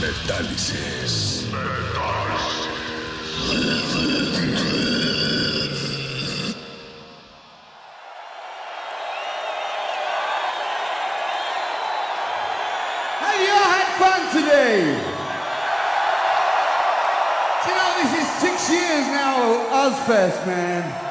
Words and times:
Metálisis. 0.00 1.44
Have 13.20 13.40
you 13.40 13.52
all 13.52 13.68
had 13.68 13.88
fun 14.00 14.20
today? 14.32 14.80
You 17.66 17.72
know, 17.76 17.90
this 18.00 18.12
is 18.22 18.28
six 18.40 18.70
years 18.70 19.06
now 19.08 19.36
Ozfest, 19.84 20.46
man. 20.46 21.09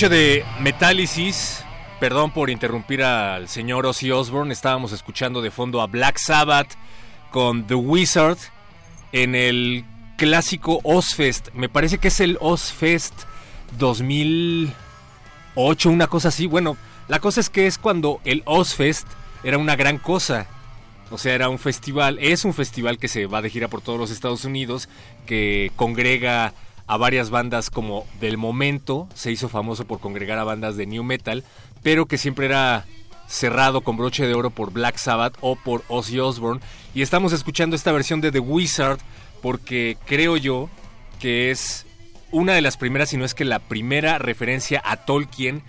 De 0.00 0.44
Metálisis. 0.58 1.62
Perdón 2.00 2.32
por 2.32 2.50
interrumpir 2.50 3.04
al 3.04 3.48
señor 3.48 3.86
Ozzy 3.86 4.10
Osbourne. 4.10 4.52
Estábamos 4.52 4.90
escuchando 4.90 5.40
de 5.40 5.52
fondo 5.52 5.80
a 5.80 5.86
Black 5.86 6.18
Sabbath 6.18 6.72
con 7.30 7.64
The 7.68 7.76
Wizard 7.76 8.38
en 9.12 9.36
el 9.36 9.84
clásico 10.18 10.80
Ozfest. 10.82 11.50
Me 11.54 11.68
parece 11.68 11.98
que 11.98 12.08
es 12.08 12.18
el 12.18 12.38
Ozfest 12.40 13.14
2008, 13.78 15.90
una 15.90 16.08
cosa 16.08 16.26
así. 16.28 16.48
Bueno, 16.48 16.76
la 17.06 17.20
cosa 17.20 17.40
es 17.40 17.48
que 17.48 17.68
es 17.68 17.78
cuando 17.78 18.20
el 18.24 18.42
Ozfest 18.46 19.06
era 19.44 19.58
una 19.58 19.76
gran 19.76 19.98
cosa. 19.98 20.48
O 21.12 21.18
sea, 21.18 21.34
era 21.34 21.48
un 21.48 21.60
festival, 21.60 22.18
es 22.20 22.44
un 22.44 22.52
festival 22.52 22.98
que 22.98 23.06
se 23.06 23.26
va 23.26 23.42
de 23.42 23.50
gira 23.50 23.68
por 23.68 23.80
todos 23.80 24.00
los 24.00 24.10
Estados 24.10 24.44
Unidos, 24.44 24.88
que 25.24 25.70
congrega 25.76 26.52
a 26.86 26.96
varias 26.96 27.30
bandas 27.30 27.70
como 27.70 28.06
del 28.20 28.36
momento, 28.36 29.08
se 29.14 29.32
hizo 29.32 29.48
famoso 29.48 29.86
por 29.86 30.00
congregar 30.00 30.38
a 30.38 30.44
bandas 30.44 30.76
de 30.76 30.86
new 30.86 31.04
metal, 31.04 31.44
pero 31.82 32.06
que 32.06 32.18
siempre 32.18 32.46
era 32.46 32.84
cerrado 33.26 33.80
con 33.80 33.96
broche 33.96 34.26
de 34.26 34.34
oro 34.34 34.50
por 34.50 34.72
Black 34.72 34.96
Sabbath 34.96 35.36
o 35.40 35.56
por 35.56 35.82
Ozzy 35.88 36.20
Osbourne. 36.20 36.60
Y 36.94 37.02
estamos 37.02 37.32
escuchando 37.32 37.74
esta 37.74 37.92
versión 37.92 38.20
de 38.20 38.32
The 38.32 38.40
Wizard 38.40 38.98
porque 39.40 39.96
creo 40.06 40.36
yo 40.36 40.68
que 41.20 41.50
es 41.50 41.86
una 42.30 42.52
de 42.54 42.60
las 42.62 42.76
primeras, 42.76 43.10
si 43.10 43.16
no 43.16 43.24
es 43.24 43.34
que 43.34 43.44
la 43.44 43.60
primera 43.60 44.18
referencia 44.18 44.82
a 44.84 44.96
Tolkien 44.96 45.62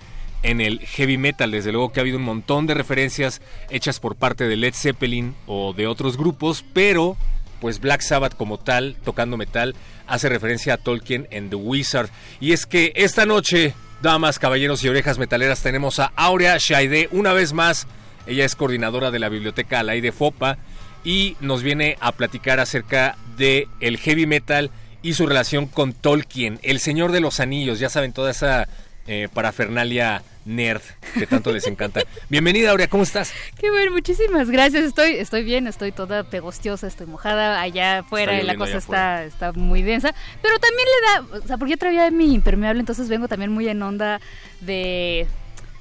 en 0.44 0.62
el 0.62 0.80
heavy 0.80 1.18
metal. 1.18 1.52
Desde 1.52 1.72
luego 1.72 1.92
que 1.92 2.00
ha 2.00 2.02
habido 2.02 2.18
un 2.18 2.24
montón 2.24 2.68
de 2.68 2.74
referencias 2.74 3.42
hechas 3.70 4.00
por 4.00 4.16
parte 4.16 4.48
de 4.48 4.56
Led 4.56 4.74
Zeppelin 4.74 5.36
o 5.48 5.74
de 5.74 5.88
otros 5.88 6.18
grupos, 6.18 6.64
pero 6.74 7.18
pues 7.66 7.80
Black 7.80 8.02
Sabbath 8.02 8.36
como 8.36 8.60
tal, 8.60 8.96
tocando 9.04 9.38
metal, 9.38 9.74
hace 10.06 10.30
referencia 10.30 10.76
a 10.76 10.78
Tolkien 10.78 11.28
en 11.32 11.50
The 11.50 11.56
Wizard. 11.56 12.12
Y 12.40 12.52
es 12.52 12.68
que 12.68 12.94
esta 12.96 13.26
noche, 13.26 13.74
damas, 14.04 14.38
caballeros 14.38 14.84
y 14.84 14.90
orejas 14.90 15.18
metaleras, 15.18 15.64
tenemos 15.64 15.98
a 15.98 16.12
Aurea 16.16 16.60
Shaide 16.60 17.10
una 17.12 17.34
vez 17.34 17.54
más. 17.54 17.88
Ella 18.28 18.46
es 18.46 18.56
coordinadora 18.56 19.10
de 19.10 19.18
la 19.18 19.30
biblioteca 19.30 19.80
Alay 19.80 20.00
de 20.00 20.12
Fopa 20.12 20.60
y 21.04 21.38
nos 21.40 21.64
viene 21.64 21.98
a 22.02 22.12
platicar 22.12 22.60
acerca 22.60 23.18
de 23.36 23.68
el 23.80 23.98
heavy 23.98 24.28
metal 24.28 24.70
y 25.02 25.14
su 25.14 25.26
relación 25.26 25.66
con 25.66 25.94
Tolkien, 25.94 26.60
el 26.62 26.80
Señor 26.80 27.12
de 27.12 27.22
los 27.22 27.40
Anillos. 27.40 27.80
Ya 27.80 27.90
saben 27.90 28.14
toda 28.14 28.30
esa 28.30 28.68
eh, 29.08 29.28
parafernalia 29.34 30.24
nerd 30.46 30.82
que 31.14 31.28
tanto 31.28 31.52
les 31.52 31.68
encanta. 31.68 32.02
Bienvenida, 32.30 32.72
Aurea, 32.72 32.88
¿cómo 32.88 33.04
estás? 33.04 33.34
Qué 33.60 33.70
bueno, 33.70 33.92
muchísimas 33.92 34.50
gracias. 34.50 34.84
Estoy, 34.84 35.14
estoy 35.14 35.44
bien, 35.44 35.68
estoy 35.68 35.92
toda 35.92 36.24
pegostiosa, 36.24 36.88
estoy 36.88 37.08
mojada 37.08 37.62
allá 37.62 38.00
afuera 38.00 38.42
la 38.44 38.56
cosa 38.56 38.78
está, 38.78 39.24
está 39.24 39.52
muy 39.52 39.82
densa. 39.82 40.14
Pero 40.42 40.60
también 40.60 40.88
le 40.88 41.08
da, 41.08 41.40
o 41.44 41.48
sea, 41.48 41.58
porque 41.58 41.72
yo 41.72 41.78
traía 41.78 42.10
mi 42.12 42.34
impermeable, 42.34 42.80
entonces 42.80 43.10
vengo 43.10 43.28
también 43.28 43.52
muy 43.52 43.68
en 43.68 43.82
onda 43.82 44.22
de, 44.62 45.28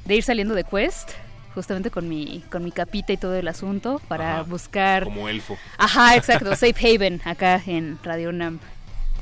de 0.05 0.15
ir 0.15 0.23
saliendo 0.23 0.55
de 0.55 0.65
Quest. 0.65 1.11
Justamente 1.55 1.89
con 1.89 2.09
mi, 2.09 2.43
con 2.51 2.65
mi 2.65 2.73
capita 2.73 3.13
y 3.13 3.17
todo 3.17 3.37
el 3.37 3.47
asunto 3.47 4.03
para 4.09 4.41
Ajá, 4.41 4.43
buscar. 4.43 5.05
Como 5.05 5.29
elfo. 5.29 5.57
Ajá, 5.79 6.17
exacto, 6.17 6.51
Safe 6.57 6.75
Haven 6.75 7.21
acá 7.25 7.63
en 7.65 7.97
Radio 8.03 8.31
UNAM. 8.31 8.59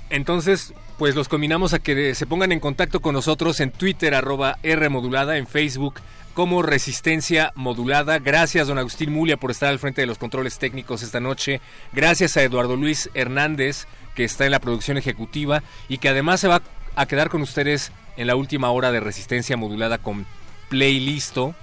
Entonces, 0.09 0.73
pues 0.99 1.15
los 1.15 1.29
combinamos 1.29 1.75
a 1.75 1.79
que 1.79 2.15
se 2.15 2.27
pongan 2.27 2.53
en 2.53 2.61
contacto 2.61 3.01
con 3.01 3.15
nosotros 3.15 3.61
en 3.61 3.71
Twitter, 3.71 4.15
arroba 4.15 4.59
R 4.63 4.87
en 4.87 5.47
Facebook 5.47 5.95
como 6.35 6.63
Resistencia 6.63 7.53
Modulada. 7.55 8.19
Gracias, 8.19 8.69
don 8.69 8.79
Agustín 8.79 9.13
Mulia, 9.13 9.37
por 9.37 9.51
estar 9.51 9.69
al 9.69 9.79
frente 9.79 10.01
de 10.01 10.07
los 10.07 10.19
controles 10.19 10.59
técnicos 10.59 11.03
esta 11.03 11.21
noche. 11.21 11.61
Gracias 11.93 12.37
a 12.37 12.43
Eduardo 12.43 12.77
Luis 12.77 13.11
Hernández, 13.15 13.87
que 14.15 14.25
está 14.25 14.45
en 14.45 14.53
la 14.53 14.61
producción 14.61 14.97
ejecutiva 14.97 15.63
y 15.89 15.99
que 15.99 16.09
además 16.09 16.41
se 16.41 16.49
va 16.49 16.63
a 16.97 17.07
quedar 17.07 17.29
con 17.29 17.43
ustedes 17.43 17.93
en 18.17 18.27
la 18.27 18.37
última 18.37 18.71
hora 18.71 18.93
de 18.93 19.01
Resistencia 19.01 19.57
Modulada 19.57 19.99
con 19.99 20.27
Playlisto. 20.69 21.55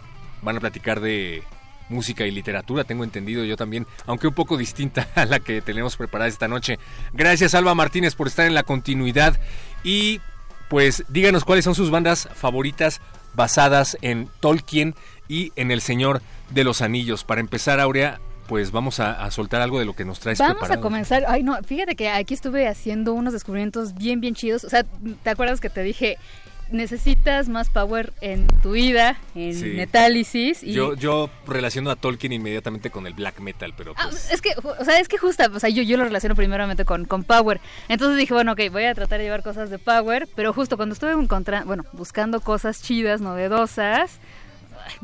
Van 0.41 0.57
a 0.57 0.59
platicar 0.59 0.99
de 0.99 1.43
música 1.89 2.25
y 2.25 2.31
literatura, 2.31 2.83
tengo 2.83 3.03
entendido 3.03 3.43
yo 3.43 3.57
también, 3.57 3.85
aunque 4.05 4.27
un 4.27 4.33
poco 4.33 4.57
distinta 4.57 5.07
a 5.15 5.25
la 5.25 5.39
que 5.39 5.61
tenemos 5.61 5.97
preparada 5.97 6.29
esta 6.29 6.47
noche. 6.47 6.79
Gracias 7.13 7.53
Alba 7.53 7.75
Martínez 7.75 8.15
por 8.15 8.27
estar 8.27 8.45
en 8.45 8.53
la 8.53 8.63
continuidad 8.63 9.39
y 9.83 10.21
pues 10.69 11.03
díganos 11.09 11.45
cuáles 11.45 11.65
son 11.65 11.75
sus 11.75 11.89
bandas 11.89 12.29
favoritas 12.33 13.01
basadas 13.33 13.97
en 14.01 14.29
Tolkien 14.39 14.95
y 15.27 15.51
en 15.55 15.71
El 15.71 15.81
Señor 15.81 16.21
de 16.49 16.63
los 16.63 16.81
Anillos. 16.81 17.23
Para 17.23 17.41
empezar, 17.41 17.79
Aurea, 17.79 18.19
pues 18.47 18.71
vamos 18.71 18.99
a, 18.99 19.29
soltar 19.31 19.61
algo 19.61 19.79
de 19.79 19.85
lo 19.85 19.93
que 19.93 20.05
nos 20.05 20.19
traes 20.19 20.39
Vamos 20.39 20.69
a 20.69 20.79
comenzar. 20.79 21.23
Ay, 21.27 21.43
no, 21.43 21.57
fíjate 21.63 21.95
que 21.95 22.09
aquí 22.09 22.33
estuve 22.33 22.67
haciendo 22.67 23.13
unos 23.13 23.33
descubrimientos 23.33 23.93
bien, 23.93 24.21
bien 24.21 24.33
chidos. 24.35 24.63
O 24.63 24.69
sea, 24.69 24.83
¿te 25.23 25.29
acuerdas 25.29 25.61
que 25.61 25.69
te 25.69 25.83
dije 25.83 26.17
necesitas 26.71 27.49
más 27.49 27.69
power 27.69 28.13
en 28.21 28.47
tu 28.61 28.71
vida, 28.71 29.19
en 29.35 29.75
Metálisis. 29.75 30.63
Y... 30.63 30.73
Yo, 30.73 30.95
yo 30.95 31.29
relaciono 31.47 31.91
a 31.91 31.95
Tolkien 31.95 32.33
inmediatamente 32.33 32.89
con 32.89 33.07
el 33.07 33.13
black 33.13 33.39
metal, 33.39 33.73
pero 33.75 33.93
ah, 33.97 34.07
pues... 34.09 34.31
es 34.31 34.41
que, 34.41 34.53
o 34.63 34.85
sea, 34.85 34.99
es 34.99 35.07
que 35.07 35.17
justo, 35.17 35.43
o 35.53 35.59
sea, 35.59 35.69
yo, 35.69 35.83
yo 35.83 35.97
lo 35.97 36.03
relaciono 36.03 36.35
primeramente 36.35 36.85
con, 36.85 37.05
con 37.05 37.23
power. 37.23 37.59
Entonces 37.87 38.17
dije, 38.17 38.33
bueno, 38.33 38.53
ok, 38.53 38.61
voy 38.71 38.85
a 38.85 38.93
tratar 38.93 39.19
de 39.19 39.25
llevar 39.25 39.43
cosas 39.43 39.69
de 39.69 39.79
power, 39.79 40.27
pero 40.35 40.53
justo 40.53 40.77
cuando 40.77 40.93
estuve 40.93 41.11
encontrando, 41.11 41.67
bueno, 41.67 41.85
buscando 41.93 42.41
cosas 42.41 42.81
chidas, 42.81 43.21
novedosas, 43.21 44.19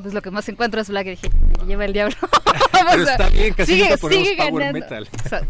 pues 0.02 0.14
lo 0.14 0.22
que 0.22 0.32
más 0.32 0.48
encuentro 0.50 0.82
es 0.82 0.90
Black 0.90 1.08
y 1.08 1.10
dije, 1.12 1.30
lleva 1.68 1.86
el 1.86 1.94
diablo. 1.94 2.16
Pero 2.72 3.04
está 3.04 3.30
bien, 3.30 3.54
casi 3.54 3.74
sigue, 3.74 3.98
ponemos 3.98 4.30
power 4.38 4.74
metal. 4.74 5.10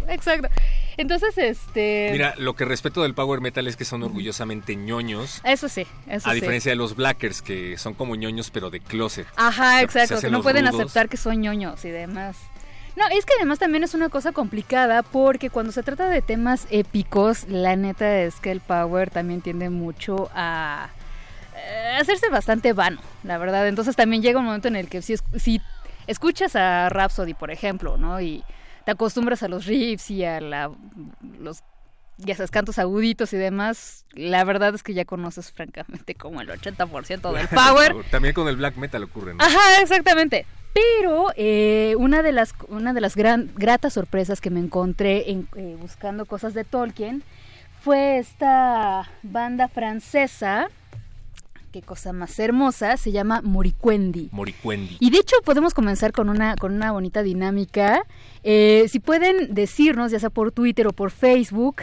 Exacto. 0.09 0.49
Entonces, 0.97 1.37
este... 1.37 2.09
Mira, 2.11 2.35
lo 2.37 2.55
que 2.55 2.65
respeto 2.65 3.03
del 3.03 3.13
power 3.13 3.41
metal 3.41 3.67
es 3.67 3.75
que 3.75 3.85
son 3.85 4.03
orgullosamente 4.03 4.75
ñoños. 4.75 5.41
Eso 5.43 5.67
sí, 5.67 5.85
eso 6.07 6.29
A 6.29 6.33
diferencia 6.33 6.71
de 6.71 6.75
los 6.75 6.95
blackers, 6.95 7.41
que 7.41 7.77
son 7.77 7.93
como 7.93 8.15
ñoños, 8.15 8.49
pero 8.51 8.69
de 8.69 8.79
closet. 8.79 9.27
Ajá, 9.35 9.81
exacto, 9.81 10.19
que 10.21 10.29
no 10.29 10.41
pueden 10.41 10.67
aceptar 10.67 11.09
que 11.09 11.17
son 11.17 11.41
ñoños 11.41 11.83
y 11.85 11.89
demás. 11.89 12.37
No, 12.95 13.03
es 13.11 13.25
que 13.25 13.33
además 13.37 13.59
también 13.59 13.83
es 13.83 13.93
una 13.93 14.07
cosa 14.07 14.31
complicada 14.31 15.03
porque 15.03 15.49
cuando 15.49 15.73
se 15.73 15.83
trata 15.83 16.09
de 16.09 16.21
temas 16.21 16.65
épicos, 16.69 17.45
la 17.49 17.75
neta 17.75 18.21
es 18.21 18.35
que 18.35 18.51
el 18.51 18.61
power 18.61 19.09
también 19.09 19.41
tiende 19.41 19.69
mucho 19.69 20.29
a 20.33 20.89
eh, 21.57 21.97
hacerse 21.99 22.29
bastante 22.29 22.71
vano, 22.71 23.01
la 23.23 23.37
verdad. 23.37 23.67
Entonces 23.67 23.97
también 23.97 24.21
llega 24.21 24.39
un 24.39 24.45
momento 24.45 24.69
en 24.69 24.77
el 24.77 24.87
que 24.87 25.01
si, 25.01 25.15
si 25.37 25.61
escuchas 26.07 26.55
a 26.55 26.87
Rhapsody, 26.87 27.33
por 27.33 27.51
ejemplo, 27.51 27.97
¿no? 27.97 28.21
Y 28.21 28.45
te 28.85 28.91
acostumbras 28.91 29.43
a 29.43 29.47
los 29.47 29.65
riffs 29.65 30.11
y 30.11 30.23
a 30.23 30.39
la, 30.39 30.71
los 31.39 31.63
ya 32.17 32.35
sabes, 32.35 32.51
cantos 32.51 32.79
aguditos 32.79 33.33
y 33.33 33.37
demás, 33.37 34.05
la 34.13 34.43
verdad 34.43 34.73
es 34.73 34.83
que 34.83 34.93
ya 34.93 35.05
conoces 35.05 35.51
francamente 35.51 36.15
como 36.15 36.39
el 36.41 36.49
80% 36.49 37.33
del 37.33 37.47
power. 37.49 37.95
También 38.09 38.33
con 38.33 38.47
el 38.47 38.55
black 38.55 38.77
metal 38.77 39.03
ocurre, 39.03 39.33
¿no? 39.33 39.43
Ajá, 39.43 39.81
exactamente. 39.81 40.45
Pero 40.73 41.27
eh, 41.35 41.95
una 41.97 42.21
de 42.21 42.31
las, 42.31 42.53
una 42.67 42.93
de 42.93 43.01
las 43.01 43.15
gran, 43.15 43.51
gratas 43.55 43.93
sorpresas 43.93 44.41
que 44.41 44.49
me 44.49 44.59
encontré 44.59 45.31
en, 45.31 45.47
eh, 45.55 45.77
buscando 45.79 46.25
cosas 46.25 46.53
de 46.53 46.63
Tolkien 46.63 47.23
fue 47.81 48.17
esta 48.17 49.09
banda 49.23 49.67
francesa 49.67 50.69
qué 51.75 51.81
cosa 51.81 52.13
más 52.13 52.39
hermosa, 52.39 52.95
se 52.95 53.11
llama 53.11 53.41
Moricuendi. 53.43 54.29
Moricuendi. 54.31 54.95
Y 55.01 55.09
de 55.09 55.17
hecho 55.17 55.35
podemos 55.43 55.73
comenzar 55.73 56.13
con 56.13 56.29
una, 56.29 56.55
con 56.55 56.73
una 56.73 56.93
bonita 56.93 57.21
dinámica. 57.21 58.05
Eh, 58.43 58.85
si 58.87 59.01
pueden 59.01 59.53
decirnos, 59.53 60.09
ya 60.09 60.19
sea 60.21 60.29
por 60.29 60.53
Twitter 60.53 60.87
o 60.87 60.93
por 60.93 61.11
Facebook, 61.11 61.81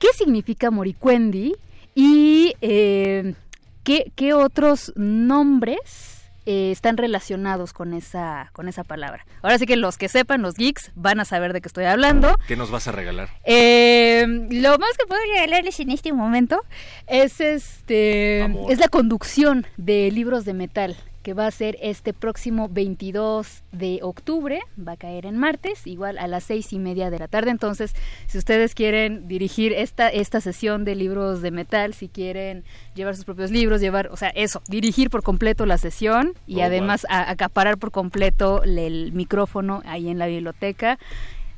qué 0.00 0.08
significa 0.12 0.72
Moricuendi 0.72 1.54
y 1.94 2.54
eh, 2.62 3.34
qué, 3.84 4.10
qué 4.16 4.34
otros 4.34 4.92
nombres 4.96 6.17
eh, 6.50 6.70
están 6.70 6.96
relacionados 6.96 7.74
con 7.74 7.92
esa, 7.92 8.48
con 8.54 8.68
esa 8.68 8.82
palabra. 8.82 9.26
Ahora 9.42 9.58
sí 9.58 9.66
que 9.66 9.76
los 9.76 9.98
que 9.98 10.08
sepan, 10.08 10.40
los 10.40 10.54
geeks, 10.54 10.92
van 10.94 11.20
a 11.20 11.26
saber 11.26 11.52
de 11.52 11.60
qué 11.60 11.68
estoy 11.68 11.84
hablando. 11.84 12.38
¿Qué 12.46 12.56
nos 12.56 12.70
vas 12.70 12.88
a 12.88 12.92
regalar? 12.92 13.28
Eh, 13.44 14.24
lo 14.50 14.78
más 14.78 14.96
que 14.96 15.06
puedo 15.06 15.20
regalarles 15.34 15.78
en 15.78 15.90
este 15.90 16.10
momento 16.14 16.62
es 17.06 17.42
este 17.42 18.46
es 18.70 18.78
la 18.78 18.88
conducción 18.88 19.66
de 19.76 20.10
libros 20.10 20.46
de 20.46 20.54
metal 20.54 20.96
que 21.28 21.34
va 21.34 21.46
a 21.46 21.50
ser 21.50 21.76
este 21.82 22.14
próximo 22.14 22.70
22 22.70 23.62
de 23.70 23.98
octubre, 24.00 24.62
va 24.78 24.92
a 24.92 24.96
caer 24.96 25.26
en 25.26 25.36
martes, 25.36 25.86
igual 25.86 26.16
a 26.16 26.26
las 26.26 26.44
seis 26.44 26.72
y 26.72 26.78
media 26.78 27.10
de 27.10 27.18
la 27.18 27.28
tarde. 27.28 27.50
Entonces, 27.50 27.92
si 28.28 28.38
ustedes 28.38 28.74
quieren 28.74 29.28
dirigir 29.28 29.74
esta, 29.74 30.08
esta 30.08 30.40
sesión 30.40 30.86
de 30.86 30.94
libros 30.94 31.42
de 31.42 31.50
metal, 31.50 31.92
si 31.92 32.08
quieren 32.08 32.64
llevar 32.94 33.14
sus 33.14 33.26
propios 33.26 33.50
libros, 33.50 33.82
llevar, 33.82 34.08
o 34.10 34.16
sea, 34.16 34.30
eso, 34.30 34.62
dirigir 34.70 35.10
por 35.10 35.22
completo 35.22 35.66
la 35.66 35.76
sesión 35.76 36.32
y 36.46 36.60
oh, 36.60 36.64
además 36.64 37.06
acaparar 37.10 37.76
por 37.76 37.90
completo 37.90 38.62
el 38.62 39.12
micrófono 39.12 39.82
ahí 39.84 40.08
en 40.08 40.18
la 40.18 40.28
biblioteca. 40.28 40.98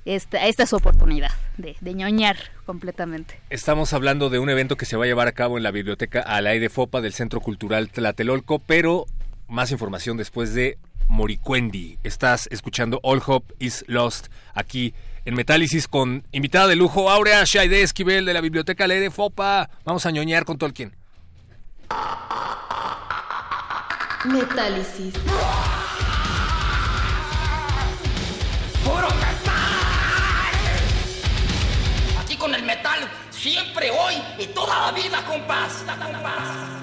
Esta, 0.05 0.49
esta 0.49 0.64
es 0.64 0.70
su 0.70 0.76
oportunidad 0.76 1.31
de, 1.58 1.76
de, 1.81 1.94
ñoñar 1.94 2.37
completamente. 2.67 3.38
Estamos 3.50 3.93
hablando 3.93 4.31
de 4.31 4.40
un 4.40 4.50
evento 4.50 4.76
que 4.76 4.87
se 4.87 4.96
va 4.96 5.05
a 5.05 5.06
llevar 5.06 5.28
a 5.28 5.32
cabo 5.32 5.58
en 5.58 5.62
la 5.62 5.70
biblioteca 5.70 6.22
Alay 6.22 6.58
de 6.58 6.70
Fopa 6.70 7.00
del 7.00 7.12
Centro 7.12 7.40
Cultural 7.40 7.88
Tlatelolco, 7.90 8.58
pero 8.58 9.06
más 9.50 9.70
información 9.73 10.17
después 10.17 10.55
de 10.55 10.79
Moricuendi. 11.08 11.99
Estás 12.05 12.49
escuchando 12.50 13.00
All 13.02 13.20
Hope 13.25 13.55
is 13.58 13.85
Lost 13.88 14.29
aquí 14.55 14.94
en 15.25 15.35
Metálisis 15.35 15.88
con 15.88 16.25
invitada 16.32 16.69
de 16.69 16.76
lujo 16.76 17.11
Aurea 17.11 17.44
Shaide 17.44 17.82
Esquivel 17.82 18.25
de 18.25 18.32
la 18.32 18.41
Biblioteca 18.41 18.87
Lede 18.87 19.11
Fopa. 19.11 19.69
Vamos 19.85 20.06
a 20.06 20.11
ñoñar 20.11 20.44
con 20.44 20.56
Tolkien. 20.56 20.97
Metálisis. 24.25 25.14
¡Puro 28.85 29.08
metal! 29.08 29.50
Aquí 32.20 32.37
con 32.37 32.55
el 32.55 32.62
metal, 32.62 33.00
siempre, 33.31 33.91
hoy 33.91 34.14
y 34.38 34.46
toda 34.49 34.93
la 34.93 34.93
vida, 34.93 35.25
compás. 35.26 35.85
compás. 35.87 36.80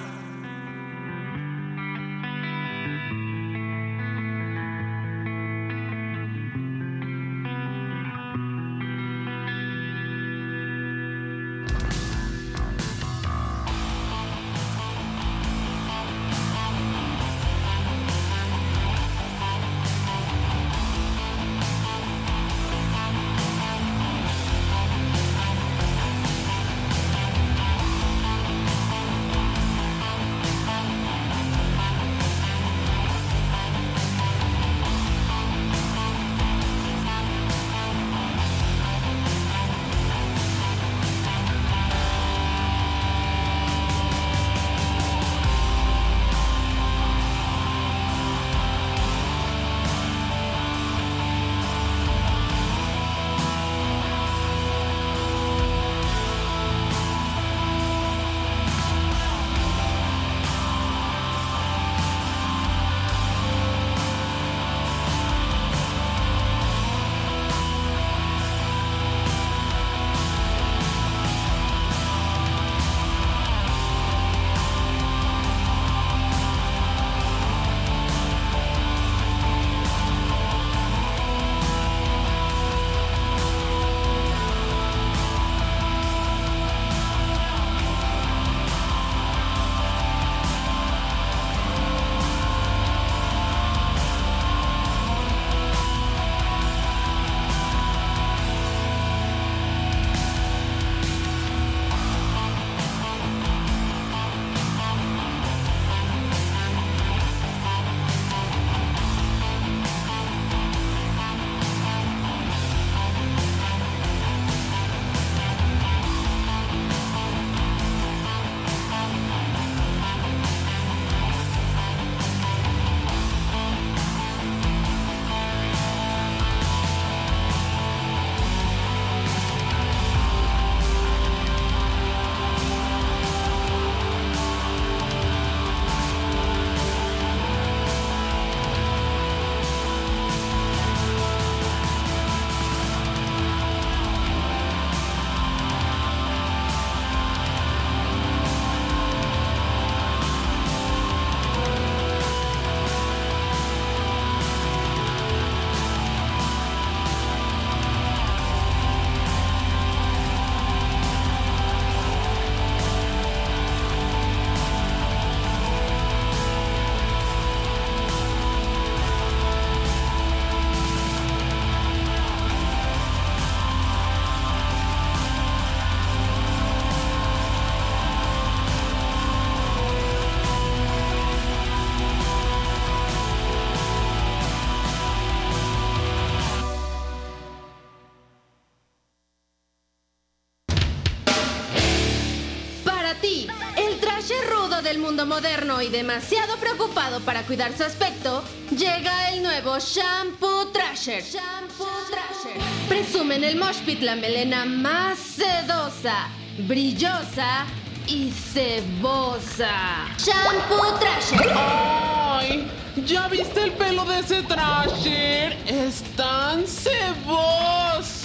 Del 194.98 195.06
mundo 195.06 195.26
moderno 195.28 195.82
y 195.82 195.90
demasiado 195.90 196.58
preocupado 196.58 197.20
para 197.20 197.44
cuidar 197.44 197.76
su 197.78 197.84
aspecto, 197.84 198.44
llega 198.72 199.32
el 199.32 199.44
nuevo 199.44 199.78
Shampoo 199.78 200.72
Trasher. 200.72 201.24
Shampoo 201.24 201.86
Trasher. 202.10 202.60
Presume 202.90 203.36
en 203.36 203.44
el 203.44 203.58
Mosh 203.58 203.78
Pit 203.86 204.02
la 204.02 204.16
melena 204.16 204.66
más 204.66 205.20
sedosa, 205.20 206.30
brillosa 206.68 207.68
y 208.08 208.32
cebosa. 208.32 210.08
Shampoo 210.18 210.98
Trasher. 211.00 211.54
¡Ay! 211.56 212.68
¿Ya 213.06 213.28
viste 213.28 213.62
el 213.62 213.74
pelo 213.74 214.04
de 214.06 214.20
ese 214.20 214.42
Trasher? 214.44 215.54
¡Es 215.68 216.02
tan 216.16 216.66
ceboso! 216.66 218.24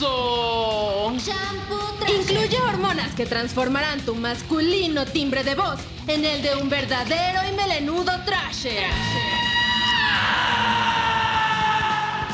Shampoo. 1.19 1.62
Que 3.17 3.27
transformarán 3.27 4.01
tu 4.01 4.15
masculino 4.15 5.05
timbre 5.05 5.45
de 5.45 5.55
voz 5.55 5.79
en 6.07 6.25
el 6.25 6.43
de 6.43 6.57
un 6.57 6.69
verdadero 6.69 7.41
y 7.49 7.55
melenudo 7.55 8.13
Trasher. 8.25 8.91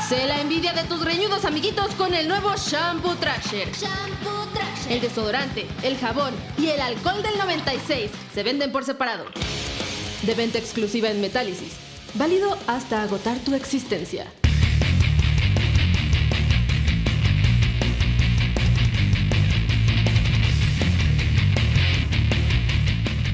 Sé 0.07 0.25
la 0.25 0.41
envidia 0.41 0.73
de 0.73 0.83
tus 0.85 1.03
reñudos 1.03 1.45
amiguitos 1.45 1.93
con 1.95 2.13
el 2.13 2.27
nuevo 2.27 2.55
Shampoo 2.55 3.15
Trasher. 3.17 3.69
Shampoo 3.71 4.47
Trasher. 4.53 4.91
El 4.93 5.01
desodorante, 5.01 5.67
el 5.83 5.97
jabón 5.97 6.33
y 6.57 6.69
el 6.69 6.81
alcohol 6.81 7.21
del 7.21 7.37
96 7.37 8.09
se 8.33 8.43
venden 8.43 8.71
por 8.71 8.85
separado. 8.85 9.25
De 10.23 10.33
venta 10.33 10.57
exclusiva 10.57 11.09
en 11.09 11.21
Metálisis. 11.21 11.73
Válido 12.15 12.57
hasta 12.67 13.03
agotar 13.03 13.37
tu 13.39 13.53
existencia. 13.53 14.25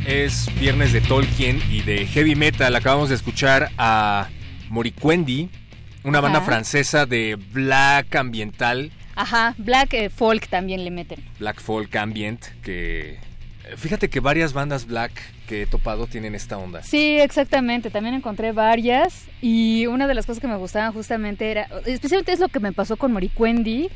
Es 0.05 0.47
viernes 0.59 0.93
de 0.93 1.01
Tolkien 1.01 1.59
y 1.71 1.81
de 1.81 2.05
heavy 2.05 2.35
metal. 2.35 2.75
Acabamos 2.75 3.09
de 3.09 3.15
escuchar 3.15 3.69
a 3.77 4.29
Moriquendi, 4.69 5.49
una 6.03 6.21
banda 6.21 6.39
Ajá. 6.39 6.45
francesa 6.47 7.05
de 7.05 7.35
black 7.35 8.15
ambiental, 8.15 8.91
Ajá, 9.17 9.55
Black 9.57 9.93
eh, 9.93 10.09
Folk 10.09 10.47
también 10.49 10.83
le 10.83 10.91
meten. 10.91 11.23
black 11.39 11.61
folk 11.61 11.95
ambient, 11.95 12.43
que 12.61 13.11
eh, 13.13 13.17
fíjate 13.77 14.09
que 14.09 14.19
varias 14.19 14.51
bandas 14.51 14.85
black 14.85 15.13
que 15.47 15.61
he 15.61 15.65
topado 15.65 16.05
tienen 16.05 16.35
esta 16.35 16.57
onda. 16.57 16.83
Sí, 16.83 17.17
exactamente. 17.17 17.89
También 17.89 18.13
encontré 18.15 18.51
varias 18.51 19.23
y 19.41 19.85
una 19.87 20.05
de 20.07 20.15
las 20.15 20.25
cosas 20.25 20.41
que 20.41 20.47
me 20.49 20.57
gustaban 20.57 20.91
justamente 20.91 21.49
era, 21.49 21.69
especialmente 21.85 22.33
es 22.33 22.39
lo 22.41 22.49
que 22.49 22.59
me 22.59 22.73
pasó 22.73 22.97
con 22.97 23.13
Moricuendi. 23.13 23.89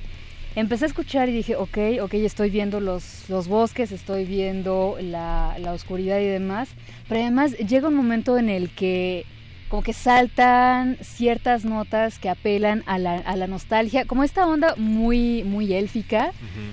Empecé 0.56 0.86
a 0.86 0.88
escuchar 0.88 1.30
y 1.30 1.34
dije, 1.34 1.56
ok, 1.56 1.78
ok, 2.02 2.14
estoy 2.16 2.50
viendo 2.50 2.80
los, 2.80 3.30
los 3.30 3.48
bosques, 3.48 3.92
estoy 3.92 4.26
viendo 4.26 4.98
la, 5.02 5.56
la 5.60 5.74
oscuridad 5.74 6.20
y 6.20 6.26
demás. 6.26 6.70
Pero 7.08 7.22
además 7.22 7.58
llega 7.58 7.88
un 7.88 7.96
momento 7.96 8.38
en 8.38 8.50
el 8.50 8.70
que 8.70 9.26
como 9.70 9.84
que 9.84 9.94
saltan 9.94 10.98
ciertas 11.02 11.64
notas 11.64 12.18
que 12.18 12.28
apelan 12.28 12.84
a 12.88 12.98
la, 12.98 13.18
a 13.18 13.36
la 13.36 13.46
nostalgia, 13.46 14.06
como 14.06 14.24
esta 14.24 14.48
onda 14.48 14.74
muy, 14.78 15.44
muy 15.44 15.74
élfica 15.74 16.32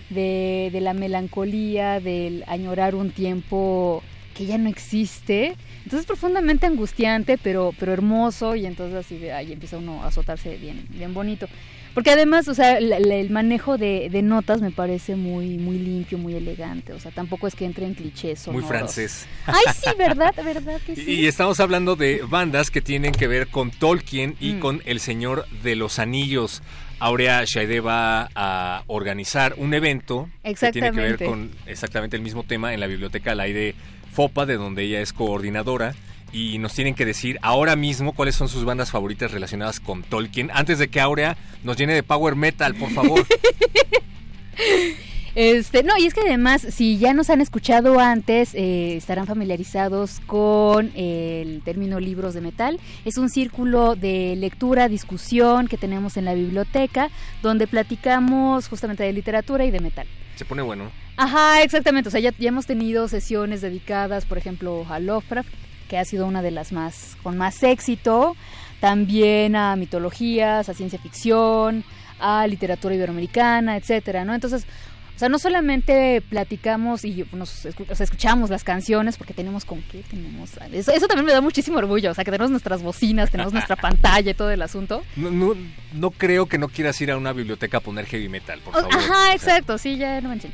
de, 0.08 0.70
de 0.72 0.80
la 0.80 0.94
melancolía, 0.94 2.00
del 2.00 2.42
añorar 2.46 2.94
un 2.94 3.10
tiempo 3.10 4.02
que 4.34 4.46
ya 4.46 4.56
no 4.56 4.70
existe. 4.70 5.56
Entonces 5.86 6.00
es 6.00 6.06
profundamente 6.06 6.66
angustiante, 6.66 7.38
pero, 7.38 7.72
pero 7.78 7.92
hermoso, 7.92 8.56
y 8.56 8.66
entonces 8.66 8.96
así 8.96 9.18
de 9.18 9.32
ahí 9.32 9.52
empieza 9.52 9.78
uno 9.78 10.02
a 10.02 10.08
azotarse 10.08 10.56
bien, 10.56 10.84
bien 10.90 11.14
bonito. 11.14 11.46
Porque 11.94 12.10
además, 12.10 12.48
o 12.48 12.54
sea, 12.54 12.76
el 12.76 13.30
manejo 13.30 13.78
de, 13.78 14.08
de 14.10 14.20
notas 14.20 14.60
me 14.60 14.72
parece 14.72 15.14
muy, 15.14 15.58
muy 15.58 15.78
limpio, 15.78 16.18
muy 16.18 16.34
elegante. 16.34 16.92
O 16.92 16.98
sea, 16.98 17.12
tampoco 17.12 17.46
es 17.46 17.54
que 17.54 17.64
entre 17.66 17.86
en 17.86 17.94
clichés. 17.94 18.48
Muy 18.48 18.56
sonoros. 18.56 18.68
francés. 18.68 19.26
Ay, 19.46 19.62
sí, 19.80 19.90
¿verdad? 19.96 20.34
¿Verdad 20.44 20.80
que 20.84 20.96
sí? 20.96 21.20
Y 21.20 21.26
estamos 21.26 21.60
hablando 21.60 21.94
de 21.94 22.20
bandas 22.28 22.72
que 22.72 22.80
tienen 22.82 23.12
que 23.12 23.28
ver 23.28 23.46
con 23.46 23.70
Tolkien 23.70 24.34
y 24.40 24.54
Mm. 24.54 24.58
con 24.58 24.82
El 24.86 24.98
Señor 24.98 25.46
de 25.62 25.76
los 25.76 26.00
Anillos. 26.00 26.62
Aurea 26.98 27.44
Shaide 27.46 27.80
va 27.80 28.28
a 28.34 28.82
organizar 28.88 29.54
un 29.56 29.72
evento 29.72 30.28
que 30.42 30.72
tiene 30.72 30.90
que 30.90 31.00
ver 31.00 31.24
con 31.24 31.50
exactamente 31.66 32.16
el 32.16 32.22
mismo 32.22 32.42
tema 32.42 32.74
en 32.74 32.80
la 32.80 32.88
biblioteca 32.88 33.32
al 33.32 33.40
aire 33.40 33.74
FOPA, 34.16 34.46
de 34.46 34.56
donde 34.56 34.82
ella 34.82 35.02
es 35.02 35.12
coordinadora. 35.12 35.94
Y 36.32 36.58
nos 36.58 36.72
tienen 36.72 36.94
que 36.94 37.04
decir 37.04 37.38
ahora 37.42 37.76
mismo 37.76 38.12
cuáles 38.14 38.34
son 38.34 38.48
sus 38.48 38.64
bandas 38.64 38.90
favoritas 38.90 39.30
relacionadas 39.30 39.78
con 39.78 40.02
Tolkien. 40.02 40.50
Antes 40.52 40.78
de 40.78 40.88
que 40.88 41.00
Aurea 41.00 41.36
nos 41.62 41.76
llene 41.76 41.94
de 41.94 42.02
power 42.02 42.34
metal, 42.34 42.74
por 42.74 42.90
favor. 42.90 43.26
Este, 45.36 45.82
no, 45.82 45.92
y 45.98 46.06
es 46.06 46.14
que 46.14 46.22
además, 46.22 46.66
si 46.70 46.96
ya 46.96 47.12
nos 47.12 47.28
han 47.28 47.42
escuchado 47.42 48.00
antes, 48.00 48.54
eh, 48.54 48.96
estarán 48.96 49.26
familiarizados 49.26 50.20
con 50.26 50.90
el 50.96 51.60
término 51.62 52.00
libros 52.00 52.32
de 52.32 52.40
metal. 52.40 52.80
Es 53.04 53.18
un 53.18 53.28
círculo 53.28 53.96
de 53.96 54.34
lectura, 54.36 54.88
discusión 54.88 55.68
que 55.68 55.76
tenemos 55.76 56.16
en 56.16 56.24
la 56.24 56.32
biblioteca, 56.32 57.10
donde 57.42 57.66
platicamos 57.66 58.66
justamente 58.66 59.02
de 59.02 59.12
literatura 59.12 59.66
y 59.66 59.70
de 59.70 59.80
metal. 59.80 60.06
Se 60.36 60.46
pone 60.46 60.62
bueno. 60.62 60.90
Ajá, 61.16 61.62
exactamente. 61.62 62.08
O 62.08 62.10
sea, 62.12 62.20
ya, 62.20 62.32
ya 62.38 62.48
hemos 62.48 62.66
tenido 62.66 63.08
sesiones 63.08 63.60
dedicadas, 63.60 64.24
por 64.26 64.38
ejemplo, 64.38 64.84
a 64.90 64.98
Lovecraft, 65.00 65.48
que 65.88 65.98
ha 65.98 66.04
sido 66.04 66.26
una 66.26 66.42
de 66.42 66.50
las 66.50 66.72
más 66.72 67.16
con 67.22 67.36
más 67.38 67.62
éxito. 67.62 68.36
También 68.80 69.56
a 69.56 69.74
mitologías, 69.76 70.68
a 70.68 70.74
ciencia 70.74 70.98
ficción, 70.98 71.84
a 72.18 72.46
literatura 72.46 72.94
iberoamericana, 72.94 73.76
etcétera, 73.76 74.24
¿no? 74.26 74.34
Entonces, 74.34 74.66
o 75.14 75.18
sea, 75.18 75.30
no 75.30 75.38
solamente 75.38 76.20
platicamos 76.28 77.06
y 77.06 77.24
nos 77.32 77.64
escu- 77.64 77.86
o 77.90 77.94
sea, 77.94 78.04
escuchamos 78.04 78.50
las 78.50 78.64
canciones 78.64 79.16
porque 79.16 79.32
tenemos 79.32 79.64
con 79.64 79.80
qué 79.90 80.02
tenemos. 80.10 80.50
Eso, 80.72 80.92
eso 80.92 81.06
también 81.08 81.24
me 81.24 81.32
da 81.32 81.40
muchísimo 81.40 81.78
orgullo. 81.78 82.10
O 82.10 82.14
sea, 82.14 82.22
que 82.22 82.30
tenemos 82.30 82.50
nuestras 82.50 82.82
bocinas, 82.82 83.30
tenemos 83.30 83.54
nuestra 83.54 83.76
pantalla 83.80 84.30
y 84.30 84.34
todo 84.34 84.50
el 84.50 84.60
asunto. 84.60 85.02
No, 85.16 85.30
no, 85.30 85.54
no 85.94 86.10
creo 86.10 86.44
que 86.46 86.58
no 86.58 86.68
quieras 86.68 87.00
ir 87.00 87.10
a 87.10 87.16
una 87.16 87.32
biblioteca 87.32 87.78
a 87.78 87.80
poner 87.80 88.04
heavy 88.04 88.28
metal, 88.28 88.60
por 88.60 88.74
favor. 88.74 88.94
Ajá, 88.94 89.32
exacto, 89.32 89.78
sí, 89.78 89.96
ya 89.96 90.20
no 90.20 90.28
manchen. 90.28 90.52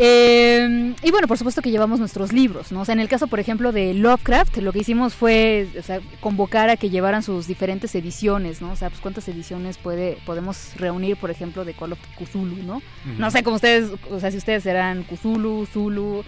Eh, 0.00 0.94
y 1.02 1.10
bueno, 1.10 1.26
por 1.26 1.38
supuesto 1.38 1.60
que 1.60 1.70
llevamos 1.70 1.98
nuestros 1.98 2.32
libros, 2.32 2.70
¿no? 2.70 2.82
O 2.82 2.84
sea, 2.84 2.92
en 2.92 3.00
el 3.00 3.08
caso, 3.08 3.26
por 3.26 3.40
ejemplo, 3.40 3.72
de 3.72 3.94
Lovecraft, 3.94 4.58
lo 4.58 4.72
que 4.72 4.78
hicimos 4.78 5.14
fue 5.14 5.68
o 5.78 5.82
sea, 5.82 6.00
convocar 6.20 6.70
a 6.70 6.76
que 6.76 6.88
llevaran 6.88 7.22
sus 7.22 7.48
diferentes 7.48 7.94
ediciones, 7.96 8.62
¿no? 8.62 8.70
O 8.72 8.76
sea, 8.76 8.90
pues 8.90 9.00
cuántas 9.00 9.26
ediciones 9.28 9.76
puede 9.76 10.18
podemos 10.24 10.72
reunir, 10.76 11.16
por 11.16 11.30
ejemplo, 11.30 11.64
de 11.64 11.74
Call 11.74 11.92
of 11.92 11.98
Cthulhu, 12.16 12.62
¿no? 12.62 12.80
No 13.18 13.30
sé 13.30 13.42
cómo 13.42 13.56
ustedes, 13.56 13.90
o 14.10 14.20
sea, 14.20 14.30
si 14.30 14.36
ustedes 14.36 14.62
serán 14.62 15.02
Cthulhu, 15.02 15.66
Zulu, 15.66 16.24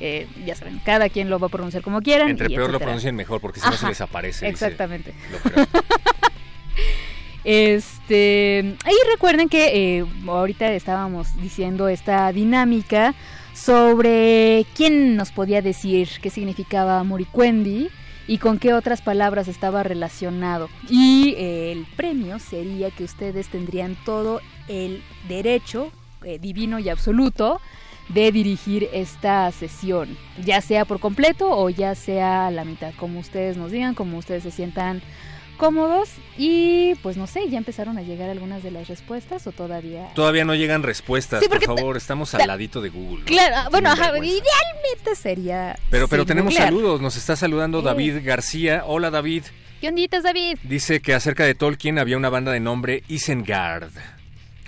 eh, 0.00 0.28
ya 0.44 0.54
saben, 0.54 0.80
cada 0.84 1.08
quien 1.08 1.30
lo 1.30 1.38
va 1.38 1.46
a 1.46 1.50
pronunciar 1.50 1.82
como 1.82 2.02
quieran. 2.02 2.28
Entre 2.28 2.52
y 2.52 2.56
peor 2.56 2.70
lo 2.70 2.78
pronuncien 2.78 3.16
mejor, 3.16 3.40
porque 3.40 3.60
si 3.60 3.66
no 3.66 3.76
se 3.76 3.86
les 3.86 4.00
aparece. 4.00 4.46
dice 4.46 4.66
Exactamente. 4.66 5.14
Lovecraft. 5.30 5.74
Este, 7.44 8.76
ahí 8.84 8.94
recuerden 9.12 9.48
que 9.48 9.98
eh, 9.98 10.06
ahorita 10.26 10.72
estábamos 10.72 11.36
diciendo 11.40 11.88
esta 11.88 12.32
dinámica 12.32 13.14
sobre 13.52 14.66
quién 14.74 15.16
nos 15.16 15.30
podía 15.30 15.62
decir 15.62 16.08
qué 16.22 16.30
significaba 16.30 17.04
Moricuendi 17.04 17.90
y 18.26 18.38
con 18.38 18.58
qué 18.58 18.72
otras 18.72 19.02
palabras 19.02 19.48
estaba 19.48 19.82
relacionado. 19.82 20.70
Y 20.88 21.34
eh, 21.36 21.72
el 21.72 21.86
premio 21.96 22.38
sería 22.38 22.90
que 22.90 23.04
ustedes 23.04 23.48
tendrían 23.48 23.96
todo 24.04 24.40
el 24.68 25.02
derecho 25.28 25.92
eh, 26.24 26.38
divino 26.38 26.78
y 26.78 26.88
absoluto 26.88 27.60
de 28.08 28.32
dirigir 28.32 28.88
esta 28.92 29.50
sesión, 29.52 30.16
ya 30.42 30.60
sea 30.60 30.84
por 30.84 31.00
completo 31.00 31.50
o 31.50 31.70
ya 31.70 31.94
sea 31.94 32.46
a 32.46 32.50
la 32.50 32.64
mitad, 32.64 32.92
como 32.98 33.18
ustedes 33.18 33.56
nos 33.56 33.70
digan, 33.70 33.94
como 33.94 34.18
ustedes 34.18 34.42
se 34.42 34.50
sientan 34.50 35.02
cómodos 35.56 36.10
y 36.36 36.94
pues 36.96 37.16
no 37.16 37.26
sé, 37.26 37.48
ya 37.48 37.58
empezaron 37.58 37.96
a 37.98 38.02
llegar 38.02 38.28
algunas 38.30 38.62
de 38.62 38.70
las 38.70 38.88
respuestas 38.88 39.46
o 39.46 39.52
todavía 39.52 40.08
Todavía 40.14 40.44
no 40.44 40.54
llegan 40.54 40.82
respuestas, 40.82 41.40
Sí, 41.42 41.48
por 41.48 41.62
favor, 41.64 41.96
estamos 41.96 42.30
ta- 42.30 42.38
al 42.38 42.46
ladito 42.48 42.80
de 42.80 42.88
Google. 42.90 43.20
¿no? 43.20 43.24
Claro, 43.26 43.70
bueno, 43.70 43.90
ajá, 43.90 44.08
idealmente 44.18 45.14
sería 45.16 45.78
Pero, 45.90 46.08
pero 46.08 46.26
tenemos 46.26 46.52
googlear. 46.52 46.68
saludos, 46.68 47.00
nos 47.00 47.16
está 47.16 47.36
saludando 47.36 47.80
Eh. 47.80 47.82
David 47.84 48.18
García. 48.24 48.82
Hola 48.86 49.10
David. 49.10 49.44
¿Qué 49.80 49.88
onditas, 49.88 50.22
David? 50.22 50.58
Dice 50.62 51.00
que 51.00 51.14
acerca 51.14 51.44
de 51.44 51.54
Tolkien 51.54 51.98
había 51.98 52.16
una 52.16 52.30
banda 52.30 52.52
de 52.52 52.60
nombre 52.60 53.02
Isengard. 53.08 53.90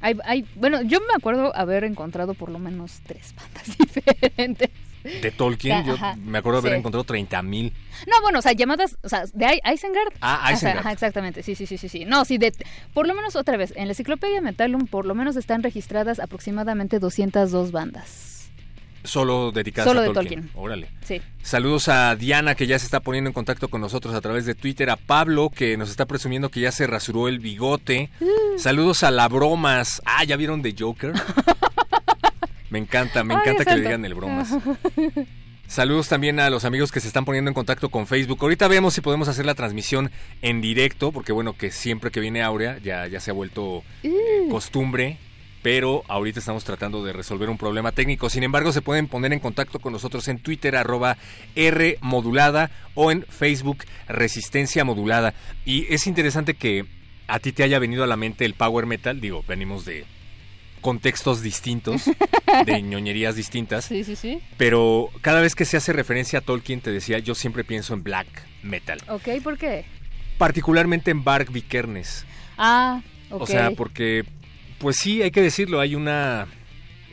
Hay, 0.02 0.14
hay, 0.24 0.44
bueno, 0.56 0.82
yo 0.82 1.00
me 1.00 1.14
acuerdo 1.16 1.56
haber 1.56 1.84
encontrado 1.84 2.34
por 2.34 2.50
lo 2.50 2.58
menos 2.58 3.00
tres 3.06 3.34
bandas 3.34 3.78
diferentes. 3.78 4.70
De 5.22 5.30
Tolkien, 5.30 5.84
yo 5.84 5.94
Ajá, 5.94 6.16
me 6.16 6.38
acuerdo 6.38 6.58
haber 6.58 6.72
sí. 6.72 6.78
encontrado 6.78 7.04
30 7.04 7.42
mil. 7.42 7.72
No, 8.06 8.20
bueno, 8.22 8.38
o 8.40 8.42
sea, 8.42 8.52
llamadas, 8.52 8.98
o 9.02 9.08
sea, 9.08 9.24
de 9.32 9.60
Isengard. 9.72 10.12
Ah, 10.20 10.40
O 10.42 10.46
sea, 10.46 10.54
Isengard. 10.56 10.78
ajá, 10.80 10.92
exactamente, 10.92 11.42
sí, 11.42 11.54
sí, 11.54 11.66
sí, 11.66 11.78
sí, 11.78 11.88
sí. 11.88 12.04
No, 12.04 12.24
sí, 12.24 12.38
de, 12.38 12.52
por 12.94 13.06
lo 13.06 13.14
menos 13.14 13.36
otra 13.36 13.56
vez, 13.56 13.72
en 13.76 13.86
la 13.86 13.92
enciclopedia 13.92 14.40
Metalum 14.40 14.86
por 14.86 15.06
lo 15.06 15.14
menos 15.14 15.36
están 15.36 15.62
registradas 15.62 16.18
aproximadamente 16.20 16.98
202 16.98 17.72
bandas. 17.72 18.32
Solo 19.04 19.52
dedicadas 19.52 19.88
Solo 19.88 20.00
a 20.00 20.02
de 20.02 20.12
Tolkien. 20.12 20.40
Tolkien. 20.40 20.60
Órale. 20.60 20.88
Sí. 21.04 21.22
Saludos 21.40 21.88
a 21.88 22.16
Diana 22.16 22.56
que 22.56 22.66
ya 22.66 22.76
se 22.76 22.86
está 22.86 22.98
poniendo 22.98 23.28
en 23.30 23.34
contacto 23.34 23.68
con 23.68 23.80
nosotros 23.80 24.12
a 24.16 24.20
través 24.20 24.46
de 24.46 24.56
Twitter, 24.56 24.90
a 24.90 24.96
Pablo 24.96 25.48
que 25.50 25.76
nos 25.76 25.90
está 25.90 26.06
presumiendo 26.06 26.50
que 26.50 26.58
ya 26.58 26.72
se 26.72 26.88
rasuró 26.88 27.28
el 27.28 27.38
bigote. 27.38 28.10
Uh. 28.20 28.58
Saludos 28.58 29.04
a 29.04 29.12
la 29.12 29.28
bromas. 29.28 30.02
Ah, 30.04 30.24
¿ya 30.24 30.36
vieron 30.36 30.60
de 30.60 30.74
Joker? 30.76 31.12
me 32.70 32.78
encanta, 32.78 33.24
me 33.24 33.34
Ay, 33.34 33.40
encanta 33.40 33.64
que 33.64 33.76
le 33.76 33.82
digan 33.82 34.04
el 34.04 34.14
bromas. 34.14 34.56
Saludos 35.68 36.08
también 36.08 36.38
a 36.38 36.48
los 36.48 36.64
amigos 36.64 36.92
que 36.92 37.00
se 37.00 37.08
están 37.08 37.24
poniendo 37.24 37.50
en 37.50 37.54
contacto 37.54 37.88
con 37.88 38.06
Facebook. 38.06 38.38
Ahorita 38.40 38.68
vemos 38.68 38.94
si 38.94 39.00
podemos 39.00 39.26
hacer 39.26 39.46
la 39.46 39.56
transmisión 39.56 40.12
en 40.40 40.60
directo, 40.60 41.10
porque 41.10 41.32
bueno, 41.32 41.56
que 41.56 41.72
siempre 41.72 42.12
que 42.12 42.20
viene 42.20 42.42
Aurea 42.42 42.78
ya, 42.78 43.08
ya 43.08 43.18
se 43.18 43.32
ha 43.32 43.34
vuelto 43.34 43.82
eh, 44.04 44.46
costumbre, 44.48 45.18
pero 45.62 46.04
ahorita 46.06 46.38
estamos 46.38 46.62
tratando 46.62 47.04
de 47.04 47.12
resolver 47.12 47.50
un 47.50 47.58
problema 47.58 47.90
técnico. 47.90 48.30
Sin 48.30 48.44
embargo, 48.44 48.70
se 48.70 48.80
pueden 48.80 49.08
poner 49.08 49.32
en 49.32 49.40
contacto 49.40 49.80
con 49.80 49.92
nosotros 49.92 50.28
en 50.28 50.38
Twitter, 50.38 50.76
arroba 50.76 51.16
R 51.56 51.98
modulada, 52.00 52.70
o 52.94 53.10
en 53.10 53.24
Facebook, 53.28 53.78
Resistencia 54.06 54.84
Modulada. 54.84 55.34
Y 55.64 55.92
es 55.92 56.06
interesante 56.06 56.54
que 56.54 56.86
a 57.26 57.40
ti 57.40 57.50
te 57.50 57.64
haya 57.64 57.80
venido 57.80 58.04
a 58.04 58.06
la 58.06 58.16
mente 58.16 58.44
el 58.44 58.54
Power 58.54 58.86
Metal, 58.86 59.20
digo, 59.20 59.44
venimos 59.48 59.84
de 59.84 60.04
contextos 60.86 61.42
distintos, 61.42 62.04
de 62.64 62.80
ñoñerías 62.90 63.34
distintas. 63.34 63.86
Sí, 63.86 64.04
sí, 64.04 64.14
sí. 64.14 64.40
Pero 64.56 65.10
cada 65.20 65.40
vez 65.40 65.56
que 65.56 65.64
se 65.64 65.76
hace 65.76 65.92
referencia 65.92 66.38
a 66.38 66.42
Tolkien, 66.42 66.80
te 66.80 66.92
decía, 66.92 67.18
yo 67.18 67.34
siempre 67.34 67.64
pienso 67.64 67.92
en 67.92 68.04
black 68.04 68.28
metal. 68.62 69.00
Ok, 69.08 69.28
¿por 69.42 69.58
qué? 69.58 69.84
Particularmente 70.38 71.10
en 71.10 71.24
Bark 71.24 71.50
Vikernes. 71.50 72.24
Ah, 72.56 73.02
ok. 73.30 73.42
O 73.42 73.46
sea, 73.48 73.72
porque, 73.72 74.24
pues 74.78 74.96
sí, 74.96 75.22
hay 75.22 75.32
que 75.32 75.42
decirlo, 75.42 75.80
hay 75.80 75.96
una... 75.96 76.46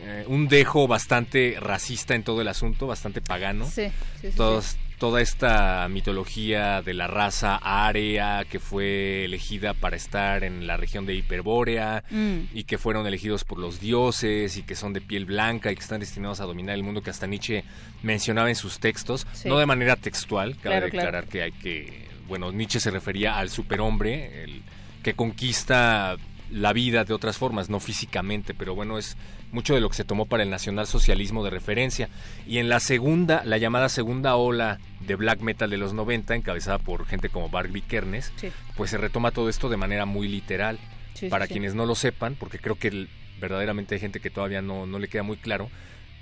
eh, 0.01 0.23
un 0.27 0.47
dejo 0.47 0.87
bastante 0.87 1.57
racista 1.59 2.13
en 2.13 2.21
todo 2.23 2.41
el 2.41 2.47
asunto, 2.49 2.85
bastante 2.85 3.21
pagano. 3.21 3.65
Sí, 3.65 3.87
sí, 4.21 4.29
sí, 4.29 4.37
Todos- 4.37 4.65
sí. 4.65 4.77
Toda 5.03 5.19
esta 5.19 5.85
mitología 5.89 6.81
de 6.81 6.93
la 6.93 7.07
raza 7.07 7.57
área 7.61 8.45
que 8.45 8.57
fue 8.61 9.25
elegida 9.25 9.73
para 9.73 9.97
estar 9.97 10.45
en 10.45 10.65
la 10.65 10.77
región 10.77 11.05
de 11.05 11.13
Hiperbórea 11.13 12.05
Mm. 12.09 12.37
y 12.53 12.63
que 12.63 12.77
fueron 12.77 13.05
elegidos 13.05 13.43
por 13.43 13.59
los 13.59 13.81
dioses 13.81 14.55
y 14.55 14.63
que 14.63 14.75
son 14.75 14.93
de 14.93 15.01
piel 15.01 15.25
blanca 15.25 15.73
y 15.73 15.75
que 15.75 15.81
están 15.81 15.99
destinados 15.99 16.39
a 16.39 16.45
dominar 16.45 16.75
el 16.75 16.83
mundo 16.83 17.01
que 17.01 17.09
hasta 17.09 17.27
Nietzsche 17.27 17.65
mencionaba 18.01 18.47
en 18.47 18.55
sus 18.55 18.79
textos, 18.79 19.27
Sí. 19.33 19.49
no 19.49 19.57
de 19.57 19.65
manera 19.65 19.97
textual, 19.97 20.51
cabe 20.53 20.61
Claro, 20.61 20.89
claro. 20.89 21.05
declarar 21.05 21.27
que 21.27 21.41
hay 21.41 21.51
que, 21.51 22.07
bueno, 22.29 22.53
Nietzsche 22.53 22.79
se 22.79 22.89
refería 22.89 23.37
al 23.37 23.49
superhombre, 23.49 24.45
el 24.45 24.61
que 25.03 25.15
conquista 25.15 26.15
la 26.49 26.71
vida 26.71 27.03
de 27.03 27.13
otras 27.13 27.35
formas, 27.37 27.69
no 27.69 27.81
físicamente, 27.81 28.53
pero 28.53 28.73
bueno, 28.73 28.97
es 28.97 29.17
mucho 29.51 29.73
de 29.75 29.81
lo 29.81 29.89
que 29.89 29.95
se 29.95 30.03
tomó 30.05 30.27
para 30.27 30.43
el 30.43 30.49
nacionalsocialismo 30.49 31.43
de 31.43 31.49
referencia. 31.49 32.07
Y 32.47 32.59
en 32.59 32.69
la 32.69 32.79
segunda, 32.79 33.41
la 33.43 33.57
llamada 33.57 33.89
segunda 33.89 34.35
ola 34.35 34.79
de 35.05 35.15
black 35.15 35.39
metal 35.41 35.69
de 35.69 35.77
los 35.77 35.93
90, 35.93 36.35
encabezada 36.35 36.77
por 36.79 37.05
gente 37.05 37.29
como 37.29 37.49
Barbie 37.49 37.81
Kernes, 37.81 38.31
Sí. 38.37 38.49
pues 38.75 38.91
se 38.91 38.97
retoma 38.97 39.31
todo 39.31 39.49
esto 39.49 39.69
de 39.69 39.77
manera 39.77 40.05
muy 40.05 40.27
literal. 40.27 40.79
Sí, 41.13 41.27
Para 41.29 41.45
sí. 41.47 41.53
quienes 41.53 41.75
no 41.75 41.85
lo 41.85 41.95
sepan, 41.95 42.35
porque 42.35 42.57
creo 42.59 42.75
que 42.75 42.87
el- 42.89 43.09
verdaderamente 43.39 43.95
hay 43.95 44.01
gente 44.01 44.19
que 44.19 44.29
todavía 44.29 44.61
no, 44.61 44.85
no 44.85 44.99
le 44.99 45.07
queda 45.07 45.23
muy 45.23 45.37
claro, 45.37 45.69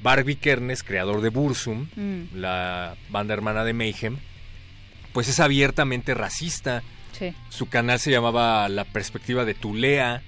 Barbie 0.02 0.36
Kernes, 0.36 0.84
creador 0.84 1.22
de 1.22 1.30
Bursum, 1.30 1.88
Mm. 1.96 2.36
la 2.36 2.96
banda 3.10 3.34
hermana 3.36 3.64
de 3.64 3.74
Mayhem, 3.74 4.18
pues 5.14 5.28
es 5.28 5.40
abiertamente 5.40 6.14
racista. 6.14 6.84
Su 7.50 7.70
canal 7.70 8.00
se 8.00 8.10
llamaba 8.10 8.68
La 8.68 8.84
Perspectiva 8.84 9.46
de 9.46 9.54
Tulea. 9.54 10.24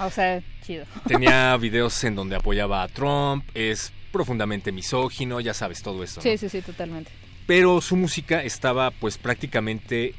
O 0.00 0.10
sea, 0.10 0.42
chido. 0.66 0.84
Tenía 1.06 1.56
videos 1.58 2.02
en 2.02 2.16
donde 2.16 2.34
apoyaba 2.34 2.82
a 2.82 2.88
Trump, 2.88 3.44
es 3.54 3.92
profundamente 4.10 4.72
misógino, 4.72 5.38
ya 5.40 5.54
sabes 5.54 5.80
todo 5.82 6.02
eso. 6.02 6.16
¿no? 6.18 6.22
Sí, 6.22 6.36
sí, 6.38 6.48
sí, 6.48 6.60
totalmente. 6.60 7.10
Pero 7.46 7.80
su 7.80 7.96
música 7.96 8.42
estaba 8.42 8.90
pues 8.90 9.18
prácticamente 9.18 10.14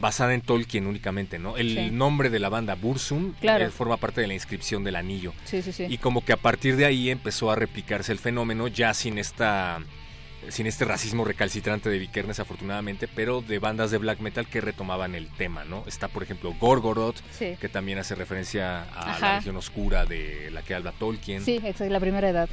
basada 0.00 0.34
en 0.34 0.40
Tolkien 0.40 0.86
únicamente, 0.86 1.38
¿no? 1.38 1.56
El 1.56 1.74
Sí. 1.74 1.90
nombre 1.92 2.28
de 2.28 2.40
la 2.40 2.48
banda 2.48 2.74
Bursum 2.74 3.32
Claro. 3.40 3.64
eh, 3.64 3.70
forma 3.70 3.96
parte 3.96 4.20
de 4.20 4.26
la 4.26 4.34
inscripción 4.34 4.82
del 4.84 4.96
anillo. 4.96 5.32
Sí, 5.44 5.62
sí, 5.62 5.72
sí. 5.72 5.86
Y 5.88 5.98
como 5.98 6.24
que 6.24 6.32
a 6.32 6.36
partir 6.36 6.76
de 6.76 6.84
ahí 6.84 7.10
empezó 7.10 7.50
a 7.50 7.54
replicarse 7.56 8.10
el 8.12 8.18
fenómeno 8.18 8.66
ya 8.68 8.92
sin 8.92 9.18
esta 9.18 9.80
sin 10.50 10.66
este 10.66 10.84
racismo 10.84 11.24
recalcitrante 11.24 11.88
de 11.90 11.98
Vikernes 11.98 12.40
afortunadamente, 12.40 13.08
pero 13.08 13.40
de 13.42 13.58
bandas 13.58 13.90
de 13.90 13.98
black 13.98 14.20
metal 14.20 14.46
que 14.46 14.60
retomaban 14.60 15.14
el 15.14 15.28
tema, 15.28 15.64
¿no? 15.64 15.84
Está 15.86 16.08
por 16.08 16.22
ejemplo 16.22 16.54
Gorgoroth, 16.60 17.16
Sí. 17.30 17.56
que 17.60 17.68
también 17.68 17.98
hace 17.98 18.14
referencia 18.14 18.82
a 18.84 19.18
la 19.18 19.36
región 19.36 19.56
oscura 19.56 20.04
de 20.06 20.50
la 20.52 20.62
que 20.62 20.74
habla 20.74 20.92
Tolkien. 20.92 21.44
Sí, 21.44 21.56
exacto, 21.56 21.88
la 21.92 22.00
primera 22.00 22.28
edad. 22.28 22.48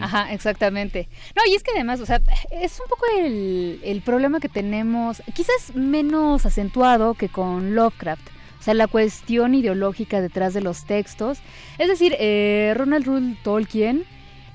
Ajá, 0.00 0.32
exactamente. 0.32 1.08
No, 1.36 1.42
y 1.50 1.54
es 1.54 1.62
que 1.62 1.70
además, 1.74 2.00
o 2.00 2.06
sea, 2.06 2.20
es 2.50 2.78
un 2.80 2.86
poco 2.88 3.04
el, 3.18 3.80
el 3.84 4.02
problema 4.02 4.40
que 4.40 4.48
tenemos, 4.48 5.22
quizás 5.34 5.74
menos 5.74 6.46
acentuado 6.46 7.14
que 7.14 7.28
con 7.28 7.74
Lovecraft. 7.74 8.28
O 8.60 8.64
sea, 8.64 8.74
la 8.74 8.86
cuestión 8.86 9.56
ideológica 9.56 10.20
detrás 10.20 10.54
de 10.54 10.60
los 10.60 10.84
textos. 10.86 11.38
Es 11.78 11.88
decir, 11.88 12.14
eh, 12.20 12.72
Ronald 12.76 13.04
Rule 13.06 13.36
Tolkien, 13.42 14.04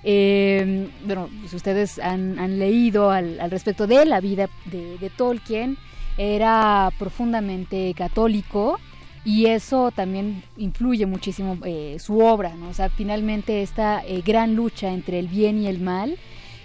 eh, 0.09 0.87
bueno, 1.03 1.29
si 1.49 1.57
ustedes 1.57 1.99
han, 1.99 2.59
leído 2.59 3.11
al, 3.11 3.41
al 3.41 3.51
respecto 3.51 3.87
de 3.87 4.05
la 4.05 4.21
vida 4.21 4.49
de, 4.63 5.11
Tolkien, 5.17 5.77
era 6.17 6.89
profundamente 6.97 7.93
católico 7.93 8.79
y 9.25 9.47
eso 9.47 9.91
también 9.91 10.43
influye 10.55 11.05
muchísimo 11.05 11.57
eh, 11.65 11.97
su 11.99 12.19
obra. 12.19 12.55
O 12.69 12.73
sea, 12.73 12.87
finalmente 12.87 13.61
esta 13.61 14.01
eh, 14.05 14.23
gran 14.25 14.55
lucha 14.55 14.93
entre 14.93 15.19
el 15.19 15.27
bien 15.27 15.59
y 15.59 15.67
el 15.67 15.81
mal 15.81 16.17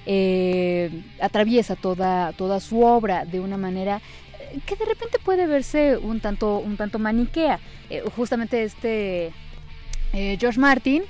eh, 0.06 1.02
atraviesa 1.20 1.74
toda, 1.74 2.32
toda 2.34 2.60
su 2.60 2.80
obra 2.84 3.24
de 3.24 3.40
una 3.40 3.56
manera 3.56 4.00
eh, 4.38 4.60
que 4.64 4.76
de 4.76 4.84
repente 4.84 5.18
puede 5.18 5.48
verse 5.48 5.96
un 5.96 6.20
tanto, 6.20 6.58
un 6.58 6.76
tanto 6.76 7.00
maniquea. 7.00 7.58
Justamente 8.14 8.62
este 8.62 9.32
George 10.12 10.60
Martin 10.60 11.02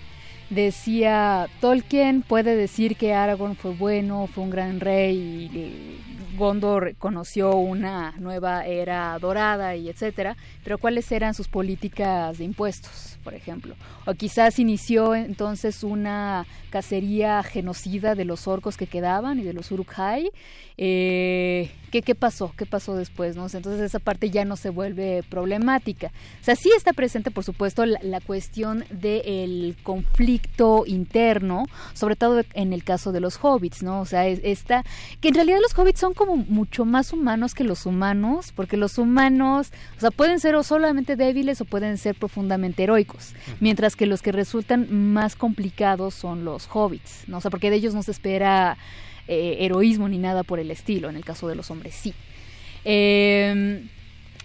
decía, 0.55 1.49
Tolkien 1.61 2.23
puede 2.23 2.57
decir 2.57 2.97
que 2.97 3.15
Aragorn 3.15 3.57
fue 3.57 3.73
bueno, 3.75 4.27
fue 4.27 4.45
un 4.45 4.51
gran 4.51 4.81
rey 4.81 5.17
y 5.17 6.37
Gondor 6.37 6.95
conoció 6.97 7.57
una 7.57 8.15
nueva 8.19 8.67
era 8.67 9.19
dorada 9.19 9.77
y 9.77 9.89
etcétera, 9.89 10.37
pero 10.65 10.79
¿cuáles 10.79 11.11
eran 11.13 11.35
sus 11.35 11.49
políticas 11.49 12.39
de 12.39 12.45
impuestos, 12.45 13.12
por 13.23 13.35
ejemplo? 13.35 13.75
O 14.07 14.15
quizás 14.15 14.59
inició 14.59 15.15
entonces 15.15 15.83
una 15.85 16.47
cacería 16.71 17.43
genocida 17.43 18.15
de 18.15 18.25
los 18.25 18.47
orcos 18.49 18.77
que 18.77 18.87
quedaban 18.87 19.39
y 19.39 19.43
de 19.43 19.53
los 19.53 19.71
Uruk-hai. 19.71 20.31
Eh, 20.79 21.71
¿qué, 21.91 22.03
¿Qué 22.03 22.15
pasó? 22.15 22.53
¿Qué 22.57 22.67
pasó 22.67 22.97
después? 22.97 23.37
¿no? 23.37 23.45
Entonces 23.47 23.81
esa 23.81 23.99
parte 23.99 24.31
ya 24.31 24.45
no 24.45 24.57
se 24.57 24.71
vuelve 24.71 25.23
problemática. 25.29 26.09
O 26.41 26.45
sea, 26.45 26.57
sí 26.57 26.71
está 26.77 26.93
presente, 26.93 27.31
por 27.31 27.45
supuesto, 27.45 27.85
la, 27.87 27.99
la 28.03 28.21
cuestión 28.21 28.85
del 28.91 29.77
conflicto 29.83 30.85
interno, 30.87 31.67
sobre 31.93 32.17
todo 32.17 32.43
en 32.55 32.73
el 32.73 32.85
caso 32.85 33.13
de 33.13 33.21
los 33.21 33.39
hobbits, 33.43 33.83
¿no? 33.83 34.01
O 34.01 34.07
sea, 34.07 34.27
es- 34.27 34.41
esta, 34.43 34.83
que 35.21 35.29
en 35.29 35.35
realidad 35.35 35.59
los 35.63 35.77
hobbits 35.79 36.01
son 36.01 36.15
como 36.15 36.37
mucho 36.37 36.85
más 36.85 37.13
humanos 37.13 37.55
que 37.55 37.65
los 37.65 37.87
humanos, 37.87 38.53
porque 38.57 38.77
los 38.77 38.99
humanos, 38.99 39.71
o 39.99 40.01
sea, 40.01 40.11
pueden 40.11 40.41
ser 40.41 40.55
o 40.55 40.63
solamente 40.63 41.17
débiles 41.17 41.61
o 41.61 41.65
pueden 41.67 41.99
ser 41.99 42.15
profundamente 42.15 42.83
heroicos, 42.83 43.12
mientras 43.61 43.97
que 43.97 44.07
los 44.07 44.23
que 44.23 44.33
resultan 44.33 44.87
más 45.13 45.37
complicados 45.37 46.15
son 46.15 46.45
los 46.45 46.69
hobbits, 46.73 47.25
¿no? 47.29 47.39
O 47.39 47.41
sea, 47.41 47.51
porque 47.51 47.71
de 47.71 47.77
ellos 47.77 47.95
no 47.95 48.03
se 48.03 48.11
espera 48.13 48.77
eh, 49.29 49.59
heroísmo 49.61 50.09
ni 50.09 50.19
nada 50.19 50.43
por 50.43 50.59
el 50.59 50.71
estilo, 50.71 51.09
en 51.09 51.17
el 51.17 51.25
caso 51.25 51.49
de 51.49 51.55
los 51.55 51.71
hombres 51.71 51.95
sí. 51.95 52.15
Eh, 52.85 53.85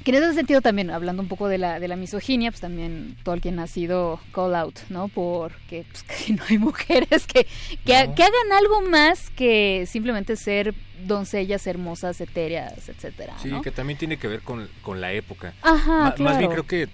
que 0.04 0.12
en 0.16 0.24
ese 0.24 0.36
sentido 0.36 0.62
también, 0.62 0.90
hablando 0.90 1.22
un 1.22 1.28
poco 1.28 1.50
de 1.50 1.58
la, 1.58 1.82
de 1.82 1.88
la 1.90 1.98
misoginia, 1.98 2.50
pues 2.52 2.62
también 2.62 3.18
Tolkien 3.24 3.60
ha 3.60 3.68
sido 3.68 4.22
call 4.32 4.56
out, 4.56 4.80
¿no? 4.90 5.10
Porque 5.10 5.86
pues, 5.92 6.04
casi 6.08 6.32
no 6.34 6.44
hay 6.50 6.58
mujeres 6.58 7.26
que, 7.28 7.46
que, 7.86 8.08
No. 8.08 8.16
que 8.16 8.24
hagan 8.24 8.54
algo 8.58 8.82
más 8.90 9.30
que 9.32 9.86
simplemente 9.86 10.38
ser 10.38 10.74
doncellas 11.06 11.68
hermosas, 11.68 12.22
etéreas, 12.22 12.88
etcétera, 12.88 13.34
Sí, 13.42 13.50
¿no? 13.50 13.62
que 13.62 13.72
también 13.72 14.00
tiene 14.00 14.18
que 14.18 14.28
ver 14.30 14.42
con, 14.42 14.70
con 14.82 15.02
la 15.02 15.12
época. 15.12 15.54
Ajá, 15.62 15.92
Ma- 15.92 16.16
Más 16.20 16.38
bien 16.38 16.50
claro. 16.50 16.64
creo 16.64 16.68
que 16.68 16.90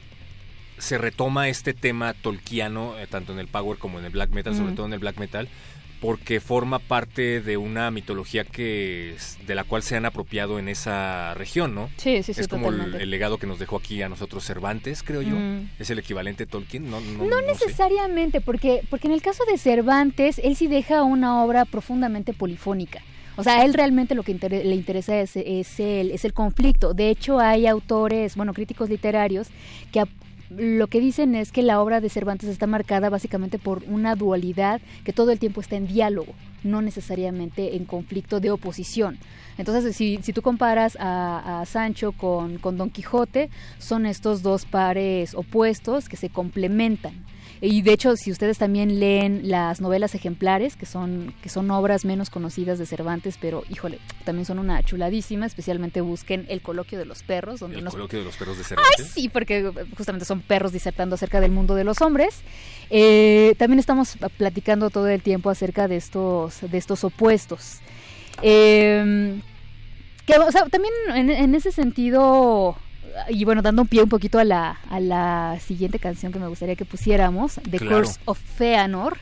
se 0.77 0.97
retoma 0.97 1.49
este 1.49 1.73
tema 1.73 2.13
tolkiano, 2.13 2.97
eh, 2.99 3.07
tanto 3.07 3.33
en 3.33 3.39
el 3.39 3.47
power 3.47 3.77
como 3.77 3.99
en 3.99 4.05
el 4.05 4.11
black 4.11 4.31
metal, 4.31 4.55
sobre 4.55 4.73
todo 4.73 4.85
en 4.85 4.93
el 4.93 4.99
black 4.99 5.17
metal, 5.17 5.47
porque 6.01 6.41
forma 6.41 6.79
parte 6.79 7.39
de 7.39 7.55
una 7.55 7.89
mitología 7.89 8.43
que 8.43 9.15
de 9.47 9.55
la 9.55 9.63
cual 9.63 9.83
se 9.83 9.95
han 9.95 10.05
apropiado 10.05 10.59
en 10.59 10.67
esa 10.67 11.33
región, 11.35 11.73
¿no? 11.73 11.89
Sí, 11.95 12.21
sí, 12.23 12.33
sí, 12.33 12.41
es 12.41 12.49
como 12.49 12.69
el, 12.69 13.09
legado 13.09 13.37
que 13.37 13.47
nos 13.47 13.57
dejó 13.57 13.77
aquí 13.77 14.01
a 14.01 14.09
nosotros 14.09 14.43
Cervantes, 14.45 15.01
creo 15.01 15.21
yo. 15.21 15.35
Mm. 15.37 15.69
Es 15.79 15.89
el 15.91 15.99
equivalente 15.99 16.45
Tolkien, 16.45 16.89
no, 16.91 16.99
no, 16.99 17.23
No 17.23 17.41
no 17.41 17.55
sé. 17.55 17.65
necesariamente, 17.65 18.41
porque, 18.41 18.81
porque 18.89 19.07
en 19.07 19.13
el 19.13 19.21
caso 19.21 19.43
de 19.49 19.57
Cervantes, 19.57 20.41
él 20.43 20.57
sí 20.57 20.67
deja 20.67 21.03
una 21.03 21.41
obra 21.41 21.63
profundamente 21.63 22.33
polifónica. 22.33 22.99
O 23.35 23.43
sea, 23.43 23.61
a 23.61 23.65
él 23.65 23.73
realmente 23.73 24.13
lo 24.13 24.21
que 24.23 24.31
inter- 24.31 24.63
le 24.65 24.75
interesa 24.75 25.19
es, 25.19 25.35
es 25.37 25.79
el, 25.79 26.11
es 26.11 26.23
el 26.25 26.33
conflicto. 26.33 26.93
De 26.93 27.09
hecho, 27.09 27.39
hay 27.39 27.65
autores, 27.65 28.35
bueno, 28.35 28.53
críticos 28.53 28.89
literarios, 28.89 29.47
que 29.91 30.03
lo 30.57 30.87
que 30.87 30.99
dicen 30.99 31.35
es 31.35 31.51
que 31.51 31.61
la 31.61 31.81
obra 31.81 32.01
de 32.01 32.09
Cervantes 32.09 32.49
está 32.49 32.67
marcada 32.67 33.09
básicamente 33.09 33.59
por 33.59 33.83
una 33.87 34.15
dualidad 34.15 34.81
que 35.03 35.13
todo 35.13 35.31
el 35.31 35.39
tiempo 35.39 35.61
está 35.61 35.75
en 35.75 35.87
diálogo. 35.87 36.33
No 36.63 36.81
necesariamente 36.81 37.75
en 37.75 37.85
conflicto 37.85 38.39
de 38.39 38.51
oposición. 38.51 39.17
Entonces, 39.57 39.95
si, 39.95 40.19
si 40.23 40.33
tú 40.33 40.41
comparas 40.41 40.97
a, 40.99 41.61
a 41.61 41.65
Sancho 41.65 42.11
con, 42.11 42.57
con 42.57 42.77
Don 42.77 42.89
Quijote, 42.89 43.49
son 43.77 44.05
estos 44.05 44.41
dos 44.41 44.65
pares 44.65 45.35
opuestos 45.35 46.09
que 46.09 46.17
se 46.17 46.29
complementan. 46.29 47.13
Y 47.61 47.81
de 47.81 47.93
hecho, 47.93 48.17
si 48.17 48.29
ustedes 48.29 48.57
también 48.57 48.99
leen 48.99 49.49
las 49.49 49.79
novelas 49.79 50.15
ejemplares, 50.15 50.75
que 50.75 50.85
son, 50.85 51.33
que 51.41 51.47
son 51.47 51.71
obras 51.71 52.03
menos 52.03 52.29
conocidas 52.29 52.77
de 52.77 52.85
Cervantes, 52.85 53.37
pero 53.39 53.63
híjole, 53.69 53.99
también 54.25 54.43
son 54.45 54.59
una 54.59 54.83
chuladísima, 54.83 55.45
especialmente 55.45 56.01
busquen 56.01 56.45
El 56.49 56.61
coloquio 56.61 56.99
de 56.99 57.05
los 57.05 57.23
perros. 57.23 57.61
Donde 57.61 57.77
El 57.77 57.85
nos- 57.85 57.93
coloquio 57.93 58.19
de 58.19 58.25
los 58.25 58.35
perros 58.35 58.57
de 58.57 58.65
Cervantes. 58.65 58.99
Ay, 58.99 59.05
sí, 59.13 59.29
porque 59.29 59.71
justamente 59.95 60.25
son 60.25 60.41
perros 60.41 60.73
disertando 60.73 61.15
acerca 61.15 61.39
del 61.39 61.51
mundo 61.51 61.73
de 61.75 61.85
los 61.85 62.01
hombres. 62.01 62.41
Eh, 62.89 63.55
también 63.57 63.79
estamos 63.79 64.17
platicando 64.37 64.89
todo 64.89 65.07
el 65.07 65.21
tiempo 65.21 65.49
acerca 65.49 65.87
de 65.87 65.95
estos, 65.95 66.52
de 66.61 66.77
estos 66.77 67.03
opuestos. 67.03 67.79
Eh, 68.41 69.39
que, 70.25 70.37
o 70.37 70.51
sea, 70.51 70.65
también 70.67 70.93
en, 71.13 71.29
en 71.29 71.55
ese 71.55 71.71
sentido, 71.71 72.77
y 73.29 73.43
bueno, 73.45 73.61
dando 73.61 73.81
un 73.81 73.87
pie 73.87 74.03
un 74.03 74.09
poquito 74.09 74.39
a 74.39 74.43
la, 74.43 74.79
a 74.89 74.99
la 74.99 75.57
siguiente 75.59 75.99
canción 75.99 76.31
que 76.31 76.39
me 76.39 76.47
gustaría 76.47 76.75
que 76.75 76.85
pusiéramos, 76.85 77.59
The 77.69 77.79
Claro. 77.79 77.97
Curse 77.97 78.19
of 78.25 78.39
Feanor, 78.39 79.17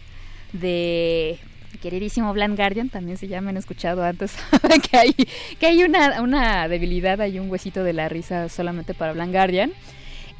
de 0.54 1.40
queridísimo 1.82 2.32
Bland 2.34 2.56
Guardian, 2.56 2.90
también 2.90 3.18
se 3.18 3.28
llama, 3.28 3.50
han 3.50 3.58
escuchado 3.58 4.04
antes 4.04 4.36
que 4.92 4.98
hay, 4.98 5.16
que 5.60 5.66
hay 5.66 5.84
una, 5.84 6.22
una 6.22 6.68
debilidad, 6.68 7.20
hay 7.22 7.40
un 7.40 7.50
huesito 7.50 7.84
de 7.84 7.94
la 7.94 8.08
risa 8.08 8.50
solamente 8.50 8.94
para 8.94 9.14
Bland 9.14 9.34
Guardian. 9.34 9.72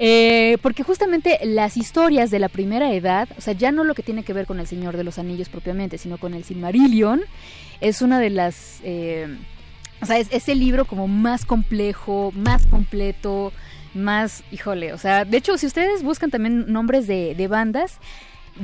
Eh, 0.04 0.58
porque 0.64 0.82
justamente 0.82 1.38
las 1.44 1.78
historias 1.78 2.32
de 2.32 2.40
la 2.40 2.50
primera 2.50 2.92
edad, 2.92 3.30
o 3.38 3.42
sea, 3.42 3.54
ya 3.54 3.72
no 3.72 3.84
lo 3.84 3.94
que 3.94 4.02
tiene 4.02 4.24
que 4.24 4.34
ver 4.34 4.48
con 4.48 4.60
el 4.60 4.66
Señor 4.66 4.98
de 4.98 5.04
los 5.04 5.20
Anillos 5.20 5.48
propiamente, 5.48 6.00
sino 6.00 6.18
con 6.18 6.34
el 6.34 6.44
Silmarillion, 6.44 7.22
es 7.82 8.02
una 8.02 8.20
de 8.20 8.32
las... 8.32 8.80
eh, 8.84 9.38
o 10.02 10.08
sea, 10.08 10.18
es, 10.18 10.50
el 10.50 10.60
libro 10.60 10.86
como 10.86 11.08
más 11.08 11.46
complejo, 11.46 12.32
más 12.36 12.66
completo, 12.66 13.54
más, 13.94 14.44
híjole, 14.52 14.94
o 14.94 14.98
sea, 14.98 15.24
de 15.24 15.38
hecho, 15.38 15.56
si 15.60 15.68
ustedes 15.68 16.02
buscan 16.02 16.32
también 16.32 16.66
nombres 16.74 17.06
de, 17.06 17.36
de 17.36 17.48
bandas, 17.48 18.00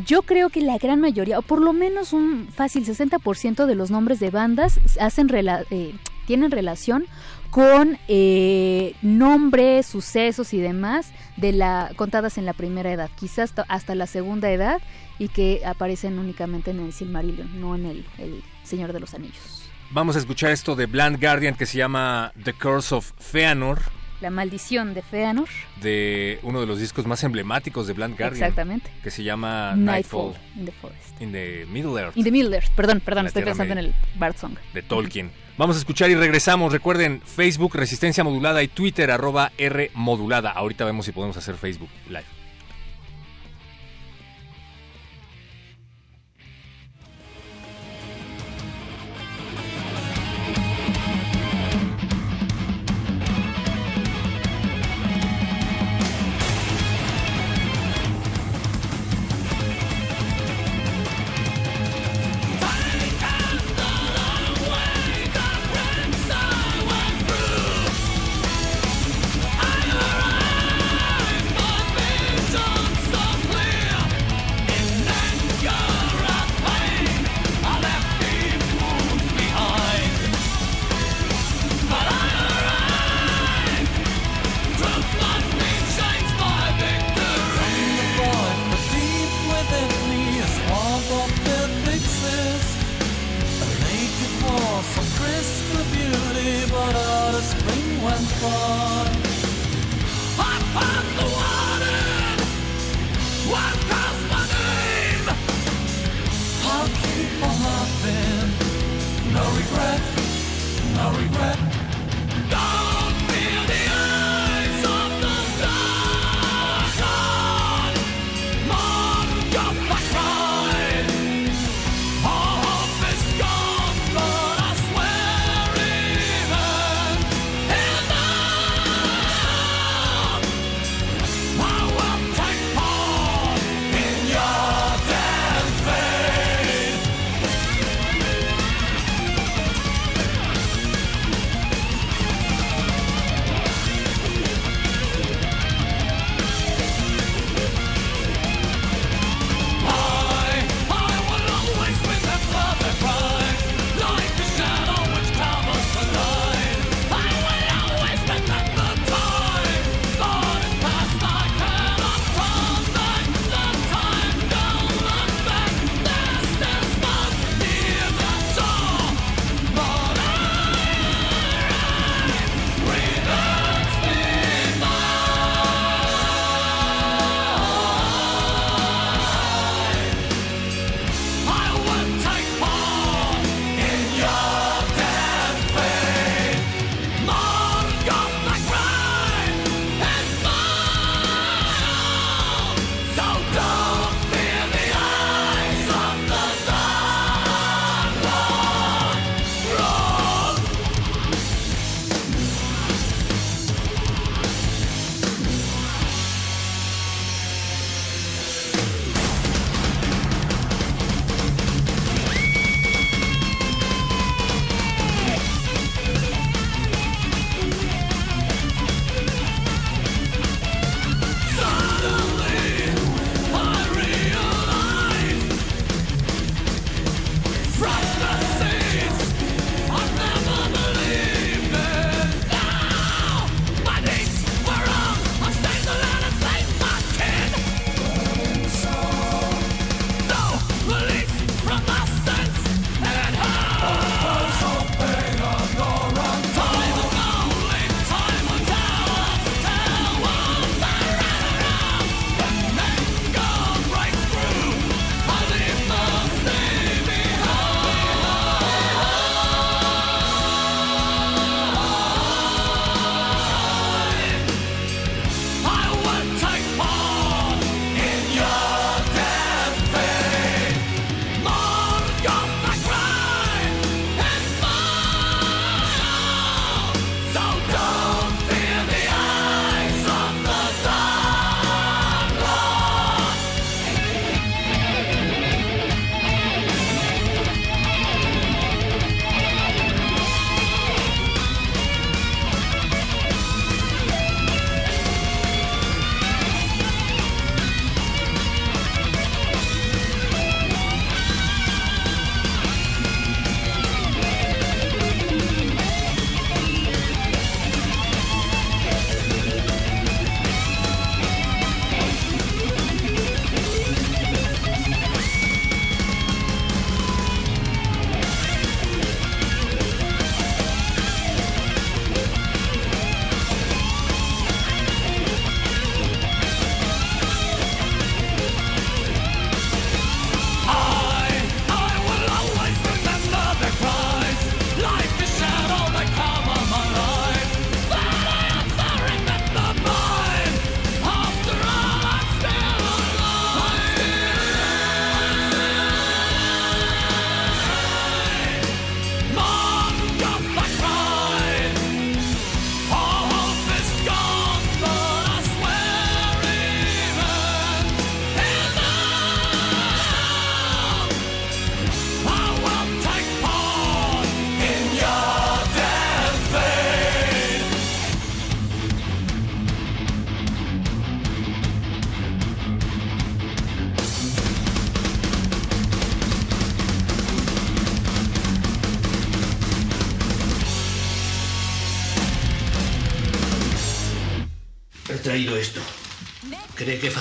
yo 0.07 0.23
creo 0.23 0.49
que 0.49 0.61
la 0.61 0.79
gran 0.79 0.99
mayoría, 0.99 1.37
o 1.37 1.43
por 1.43 1.61
lo 1.61 1.71
menos 1.71 2.13
un 2.13 2.47
fácil 2.51 2.83
60% 2.83 3.67
de 3.67 3.75
los 3.75 3.91
nombres 3.91 4.19
de 4.19 4.31
bandas 4.31 4.79
hacen 4.99 5.29
rela- 5.29 5.65
eh, 5.69 5.93
tienen 6.25 6.49
relación 6.49 7.05
con 7.49 7.97
eh, 8.07 8.95
nombres, 9.01 9.85
sucesos 9.85 10.53
y 10.53 10.59
demás 10.59 11.11
de 11.37 11.51
la 11.51 11.91
contadas 11.95 12.37
en 12.37 12.45
la 12.45 12.53
primera 12.53 12.91
edad, 12.91 13.09
quizás 13.15 13.53
hasta, 13.67 13.95
la 13.95 14.07
segunda 14.07 14.51
edad 14.51 14.81
y 15.19 15.29
que 15.29 15.61
aparecen 15.65 16.19
únicamente 16.19 16.71
en 16.71 16.79
el 16.79 16.93
Silmarillion, 16.93 17.59
no 17.59 17.75
en 17.75 17.85
el, 17.85 18.05
el 18.17 18.43
Señor 18.63 18.93
de 18.93 18.99
los 18.99 19.13
Anillos. 19.13 19.63
Vamos 19.91 20.15
a 20.15 20.19
escuchar 20.19 20.51
esto 20.51 20.75
de 20.75 20.85
Bland 20.85 21.19
Guardian 21.21 21.55
que 21.55 21.65
se 21.65 21.77
llama 21.77 22.33
The 22.43 22.53
Curse 22.53 22.95
of 22.95 23.11
Feanor, 23.17 23.79
La 24.21 24.29
maldición 24.31 24.93
de 24.93 25.01
Feanor. 25.03 25.47
de 25.81 26.39
uno 26.41 26.59
de 26.59 26.65
los 26.65 26.79
discos 26.79 27.05
más 27.05 27.23
emblemáticos 27.23 27.85
de 27.87 27.93
Bland 27.93 28.17
Guardian. 28.17 28.43
Exactamente. 28.43 28.89
Que 29.03 29.11
se 29.11 29.23
llama 29.23 29.73
Nightfall 29.75 30.33
Nightfall, 30.33 30.59
in 30.59 30.65
the 30.65 30.71
Forest. 30.71 31.21
in 31.21 31.31
the 31.31 31.65
Middle 31.69 32.01
Earth 32.01 32.17
In 32.17 32.23
the 32.23 32.31
Middle 32.31 32.55
Earth, 32.55 32.69
perdón, 32.75 32.99
perdón, 32.99 33.27
estoy 33.27 33.43
pensando 33.43 33.75
Media. 33.75 33.89
en 33.89 33.95
el 33.95 34.19
Bard 34.19 34.35
Song. 34.37 34.53
de 34.73 34.81
Tolkien. 34.81 35.31
Vamos 35.57 35.75
a 35.75 35.79
escuchar 35.79 36.09
y 36.11 36.15
regresamos. 36.15 36.71
Recuerden, 36.71 37.21
Facebook 37.25 37.75
Resistencia 37.75 38.23
Modulada 38.23 38.61
y 38.63 38.67
Twitter 38.67 39.09
arroba 39.11 39.51
R 39.57 39.91
Modulada. 39.95 40.51
Ahorita 40.51 40.85
vemos 40.85 41.05
si 41.05 41.11
podemos 41.11 41.35
hacer 41.37 41.55
Facebook 41.55 41.89
Live. 42.07 42.36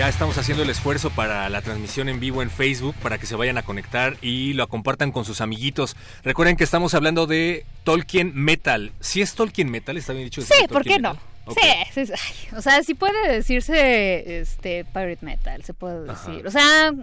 Ya 0.00 0.08
estamos 0.08 0.38
haciendo 0.38 0.62
el 0.62 0.70
esfuerzo 0.70 1.10
para 1.10 1.46
la 1.50 1.60
transmisión 1.60 2.08
en 2.08 2.20
vivo 2.20 2.40
en 2.40 2.48
Facebook 2.50 2.94
para 3.02 3.18
que 3.18 3.26
se 3.26 3.36
vayan 3.36 3.58
a 3.58 3.62
conectar 3.62 4.16
y 4.22 4.54
lo 4.54 4.66
compartan 4.66 5.12
con 5.12 5.26
sus 5.26 5.42
amiguitos. 5.42 5.94
Recuerden 6.24 6.56
que 6.56 6.64
estamos 6.64 6.94
hablando 6.94 7.26
de 7.26 7.66
Tolkien 7.84 8.32
Metal. 8.34 8.92
Si 9.00 9.20
es 9.20 9.34
Tolkien 9.34 9.70
Metal, 9.70 9.94
está 9.98 10.14
bien 10.14 10.24
dicho. 10.24 10.40
Sí, 10.40 10.54
¿por 10.70 10.84
qué 10.84 10.98
no? 11.00 11.18
Sí, 11.48 11.68
sí, 11.92 12.06
sí. 12.06 12.12
Ay, 12.14 12.56
o 12.56 12.62
sea, 12.62 12.82
sí 12.82 12.94
puede 12.94 13.30
decirse 13.30 14.40
este 14.40 14.86
pirate 14.86 15.18
metal, 15.20 15.62
se 15.64 15.74
puede 15.74 16.10
Ajá. 16.10 16.30
decir. 16.30 16.46
O 16.46 16.50
sea, 16.50 16.94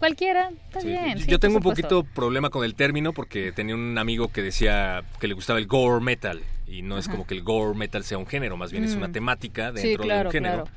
cualquiera, 0.00 0.50
está 0.66 0.80
Sí, 0.80 0.88
bien. 0.88 1.18
yo 1.28 1.38
tengo 1.38 1.58
un 1.58 1.62
poquito 1.62 2.02
problema 2.02 2.50
con 2.50 2.64
el 2.64 2.74
término 2.74 3.12
porque 3.12 3.52
tenía 3.52 3.76
un 3.76 3.96
amigo 3.96 4.32
que 4.32 4.42
decía 4.42 5.04
que 5.20 5.28
le 5.28 5.34
gustaba 5.34 5.60
el 5.60 5.68
gore 5.68 6.02
metal 6.02 6.42
y 6.66 6.82
no 6.82 6.98
es 6.98 7.06
como 7.06 7.28
que 7.28 7.34
el 7.34 7.42
gore 7.42 7.76
metal 7.78 8.02
sea 8.02 8.18
un 8.18 8.26
género, 8.26 8.56
más 8.56 8.72
bien 8.72 8.82
es 8.82 8.94
Mm. 8.96 8.98
una 8.98 9.12
temática 9.12 9.70
Sí, 9.76 9.88
dentro 9.90 10.08
de 10.08 10.24
un 10.26 10.32
género. 10.32 10.64
claro. 10.64 10.70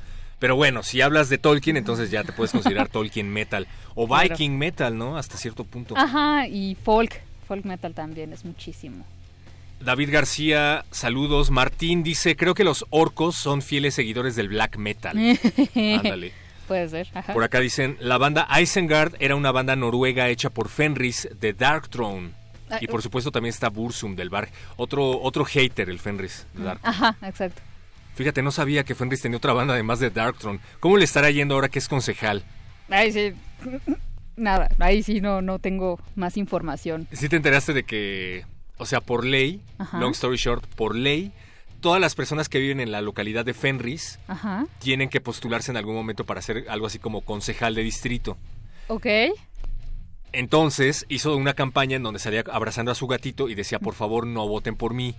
Pero 0.44 0.58
bueno, 0.58 0.84
si 0.84 1.00
hablas 1.00 1.30
de 1.30 1.38
Tolkien, 1.38 1.78
entonces 1.78 2.12
ya 2.12 2.26
te 2.26 2.34
puedes 2.34 2.52
considerar 2.52 2.90
Tolkien 2.90 3.32
metal 3.32 3.66
o 3.96 4.06
Claro. 4.10 4.28
Viking 4.28 4.58
metal, 4.58 4.98
¿no? 4.98 5.18
Hasta 5.18 5.38
cierto 5.38 5.64
punto. 5.64 5.98
Ajá, 5.98 6.48
y 6.50 6.76
folk, 6.76 7.22
folk 7.48 7.64
metal 7.64 7.94
también 7.94 8.34
es 8.34 8.44
muchísimo. 8.44 9.06
David 9.80 10.10
García, 10.12 10.84
saludos. 10.92 11.50
Martín 11.50 12.04
dice, 12.04 12.36
creo 12.36 12.56
que 12.56 12.66
los 12.66 12.86
orcos 12.90 13.38
son 13.38 13.62
fieles 13.62 13.94
seguidores 13.94 14.36
del 14.36 14.50
black 14.50 14.76
metal. 14.76 15.18
Ándale. 15.76 16.34
Puede 16.68 16.90
ser, 16.90 17.08
ajá. 17.14 17.32
Por 17.32 17.46
acá 17.46 17.62
dicen, 17.62 17.96
la 18.02 18.18
banda 18.18 18.46
Isengard 18.60 19.14
era 19.20 19.38
una 19.38 19.54
banda 19.54 19.78
noruega 19.78 20.28
hecha 20.28 20.50
por 20.50 20.68
Fenris 20.68 21.30
de 21.40 21.54
Dark 21.54 21.88
Throne. 21.88 22.32
Ah, 22.70 22.80
Y 22.82 22.88
por 22.88 23.02
supuesto 23.02 23.32
también 23.32 23.52
está 23.54 23.70
Bursum 23.70 24.18
del 24.18 24.30
Bar. 24.30 24.50
Otro, 24.76 25.22
otro 25.22 25.46
hater, 25.46 25.90
el 25.90 26.00
Fenris 26.00 26.46
de 26.54 26.66
Dark. 26.66 26.82
Ajá, 26.84 27.16
exacto. 27.22 27.62
Fíjate, 28.16 28.42
no 28.42 28.52
sabía 28.52 28.84
que 28.84 28.96
Fenris 28.96 29.22
tenía 29.22 29.38
otra 29.38 29.54
banda 29.54 29.74
además 29.74 30.00
de 30.00 30.10
Dark 30.10 30.38
Throne. 30.38 30.60
¿Cómo 30.80 30.98
le 30.98 31.06
estará 31.06 31.32
yendo 31.32 31.56
ahora 31.56 31.70
que 31.70 31.80
es 31.80 31.88
concejal? 31.88 32.44
Ahí 32.90 33.12
sí. 33.12 33.34
Nada, 34.36 34.70
ahí 34.80 35.04
sí 35.04 35.22
no, 35.22 35.42
no 35.42 35.60
tengo 35.60 36.00
más 36.16 36.38
información. 36.38 37.08
¿Sí 37.12 37.30
te 37.30 37.36
enteraste 37.36 37.74
de 37.74 37.84
que, 37.84 38.46
o 38.78 38.86
sea, 38.86 39.00
por 39.02 39.26
ley, 39.26 39.62
Ajá. 39.78 40.00
long 40.00 40.12
story 40.12 40.38
short, 40.38 40.66
por 40.76 40.96
ley, 40.96 41.32
todas 41.82 42.02
las 42.02 42.16
personas 42.16 42.50
que 42.50 42.60
viven 42.60 42.80
en 42.80 42.92
la 42.92 43.02
localidad 43.02 43.46
de 43.46 43.54
Fenris 43.54 44.20
Ajá. 44.28 44.66
tienen 44.80 45.10
que 45.10 45.22
postularse 45.22 45.72
en 45.72 45.78
algún 45.78 45.94
momento 45.96 46.26
para 46.26 46.42
ser 46.42 46.66
algo 46.70 46.88
así 46.88 46.98
como 46.98 47.22
concejal 47.22 47.76
de 47.76 47.84
distrito? 47.84 48.38
Ok. 48.88 49.06
Entonces 50.32 51.06
hizo 51.10 51.36
una 51.36 51.54
campaña 51.54 51.96
en 51.96 52.04
donde 52.04 52.20
salía 52.20 52.44
abrazando 52.52 52.92
a 52.92 52.96
su 52.96 53.06
gatito 53.08 53.50
y 53.50 53.56
decía, 53.56 53.78
por 53.80 53.94
favor, 53.94 54.26
no 54.26 54.48
voten 54.48 54.76
por 54.76 54.94
mí. 54.96 55.16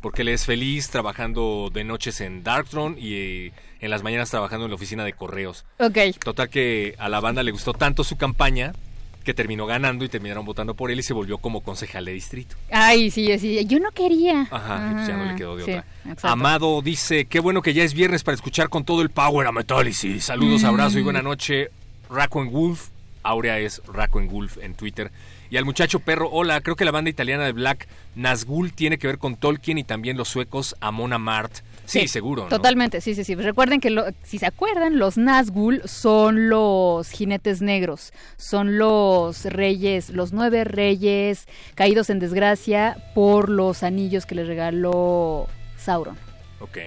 Porque 0.00 0.22
él 0.22 0.28
es 0.28 0.44
feliz 0.46 0.88
trabajando 0.90 1.70
de 1.72 1.82
noches 1.84 2.20
en 2.20 2.44
Darkthrone 2.44 2.98
y 3.00 3.14
eh, 3.48 3.52
en 3.80 3.90
las 3.90 4.02
mañanas 4.02 4.30
trabajando 4.30 4.64
en 4.66 4.70
la 4.70 4.76
oficina 4.76 5.04
de 5.04 5.12
correos. 5.12 5.64
Ok. 5.78 5.98
Total 6.22 6.48
que 6.48 6.94
a 6.98 7.08
la 7.08 7.20
banda 7.20 7.42
le 7.42 7.50
gustó 7.50 7.72
tanto 7.72 8.04
su 8.04 8.16
campaña 8.16 8.72
que 9.24 9.34
terminó 9.34 9.66
ganando 9.66 10.04
y 10.04 10.08
terminaron 10.08 10.44
votando 10.46 10.74
por 10.74 10.92
él 10.92 11.00
y 11.00 11.02
se 11.02 11.12
volvió 11.12 11.38
como 11.38 11.60
concejal 11.62 12.04
de 12.04 12.12
distrito. 12.12 12.54
Ay, 12.70 13.10
sí, 13.10 13.36
sí. 13.40 13.64
Yo 13.66 13.80
no 13.80 13.90
quería. 13.90 14.42
Ajá, 14.48 14.90
pues 14.94 15.08
ya 15.08 15.16
no 15.16 15.24
le 15.24 15.34
quedó 15.34 15.56
de 15.56 15.64
sí, 15.64 15.70
otra. 15.72 15.84
exacto. 16.04 16.28
Amado 16.28 16.80
dice, 16.82 17.24
qué 17.24 17.40
bueno 17.40 17.60
que 17.60 17.74
ya 17.74 17.82
es 17.82 17.92
viernes 17.92 18.22
para 18.22 18.36
escuchar 18.36 18.68
con 18.68 18.84
todo 18.84 19.02
el 19.02 19.10
power 19.10 19.48
a 19.48 19.52
Metálisis. 19.52 20.26
Saludos, 20.26 20.62
Mm. 20.62 20.66
abrazo 20.66 21.00
y 21.00 21.02
buena 21.02 21.22
noche. 21.22 21.70
Racco 22.08 22.40
en 22.40 22.52
Wolf. 22.52 22.90
Aurea 23.24 23.58
es 23.58 23.82
Racco 23.88 24.20
en 24.20 24.28
Wolf 24.28 24.58
en 24.62 24.74
Twitter. 24.76 25.10
Y 25.50 25.56
al 25.56 25.64
muchacho 25.64 26.00
perro, 26.00 26.28
hola, 26.30 26.60
creo 26.60 26.76
que 26.76 26.84
la 26.84 26.90
banda 26.90 27.08
italiana 27.10 27.44
de 27.44 27.52
Black 27.52 27.86
Nazgul 28.14 28.72
tiene 28.72 28.98
que 28.98 29.06
ver 29.06 29.18
con 29.18 29.36
Tolkien 29.36 29.78
y 29.78 29.84
también 29.84 30.16
los 30.16 30.28
suecos 30.28 30.74
Amon 30.80 31.12
Amart. 31.12 31.52
Sí, 31.84 32.08
seguro, 32.08 32.42
¿no? 32.44 32.48
Totalmente, 32.48 33.00
sí, 33.00 33.14
sí, 33.14 33.22
sí. 33.22 33.36
Recuerden 33.36 33.80
que, 33.80 33.90
lo- 33.90 34.06
si 34.24 34.38
se 34.38 34.46
acuerdan, 34.46 34.98
los 34.98 35.16
Nazgûl 35.16 35.86
son 35.86 36.48
los 36.48 37.08
jinetes 37.10 37.62
negros, 37.62 38.12
son 38.36 38.76
los 38.76 39.44
reyes, 39.44 40.10
los 40.10 40.32
nueve 40.32 40.64
reyes 40.64 41.46
caídos 41.76 42.10
en 42.10 42.18
desgracia 42.18 42.96
por 43.14 43.48
los 43.48 43.84
anillos 43.84 44.26
que 44.26 44.34
les 44.34 44.48
regaló 44.48 45.46
Sauron. 45.76 46.16
Ok. 46.60 46.78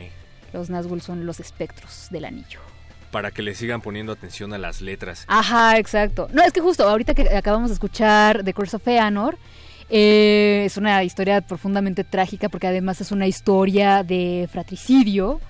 Los 0.51 0.69
Nazgûl 0.69 0.99
son 1.01 1.25
los 1.25 1.39
espectros 1.39 2.07
del 2.11 2.25
anillo. 2.25 2.59
Para 3.11 3.31
que 3.31 3.41
le 3.41 3.55
sigan 3.55 3.81
poniendo 3.81 4.11
atención 4.11 4.53
a 4.53 4.57
las 4.57 4.81
letras. 4.81 5.25
Ajá, 5.27 5.77
exacto. 5.77 6.27
No, 6.31 6.43
es 6.43 6.53
que 6.53 6.61
justo 6.61 6.87
ahorita 6.87 7.13
que 7.13 7.35
acabamos 7.35 7.69
de 7.69 7.73
escuchar 7.73 8.43
The 8.43 8.53
Curse 8.53 8.75
of 8.77 8.83
Feanor, 8.83 9.37
eh, 9.89 10.63
es 10.65 10.77
una 10.77 11.03
historia 11.03 11.41
profundamente 11.41 12.03
trágica 12.03 12.49
porque 12.49 12.67
además 12.67 13.01
es 13.01 13.11
una 13.11 13.25
historia 13.25 14.03
de 14.03 14.47
fratricidio. 14.51 15.41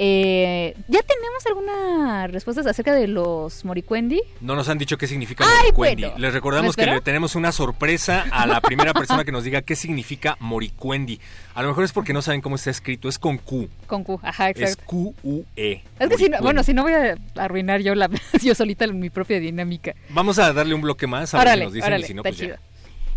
Eh, 0.00 0.76
¿Ya 0.86 1.00
tenemos 1.02 1.44
algunas 1.46 2.30
respuestas 2.30 2.64
acerca 2.68 2.94
de 2.94 3.08
los 3.08 3.64
Moricuendi? 3.64 4.20
No 4.40 4.54
nos 4.54 4.68
han 4.68 4.78
dicho 4.78 4.96
qué 4.96 5.08
significa 5.08 5.44
Ay, 5.44 5.56
Moricuendi. 5.72 6.02
bueno. 6.04 6.18
Les 6.18 6.32
recordamos 6.32 6.76
¿Me 6.76 6.84
que 6.84 6.88
le 6.88 7.00
tenemos 7.00 7.34
una 7.34 7.50
sorpresa 7.50 8.24
a 8.30 8.46
la 8.46 8.60
primera 8.60 8.94
persona 8.94 9.24
que 9.24 9.32
nos 9.32 9.42
diga 9.42 9.62
qué 9.62 9.74
significa 9.74 10.36
Moricuendi. 10.38 11.18
A 11.54 11.62
lo 11.62 11.68
mejor 11.68 11.82
es 11.82 11.90
porque 11.90 12.12
no 12.12 12.22
saben 12.22 12.40
cómo 12.40 12.54
está 12.54 12.70
escrito. 12.70 13.08
Es 13.08 13.18
con 13.18 13.38
Q. 13.38 13.68
Con 13.88 14.04
Q, 14.04 14.20
ajá, 14.22 14.50
Es 14.50 14.60
exacto. 14.60 14.84
Q-U-E. 14.86 15.82
Es 15.98 16.08
que 16.08 16.16
si 16.16 16.28
no, 16.28 16.38
bueno, 16.42 16.62
si 16.62 16.74
no 16.74 16.82
voy 16.82 16.92
a 16.92 17.16
arruinar 17.34 17.80
yo, 17.80 17.96
la, 17.96 18.08
yo 18.40 18.54
solita 18.54 18.86
mi 18.86 19.10
propia 19.10 19.40
dinámica. 19.40 19.94
Vamos 20.10 20.38
a 20.38 20.52
darle 20.52 20.74
un 20.74 20.80
bloque 20.80 21.08
más 21.08 21.34
a 21.34 21.38
ver 21.42 21.54
si 21.54 21.64
nos 21.64 21.72
dicen 21.72 21.88
órale, 21.88 22.04
y 22.04 22.06
si 22.06 22.14
no, 22.14 22.22
pues 22.22 22.36
ya. 22.36 22.60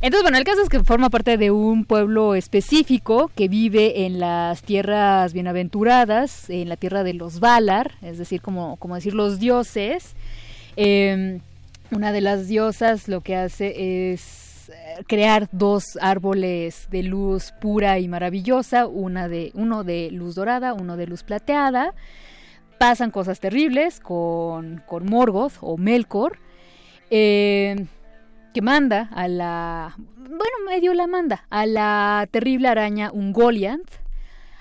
Entonces, 0.04 0.24
bueno, 0.24 0.40
el 0.40 0.44
caso 0.44 0.64
es 0.64 0.70
que 0.70 0.84
forma 0.84 1.12
parte 1.12 1.38
de 1.38 1.52
un 1.52 1.86
pueblo 1.86 2.34
específico 2.34 3.30
que 3.36 3.48
vive 3.48 4.06
en 4.06 4.20
las 4.20 4.64
tierras 4.64 5.32
bienaventuradas, 5.32 6.50
en 6.50 6.70
la 6.70 6.76
tierra 6.76 7.04
de 7.04 7.14
los 7.14 7.40
Valar, 7.40 7.92
es 8.02 8.18
decir, 8.18 8.42
como, 8.42 8.78
como 8.78 8.96
decir 8.96 9.14
los 9.14 9.40
dioses. 9.40 10.16
Eh, 10.76 11.40
una 11.92 12.12
de 12.12 12.22
las 12.22 12.48
diosas 12.48 13.08
lo 13.08 13.22
que 13.22 13.36
hace 13.36 14.14
es 14.14 14.70
eh, 14.70 15.04
crear 15.06 15.50
dos 15.52 15.84
árboles 16.02 16.88
de 16.90 17.04
luz 17.04 17.54
pura 17.62 18.00
y 18.00 18.08
maravillosa, 18.08 18.88
una 18.88 19.28
de, 19.28 19.52
uno 19.54 19.84
de 19.84 20.10
luz 20.10 20.34
dorada, 20.34 20.74
uno 20.74 20.98
de 20.98 21.06
luz 21.06 21.22
plateada. 21.22 21.94
Pasan 22.80 23.12
cosas 23.12 23.40
terribles 23.40 24.00
con, 24.00 24.82
con 24.88 25.06
Morgoth 25.06 25.54
o 25.62 25.78
Melkor. 25.78 26.40
Eh, 27.12 27.86
que 28.54 28.62
manda 28.62 29.10
a 29.14 29.28
la, 29.28 29.96
bueno, 30.18 30.56
medio 30.68 30.94
la 30.94 31.08
manda, 31.08 31.46
a 31.50 31.66
la 31.66 32.28
terrible 32.32 32.68
araña 32.68 33.12
Ungoliant, 33.12 33.90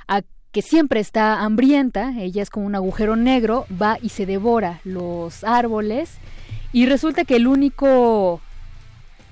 a 0.09 0.22
que 0.53 0.62
siempre 0.62 1.00
está 1.00 1.40
hambrienta, 1.40 2.14
ella 2.18 2.42
es 2.42 2.50
como 2.50 2.66
un 2.66 2.74
agujero 2.74 3.16
negro, 3.16 3.66
va 3.70 3.98
y 4.00 4.11
se 4.11 4.26
devora 4.26 4.81
los 4.85 5.44
árboles 5.44 6.18
y 6.72 6.87
resulta 6.87 7.24
que 7.24 7.37
el 7.37 7.46
único 7.46 8.40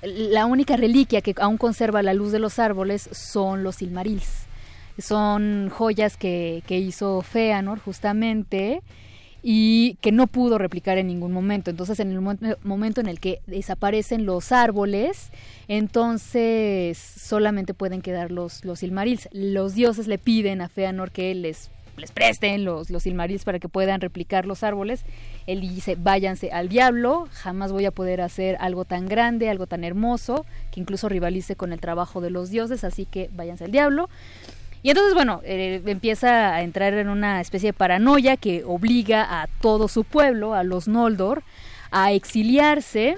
la 0.01 0.45
única 0.45 0.77
reliquia 0.77 1.21
que 1.21 1.35
aún 1.39 1.57
conserva 1.57 2.01
la 2.01 2.13
luz 2.13 2.31
de 2.31 2.39
los 2.39 2.57
árboles 2.57 3.09
son 3.11 3.63
los 3.63 3.77
Silmarils. 3.77 4.45
Son 4.97 5.69
joyas 5.69 6.17
que, 6.17 6.63
que 6.67 6.77
hizo 6.77 7.21
Feanor 7.21 7.79
justamente 7.79 8.81
y 9.41 9.97
que 10.01 10.11
no 10.11 10.27
pudo 10.27 10.57
replicar 10.57 10.97
en 10.97 11.07
ningún 11.07 11.31
momento. 11.31 11.69
Entonces, 11.71 11.99
en 11.99 12.11
el 12.11 12.21
mo- 12.21 12.35
momento 12.63 12.99
en 13.01 13.07
el 13.07 13.19
que 13.19 13.39
desaparecen 13.47 14.25
los 14.25 14.51
árboles, 14.51 15.31
entonces 15.67 16.97
solamente 16.97 17.73
pueden 17.73 18.01
quedar 18.01 18.31
los, 18.31 18.65
los 18.65 18.79
Silmarils. 18.79 19.29
Los 19.31 19.75
dioses 19.75 20.07
le 20.07 20.17
piden 20.17 20.61
a 20.61 20.67
Feanor 20.69 21.11
que 21.11 21.33
les, 21.35 21.69
les 21.97 22.11
presten 22.11 22.65
los, 22.65 22.89
los 22.89 23.03
Silmarils 23.03 23.45
para 23.45 23.59
que 23.59 23.69
puedan 23.69 24.01
replicar 24.01 24.45
los 24.45 24.63
árboles. 24.63 25.03
Él 25.47 25.61
dice, 25.61 25.95
váyanse 25.95 26.51
al 26.51 26.69
diablo, 26.69 27.27
jamás 27.31 27.71
voy 27.71 27.85
a 27.85 27.91
poder 27.91 28.21
hacer 28.21 28.57
algo 28.59 28.85
tan 28.85 29.07
grande, 29.07 29.49
algo 29.49 29.67
tan 29.67 29.83
hermoso, 29.83 30.45
que 30.71 30.79
incluso 30.79 31.09
rivalice 31.09 31.55
con 31.55 31.73
el 31.73 31.79
trabajo 31.79 32.21
de 32.21 32.29
los 32.29 32.49
dioses, 32.49 32.83
así 32.83 33.05
que 33.05 33.29
váyanse 33.33 33.65
al 33.65 33.71
diablo. 33.71 34.09
Y 34.81 34.89
entonces, 34.89 35.13
bueno, 35.13 35.41
eh, 35.43 35.81
empieza 35.85 36.55
a 36.55 36.61
entrar 36.61 36.93
en 36.93 37.09
una 37.09 37.41
especie 37.41 37.69
de 37.69 37.73
paranoia 37.73 38.37
que 38.37 38.63
obliga 38.65 39.41
a 39.41 39.47
todo 39.61 39.87
su 39.87 40.03
pueblo, 40.03 40.53
a 40.53 40.63
los 40.63 40.87
Noldor, 40.87 41.43
a 41.91 42.11
exiliarse. 42.11 43.17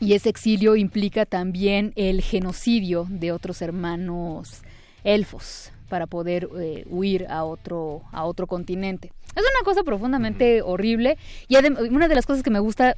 Y 0.00 0.14
ese 0.14 0.28
exilio 0.28 0.76
implica 0.76 1.26
también 1.26 1.92
el 1.96 2.22
genocidio 2.22 3.06
de 3.08 3.32
otros 3.32 3.62
hermanos 3.62 4.62
elfos. 5.04 5.72
para 5.88 6.06
poder 6.06 6.50
eh, 6.60 6.84
huir 6.90 7.26
a 7.30 7.44
otro, 7.44 8.02
a 8.12 8.24
otro 8.26 8.46
continente. 8.46 9.10
Es 9.34 9.42
una 9.42 9.64
cosa 9.64 9.84
profundamente 9.84 10.60
horrible 10.60 11.16
y 11.48 11.56
una 11.56 12.08
de 12.08 12.14
las 12.14 12.26
cosas 12.26 12.42
que 12.42 12.50
me 12.50 12.58
gusta 12.58 12.94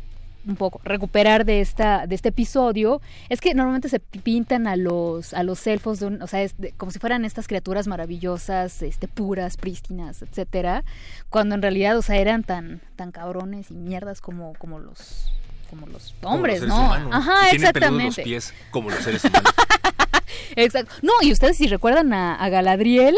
un 0.47 0.57
poco 0.57 0.81
recuperar 0.85 1.45
de 1.45 1.61
esta 1.61 2.07
de 2.07 2.15
este 2.15 2.31
episodio 2.31 3.03
es 3.29 3.41
que 3.41 3.53
normalmente 3.55 3.89
se 3.91 4.01
pintan 4.01 4.67
a 4.67 4.77
los 4.77 5.35
a 5.35 5.43
los 5.43 5.67
elfos 5.67 6.01
de 6.01 6.07
un- 6.07 6.23
o 6.23 6.27
sea 6.27 6.43
es 6.43 6.57
de- 6.57 6.73
como 6.73 6.91
si 6.93 6.99
fueran 6.99 7.25
estas 7.27 7.47
criaturas 7.47 7.87
maravillosas 7.87 8.81
este 8.83 9.07
puras 9.07 9.57
prístinas 9.59 10.23
etcétera 10.23 10.83
cuando 11.29 11.55
en 11.55 11.63
realidad 11.63 11.97
o 11.99 12.03
sea 12.03 12.17
eran 12.17 12.43
tan 12.43 12.81
tan 12.97 13.13
cabrones 13.13 13.71
y 13.71 13.75
mierdas 13.75 14.21
como 14.23 14.55
como 14.55 14.79
los 14.79 15.31
como 15.69 15.87
los 15.87 16.15
Como 16.23 16.35
hombres 16.37 16.61
los 16.61 16.69
no 16.71 16.81
humanos. 16.87 17.11
ajá 17.13 17.33
Y 17.33 17.35
peludos 17.35 17.53
los 17.53 17.63
exactamente 17.69 18.23
pies 18.23 18.55
como 18.71 18.91
los 18.91 18.99
seres 19.01 19.25
humanos. 19.25 19.53
Exacto. 20.57 20.93
No, 21.03 21.13
y 21.23 21.33
ustedes 21.33 21.57
si 21.57 21.67
recuerdan 21.69 22.13
a, 22.13 22.35
a 22.35 22.49
Galadriel, 22.49 23.15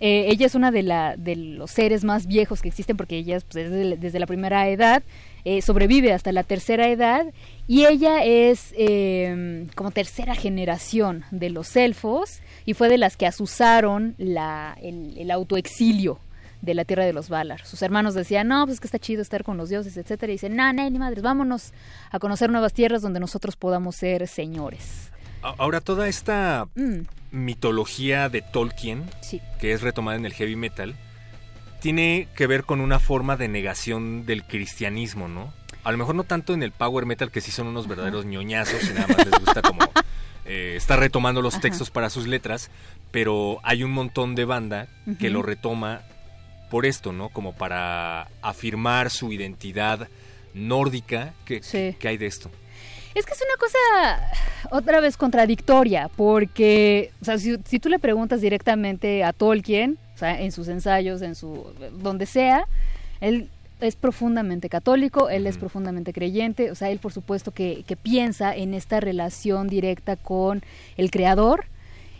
eh, 0.00 0.26
ella 0.28 0.46
es 0.46 0.54
una 0.54 0.70
de, 0.70 0.82
la, 0.82 1.16
de 1.16 1.36
los 1.36 1.70
seres 1.72 2.04
más 2.04 2.26
viejos 2.26 2.62
que 2.62 2.68
existen 2.68 2.96
porque 2.96 3.16
ella 3.18 3.38
pues, 3.50 3.70
desde, 3.70 3.96
desde 3.96 4.18
la 4.18 4.26
primera 4.26 4.68
edad 4.68 5.02
eh, 5.44 5.62
sobrevive 5.62 6.12
hasta 6.12 6.32
la 6.32 6.42
tercera 6.42 6.88
edad 6.88 7.26
y 7.66 7.86
ella 7.86 8.24
es 8.24 8.74
eh, 8.76 9.66
como 9.74 9.90
tercera 9.90 10.34
generación 10.34 11.24
de 11.30 11.50
los 11.50 11.76
elfos 11.76 12.40
y 12.66 12.74
fue 12.74 12.88
de 12.88 12.98
las 12.98 13.16
que 13.16 13.26
asusaron 13.26 14.14
la, 14.18 14.76
el, 14.82 15.16
el 15.18 15.30
autoexilio 15.30 16.18
de 16.62 16.74
la 16.74 16.84
tierra 16.84 17.04
de 17.04 17.12
los 17.12 17.28
Valar. 17.28 17.64
Sus 17.64 17.80
hermanos 17.82 18.14
decían, 18.14 18.48
no, 18.48 18.66
pues 18.66 18.74
es 18.74 18.80
que 18.80 18.86
está 18.86 18.98
chido 18.98 19.22
estar 19.22 19.44
con 19.44 19.56
los 19.56 19.70
dioses, 19.70 19.96
etcétera. 19.96 20.30
Y 20.30 20.34
dicen, 20.34 20.56
no, 20.56 20.72
no, 20.72 20.88
ni 20.90 20.98
madres, 20.98 21.22
vámonos 21.22 21.72
a 22.10 22.18
conocer 22.18 22.50
nuevas 22.50 22.74
tierras 22.74 23.00
donde 23.00 23.18
nosotros 23.18 23.56
podamos 23.56 23.96
ser 23.96 24.28
señores. 24.28 25.10
Ahora, 25.42 25.80
toda 25.80 26.06
esta 26.06 26.68
Mm, 26.74 27.00
mitología 27.30 28.28
de 28.28 28.42
Tolkien, 28.42 29.04
sí. 29.22 29.40
que 29.58 29.72
es 29.72 29.80
retomada 29.80 30.18
en 30.18 30.26
el 30.26 30.34
heavy 30.34 30.56
metal, 30.56 30.94
tiene 31.80 32.28
que 32.36 32.46
ver 32.46 32.64
con 32.64 32.80
una 32.80 32.98
forma 32.98 33.36
de 33.36 33.48
negación 33.48 34.26
del 34.26 34.44
cristianismo, 34.44 35.28
¿no? 35.28 35.52
A 35.82 35.92
lo 35.92 35.98
mejor 35.98 36.14
no 36.14 36.24
tanto 36.24 36.52
en 36.54 36.62
el 36.62 36.72
power 36.72 37.06
metal, 37.06 37.30
que 37.30 37.40
sí 37.40 37.50
son 37.50 37.66
unos 37.66 37.88
verdaderos 37.88 38.26
ñoñazos 38.26 38.82
y 38.88 38.92
nada 38.92 39.06
más 39.08 39.26
les 39.26 39.40
gusta 39.40 39.62
como 39.62 39.80
eh, 40.44 40.74
estar 40.76 40.98
retomando 41.00 41.40
los 41.42 41.54
Ajá. 41.54 41.62
textos 41.62 41.90
para 41.90 42.10
sus 42.10 42.26
letras, 42.26 42.70
pero 43.10 43.58
hay 43.62 43.82
un 43.82 43.90
montón 43.92 44.34
de 44.34 44.44
banda 44.44 44.88
que 45.18 45.30
lo 45.30 45.42
retoma 45.42 46.02
por 46.70 46.86
esto, 46.86 47.12
¿no? 47.12 47.30
Como 47.30 47.54
para 47.54 48.28
afirmar 48.42 49.10
su 49.10 49.32
identidad 49.32 50.08
nórdica. 50.54 51.32
¿Qué, 51.44 51.62
Sí. 51.62 51.96
qué 51.98 52.08
hay 52.08 52.16
de 52.16 52.26
esto? 52.26 52.50
Es 53.14 53.26
que 53.26 53.32
es 53.32 53.40
una 53.42 53.56
cosa 53.58 54.76
otra 54.76 55.00
vez 55.00 55.16
contradictoria, 55.16 56.08
porque, 56.16 57.10
o 57.20 57.24
sea, 57.24 57.38
si, 57.38 57.56
si 57.64 57.80
tú 57.80 57.88
le 57.88 57.98
preguntas 57.98 58.40
directamente 58.40 59.24
a 59.24 59.32
Tolkien, 59.32 59.98
sea, 60.20 60.40
en 60.40 60.52
sus 60.52 60.68
ensayos, 60.68 61.22
en 61.22 61.34
su 61.34 61.64
donde 62.02 62.26
sea, 62.26 62.64
él 63.20 63.48
es 63.80 63.96
profundamente 63.96 64.68
católico, 64.68 65.30
él 65.30 65.46
es 65.46 65.56
profundamente 65.56 66.12
creyente, 66.12 66.70
o 66.70 66.74
sea, 66.74 66.90
él 66.90 66.98
por 66.98 67.12
supuesto 67.12 67.50
que, 67.50 67.82
que 67.86 67.96
piensa 67.96 68.54
en 68.54 68.74
esta 68.74 69.00
relación 69.00 69.68
directa 69.68 70.16
con 70.16 70.62
el 70.98 71.10
creador 71.10 71.64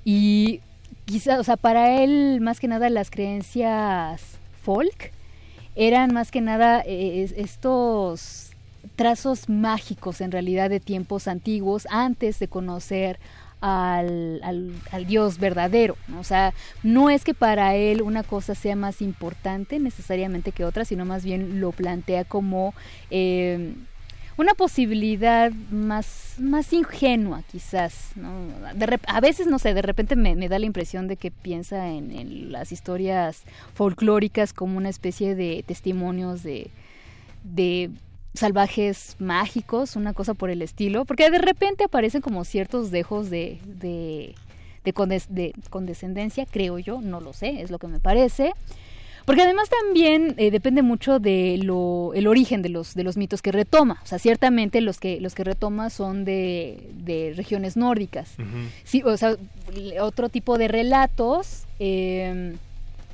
y 0.04 0.60
quizá, 1.04 1.38
o 1.38 1.44
sea, 1.44 1.56
para 1.56 2.02
él 2.02 2.40
más 2.40 2.60
que 2.60 2.68
nada 2.68 2.88
las 2.88 3.10
creencias 3.10 4.22
folk 4.62 5.12
eran 5.76 6.12
más 6.14 6.30
que 6.30 6.40
nada 6.40 6.80
eh, 6.86 7.22
es- 7.22 7.32
estos 7.36 8.46
trazos 8.96 9.48
mágicos 9.48 10.20
en 10.20 10.30
realidad 10.32 10.70
de 10.70 10.80
tiempos 10.80 11.28
antiguos 11.28 11.86
antes 11.90 12.38
de 12.38 12.48
conocer 12.48 13.18
al, 13.60 14.40
al- 14.42 15.06
Dios 15.06 15.38
verdadero. 15.38 15.96
O 16.18 16.24
sea, 16.24 16.54
no 16.82 17.10
es 17.10 17.24
que 17.24 17.34
para 17.34 17.74
él 17.76 18.02
una 18.02 18.22
cosa 18.22 18.54
sea 18.54 18.76
más 18.76 19.02
importante 19.02 19.78
necesariamente 19.78 20.52
que 20.52 20.64
otra, 20.64 20.84
sino 20.84 21.04
más 21.04 21.24
bien 21.24 21.60
lo 21.60 21.72
plantea 21.72 22.24
como 22.24 22.74
eh, 23.10 23.74
una 24.36 24.54
posibilidad 24.54 25.52
más, 25.70 26.36
más 26.38 26.72
ingenua 26.72 27.42
quizás. 27.50 28.12
a 29.06 29.20
veces, 29.20 29.46
no 29.46 29.58
sé, 29.58 29.74
de 29.74 29.82
repente 29.82 30.16
me, 30.16 30.34
me 30.34 30.48
da 30.48 30.58
la 30.58 30.66
impresión 30.66 31.08
de 31.08 31.16
que 31.16 31.30
piensa 31.30 31.88
en, 31.88 32.10
en 32.10 32.52
las 32.52 32.72
historias 32.72 33.42
folclóricas 33.74 34.52
como 34.54 34.78
una 34.78 34.88
especie 34.88 35.34
de 35.34 35.62
testimonios 35.66 36.42
de, 36.42 36.70
de 37.44 37.90
salvajes 38.34 39.16
mágicos, 39.18 39.96
una 39.96 40.12
cosa 40.14 40.34
por 40.34 40.50
el 40.50 40.62
estilo, 40.62 41.04
porque 41.04 41.30
de 41.30 41.38
repente 41.38 41.84
aparecen 41.84 42.20
como 42.22 42.44
ciertos 42.44 42.90
dejos 42.90 43.28
de, 43.30 43.58
de, 43.64 44.34
de, 44.84 44.94
condes- 44.94 45.28
de 45.28 45.52
condescendencia, 45.70 46.46
creo 46.46 46.78
yo, 46.78 47.00
no 47.00 47.20
lo 47.20 47.32
sé, 47.32 47.60
es 47.62 47.70
lo 47.70 47.78
que 47.78 47.88
me 47.88 47.98
parece. 48.00 48.52
Porque 49.26 49.42
además 49.42 49.68
también 49.68 50.34
eh, 50.38 50.50
depende 50.50 50.82
mucho 50.82 51.18
de 51.20 51.58
lo, 51.62 52.12
el 52.14 52.26
origen 52.26 52.62
de 52.62 52.68
los, 52.70 52.94
de 52.94 53.04
los 53.04 53.16
mitos 53.16 53.42
que 53.42 53.52
retoma. 53.52 54.00
O 54.02 54.06
sea, 54.06 54.18
ciertamente 54.18 54.80
los 54.80 54.98
que, 54.98 55.20
los 55.20 55.34
que 55.34 55.44
retoma 55.44 55.90
son 55.90 56.24
de, 56.24 56.90
de 56.94 57.34
regiones 57.36 57.76
nórdicas. 57.76 58.30
Sí, 58.82 59.02
o 59.04 59.16
sea, 59.16 59.36
otro 60.00 60.30
tipo 60.30 60.56
de 60.56 60.68
relatos 60.68 61.64
eh, 61.78 62.54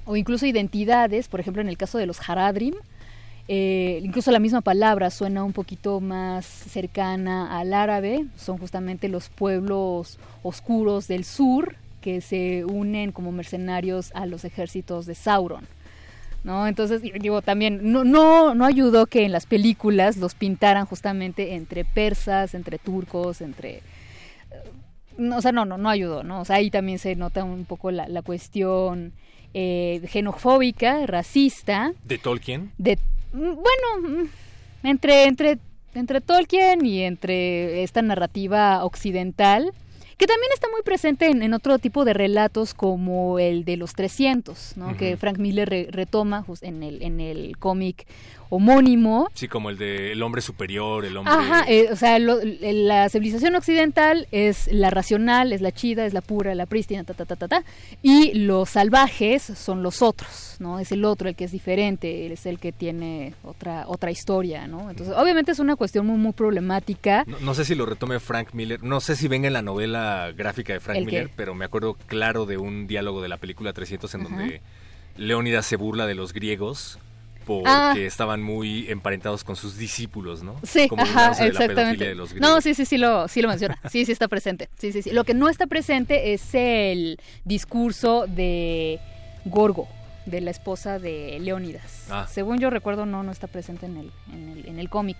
o 0.07 0.17
incluso 0.17 0.47
identidades, 0.47 1.27
por 1.29 1.41
ejemplo, 1.41 1.61
en 1.61 1.69
el 1.69 1.77
caso 1.77 1.99
de 1.99 2.07
los 2.07 2.27
Haradrim, 2.27 2.75
eh, 3.49 4.01
incluso 4.03 4.31
la 4.31 4.39
misma 4.41 4.61
palabra 4.61 5.11
suena 5.11 5.45
un 5.45 5.53
poquito 5.53 6.01
más 6.01 6.45
cercana 6.45 7.59
al 7.59 7.75
árabe, 7.75 8.27
son 8.37 8.59
justamente 8.59 9.09
los 9.09 9.29
pueblos 9.29 10.19
oscuros 10.43 11.07
del 11.07 11.25
sur 11.25 11.77
que 12.01 12.21
se 12.21 12.65
unen 12.65 13.13
como 13.13 13.33
mercenarios 13.33 14.11
a 14.15 14.27
los 14.27 14.45
ejércitos 14.45 15.07
de 15.07 15.15
Sauron. 15.15 15.67
¿no? 16.45 16.69
Entonces, 16.69 17.03
digo, 17.03 17.43
también 17.43 17.93
no, 17.93 18.05
no, 18.05 18.55
no 18.55 18.65
ayudó 18.65 19.07
que 19.07 19.25
en 19.25 19.33
las 19.33 19.47
películas 19.47 20.17
los 20.17 20.35
pintaran 20.35 20.87
justamente 20.87 21.55
entre 21.55 21.85
persas, 21.85 22.55
entre 22.55 22.79
turcos, 22.79 23.41
entre... 23.41 23.83
no, 25.19 25.39
o 25.39 25.43
sea, 25.43 25.51
no, 25.51 25.65
no, 25.65 25.77
no 25.77 25.89
ayudó, 25.89 26.23
¿no? 26.23 26.43
O 26.43 26.45
sea, 26.45 26.57
ahí 26.57 26.71
también 26.71 27.01
se 27.01 27.17
nota 27.17 27.43
un 27.43 27.65
poco 27.65 27.91
la, 27.91 28.07
la 28.07 28.23
cuestión 28.23 29.13
eh, 29.55 30.01
xenofóbica, 30.09 31.07
racista, 31.07 31.93
¿De 32.05 32.19
Tolkien? 32.19 32.71
de 32.79 32.97
bueno 33.33 34.09
mm, 34.09 34.87
entre 34.87 35.25
entre 35.25 35.59
entre 35.95 36.21
Tolkien 36.21 36.85
y 36.85 37.03
entre 37.03 37.83
esta 37.83 38.03
narrativa 38.03 38.85
occidental 38.85 39.73
que 40.19 40.27
también 40.27 40.51
está 40.55 40.69
muy 40.71 40.81
presente 40.83 41.27
en, 41.29 41.43
en 41.43 41.53
otro 41.53 41.79
tipo 41.79 42.07
de 42.07 42.15
relatos 42.15 42.73
como 42.73 43.39
el 43.39 43.67
de 43.67 43.77
los 43.77 43.93
300, 43.95 44.79
¿no? 44.79 44.97
que. 44.97 45.19
Frank 45.19 45.37
Miller 45.37 45.69
re- 45.69 45.89
retoma 45.91 46.47
en 46.63 46.83
el 46.83 47.03
en 47.03 47.21
el 47.21 47.59
cómic 47.59 48.07
homónimo 48.49 49.29
Sí, 49.35 49.49
como 49.49 49.71
el 49.71 49.79
de 49.79 50.13
el 50.13 50.23
hombre 50.23 50.41
superior, 50.43 51.05
el 51.05 51.17
hombre... 51.17 51.33
Ajá, 51.35 51.65
eh, 51.69 51.89
o 51.91 51.97
sea, 51.97 52.19
lo- 52.19 52.39
la 52.43 53.09
civilización 53.09 53.55
occidental 53.55 54.27
es 54.31 54.69
la 54.73 54.91
racional, 54.91 55.53
es 55.53 55.61
la 55.61 55.73
chida, 55.73 56.07
es 56.07 56.13
la 56.15 56.21
pura, 56.21 56.55
la 56.55 56.67
prístina, 56.67 57.05
ta, 57.05 57.15
ta, 57.15 57.25
ta, 57.25 57.37
ta, 57.37 57.49
ta, 57.49 57.65
y 58.03 58.35
los 58.35 58.71
salvajes 58.71 59.43
son 59.43 59.83
los 59.83 60.03
otros, 60.03 60.57
¿no? 60.59 60.79
Es 60.79 60.93
el 60.93 61.05
otro 61.05 61.29
el 61.29 61.35
que 61.37 61.45
es 61.45 61.53
diferente, 61.53 62.33
es 62.33 62.47
el 62.47 62.59
que 62.59 62.73
tiene 62.73 63.35
otra 63.45 63.85
otra 63.89 64.11
historia, 64.11 64.67
¿no? 64.67 64.91
Entonces, 64.91 65.15
obviamente 65.17 65.53
es 65.53 65.59
una 65.59 65.77
cuestión 65.77 66.07
muy 66.07 66.19
muy 66.19 66.33
problemática. 66.33 67.25
No, 67.27 67.39
no 67.41 67.55
sé 67.55 67.65
si 67.65 67.75
lo 67.75 67.87
retome 67.87 68.21
Frank 68.21 68.51
Miller, 68.53 68.83
no 68.83 69.01
sé 69.01 69.17
si 69.17 69.29
venga 69.29 69.47
en 69.47 69.53
la 69.53 69.63
novela 69.63 70.33
gráfica 70.37 70.73
de 70.73 70.81
Frank. 70.81 70.97
Miller, 71.05 71.31
pero 71.37 71.55
me 71.55 71.65
acuerdo 71.65 71.95
claro 72.07 72.47
de 72.47 72.57
un 72.57 72.87
diálogo 72.87 73.23
de 73.23 73.29
la 73.29 73.37
película 73.37 73.73
300 73.73 74.15
en 74.15 74.21
Ajá. 74.23 74.31
donde 74.31 74.61
Leónidas 75.17 75.65
se 75.67 75.77
burla 75.77 76.07
de 76.07 76.15
los 76.15 76.33
griegos 76.33 76.99
porque 77.47 77.65
Ah. 77.71 77.95
estaban 77.97 78.43
muy 78.43 78.91
emparentados 78.91 79.45
con 79.45 79.57
sus 79.57 79.79
discípulos, 79.79 80.43
¿no? 80.43 80.57
Sí, 80.65 80.89
Como 80.89 81.03
ajá, 81.03 81.33
la 81.39 81.47
exactamente. 81.47 82.05
de 82.09 82.15
los 82.15 82.31
griegos. 82.35 82.51
No, 82.51 82.61
sí, 82.61 82.75
sí, 82.75 82.85
sí 82.85 82.99
lo, 82.99 83.29
sí 83.29 83.41
lo 83.41 83.49
menciona. 83.49 83.79
Sí, 83.91 84.05
sí 84.05 84.13
está 84.13 84.29
presente. 84.29 84.69
Sí, 84.79 84.93
sí, 84.93 85.03
sí. 85.03 85.11
Lo 85.13 85.25
que 85.25 85.33
no 85.33 85.49
está 85.49 85.67
presente 85.67 86.33
es 86.35 86.43
el 86.55 87.19
discurso 87.45 88.27
de 88.27 88.99
Gorgo, 89.45 89.89
de 90.27 90.41
la 90.41 90.51
esposa 90.51 90.99
de 90.99 91.39
Leónidas. 91.41 92.07
Ah. 92.11 92.27
Según 92.29 92.59
yo 92.59 92.69
recuerdo, 92.69 93.07
no, 93.07 93.23
no 93.23 93.31
está 93.31 93.47
presente 93.47 93.87
en 93.87 93.97
el, 93.97 94.11
en 94.33 94.49
el, 94.51 94.67
en 94.69 94.79
el 94.81 94.89
cómic. 94.91 95.17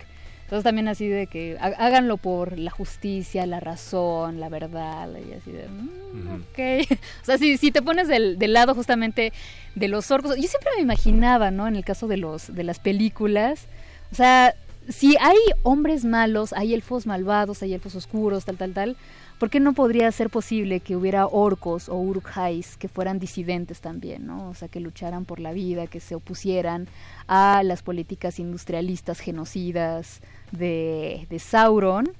Entonces 0.47 0.63
también 0.63 0.87
así 0.87 1.07
de 1.09 1.27
que 1.27 1.57
há- 1.59 1.73
háganlo 1.85 2.15
por 2.15 2.57
la 2.57 2.71
justicia, 2.71 3.45
la 3.45 3.59
razón, 3.59 4.39
la 4.39 4.47
verdad, 4.47 5.09
y 5.17 5.33
así 5.33 5.51
de... 5.51 5.67
mm, 5.67 6.35
ok. 6.35 6.97
O 7.21 7.25
sea, 7.25 7.37
si, 7.37 7.57
si 7.57 7.71
te 7.71 7.81
pones 7.81 8.07
del, 8.07 8.39
del 8.39 8.53
lado 8.53 8.73
justamente 8.73 9.33
de 9.75 9.87
los 9.89 10.09
orcos, 10.09 10.37
yo 10.37 10.47
siempre 10.47 10.71
me 10.77 10.81
imaginaba, 10.83 11.51
¿no? 11.51 11.67
En 11.67 11.75
el 11.75 11.83
caso 11.83 12.07
de 12.07 12.15
los 12.17 12.55
de 12.55 12.63
las 12.63 12.79
películas, 12.79 13.65
o 14.11 14.15
sea, 14.15 14.55
si 14.87 15.17
hay 15.19 15.35
hombres 15.63 16.05
malos, 16.05 16.53
hay 16.53 16.73
elfos 16.73 17.05
malvados, 17.05 17.61
hay 17.61 17.73
elfos 17.73 17.93
oscuros, 17.95 18.45
tal, 18.45 18.55
tal, 18.55 18.71
tal, 18.73 18.95
¿por 19.37 19.49
qué 19.49 19.59
no 19.59 19.73
podría 19.73 20.09
ser 20.13 20.29
posible 20.29 20.79
que 20.79 20.95
hubiera 20.95 21.27
orcos 21.27 21.89
o 21.89 21.95
urukhais 21.97 22.77
que 22.77 22.87
fueran 22.87 23.19
disidentes 23.19 23.81
también, 23.81 24.25
¿no? 24.25 24.47
O 24.47 24.53
sea, 24.53 24.69
que 24.69 24.79
lucharan 24.79 25.25
por 25.25 25.41
la 25.41 25.51
vida, 25.51 25.87
que 25.87 25.99
se 25.99 26.15
opusieran 26.15 26.87
a 27.27 27.63
las 27.63 27.83
políticas 27.83 28.39
industrialistas 28.39 29.19
genocidas 29.19 30.21
de, 30.51 31.27
de 31.29 31.39
Sauron. 31.39 32.11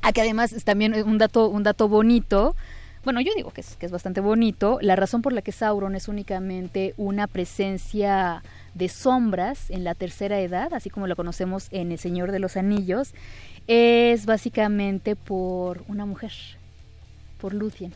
Ah, 0.00 0.12
que 0.12 0.20
además 0.20 0.52
es 0.52 0.64
también 0.64 0.94
un 1.06 1.18
dato, 1.18 1.48
un 1.48 1.62
dato 1.62 1.88
bonito, 1.88 2.56
bueno, 3.04 3.20
yo 3.20 3.32
digo 3.34 3.50
que 3.50 3.62
es, 3.62 3.76
que 3.76 3.86
es 3.86 3.92
bastante 3.92 4.20
bonito. 4.20 4.78
La 4.80 4.94
razón 4.94 5.22
por 5.22 5.32
la 5.32 5.42
que 5.42 5.50
Sauron 5.50 5.96
es 5.96 6.06
únicamente 6.06 6.94
una 6.96 7.26
presencia 7.26 8.42
de 8.74 8.88
sombras 8.88 9.70
en 9.70 9.82
la 9.82 9.94
tercera 9.94 10.38
edad, 10.38 10.72
así 10.72 10.88
como 10.88 11.08
lo 11.08 11.16
conocemos 11.16 11.66
en 11.72 11.90
El 11.90 11.98
Señor 11.98 12.30
de 12.30 12.38
los 12.38 12.56
Anillos, 12.56 13.12
es 13.66 14.24
básicamente 14.24 15.16
por 15.16 15.82
una 15.88 16.06
mujer, 16.06 16.32
por 17.40 17.54
Luthien, 17.54 17.92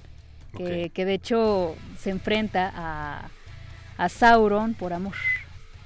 que, 0.57 0.91
que 0.93 1.05
de 1.05 1.15
hecho 1.15 1.77
se 1.99 2.11
enfrenta 2.11 2.73
a, 2.75 3.31
a 3.97 4.09
Sauron 4.09 4.75
por 4.75 4.93
amor. 4.93 5.15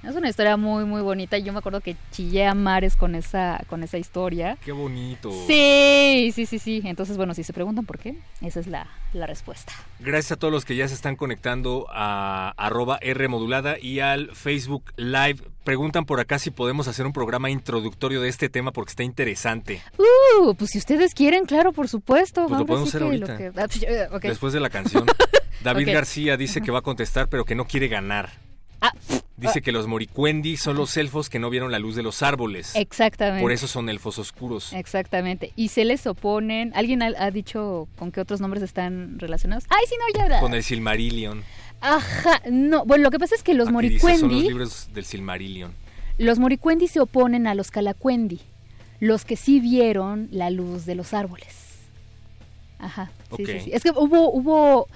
Es 0.02 0.16
una 0.16 0.30
historia 0.30 0.56
muy 0.56 0.84
muy 0.86 1.02
bonita. 1.02 1.36
Yo 1.36 1.52
me 1.52 1.58
acuerdo 1.58 1.80
que 1.80 1.94
chillé 2.10 2.46
a 2.46 2.54
mares 2.54 2.96
con 2.96 3.14
esa 3.14 3.62
con 3.68 3.82
esa 3.82 3.98
historia. 3.98 4.56
Qué 4.64 4.72
bonito. 4.72 5.30
Sí, 5.46 6.32
sí, 6.34 6.46
sí, 6.46 6.58
sí. 6.58 6.80
Entonces, 6.84 7.18
bueno, 7.18 7.34
si 7.34 7.44
se 7.44 7.52
preguntan 7.52 7.84
por 7.84 7.98
qué, 7.98 8.16
esa 8.40 8.60
es 8.60 8.66
la, 8.66 8.86
la 9.12 9.26
respuesta. 9.26 9.72
Gracias 9.98 10.32
a 10.32 10.36
todos 10.36 10.52
los 10.52 10.64
que 10.64 10.74
ya 10.74 10.88
se 10.88 10.94
están 10.94 11.16
conectando 11.16 11.86
a 11.90 12.54
arroba 12.56 12.98
R 13.02 13.28
modulada 13.28 13.78
y 13.78 14.00
al 14.00 14.34
Facebook 14.34 14.84
Live. 14.96 15.42
Preguntan 15.64 16.06
por 16.06 16.18
acá 16.18 16.38
si 16.38 16.50
podemos 16.50 16.88
hacer 16.88 17.04
un 17.04 17.12
programa 17.12 17.50
introductorio 17.50 18.22
de 18.22 18.30
este 18.30 18.48
tema 18.48 18.72
porque 18.72 18.90
está 18.90 19.02
interesante. 19.02 19.82
Uh, 19.98 20.54
pues 20.54 20.70
si 20.70 20.78
ustedes 20.78 21.12
quieren, 21.12 21.44
claro, 21.44 21.72
por 21.72 21.88
supuesto. 21.88 22.46
Pues 22.48 22.58
lo 22.60 22.64
podemos 22.66 22.88
sí 22.90 22.96
hacer 22.96 23.06
ahorita. 23.06 23.36
que- 23.36 23.46
ah, 23.48 23.66
pues, 23.66 23.82
eh. 23.82 24.08
Después 24.22 24.54
de 24.54 24.60
la 24.60 24.70
canción. 24.70 25.04
David. 25.62 25.92
García 25.92 26.38
dice 26.38 26.62
que 26.62 26.70
va 26.70 26.78
a 26.78 26.82
contestar 26.82 27.28
pero 27.28 27.44
que 27.44 27.54
no 27.54 27.66
quiere 27.66 27.88
ganar. 27.88 28.30
Ah, 28.80 28.92
Dice 29.36 29.62
que 29.62 29.72
los 29.72 29.86
moricuendi 29.86 30.56
son 30.58 30.76
los 30.76 30.96
elfos 30.98 31.30
que 31.30 31.38
no 31.38 31.48
vieron 31.48 31.72
la 31.72 31.78
luz 31.78 31.96
de 31.96 32.02
los 32.02 32.22
árboles. 32.22 32.72
Exactamente. 32.76 33.40
Por 33.42 33.52
eso 33.52 33.66
son 33.66 33.88
elfos 33.88 34.18
oscuros. 34.18 34.72
Exactamente. 34.74 35.52
Y 35.56 35.68
se 35.68 35.84
les 35.86 36.06
oponen. 36.06 36.72
¿Alguien 36.74 37.02
ha, 37.02 37.06
ha 37.18 37.30
dicho 37.30 37.88
con 37.98 38.12
qué 38.12 38.20
otros 38.20 38.40
nombres 38.42 38.62
están 38.62 39.18
relacionados? 39.18 39.64
Ay, 39.70 39.84
sí, 39.88 39.94
no, 39.98 40.28
ya. 40.28 40.40
Con 40.40 40.52
el 40.54 40.62
Silmarillion. 40.62 41.42
Ajá, 41.80 42.42
no. 42.50 42.84
Bueno, 42.84 43.04
lo 43.04 43.10
que 43.10 43.18
pasa 43.18 43.34
es 43.34 43.42
que 43.42 43.54
los 43.54 43.68
Aquí 43.68 43.88
dice, 43.88 44.00
son 44.00 44.10
los 44.10 44.20
moricuendi, 44.22 44.48
libros 44.48 44.88
del 44.92 45.04
Silmarillion. 45.06 45.72
los 46.18 46.38
moricuendi 46.38 46.86
se 46.88 47.00
oponen 47.00 47.46
a 47.46 47.54
los 47.54 47.70
calacuendi, 47.70 48.40
los 48.98 49.24
que 49.24 49.36
sí 49.36 49.60
vieron 49.60 50.28
la 50.32 50.50
luz 50.50 50.84
de 50.84 50.94
los 50.94 51.14
árboles. 51.14 51.78
Ajá. 52.78 53.10
Sí, 53.36 53.44
sí, 53.46 53.52
Ok. 53.52 53.60
sí. 53.64 53.70
Es 53.72 53.82
que 53.82 53.90
hubo, 53.90 54.30
hubo, 54.30 54.88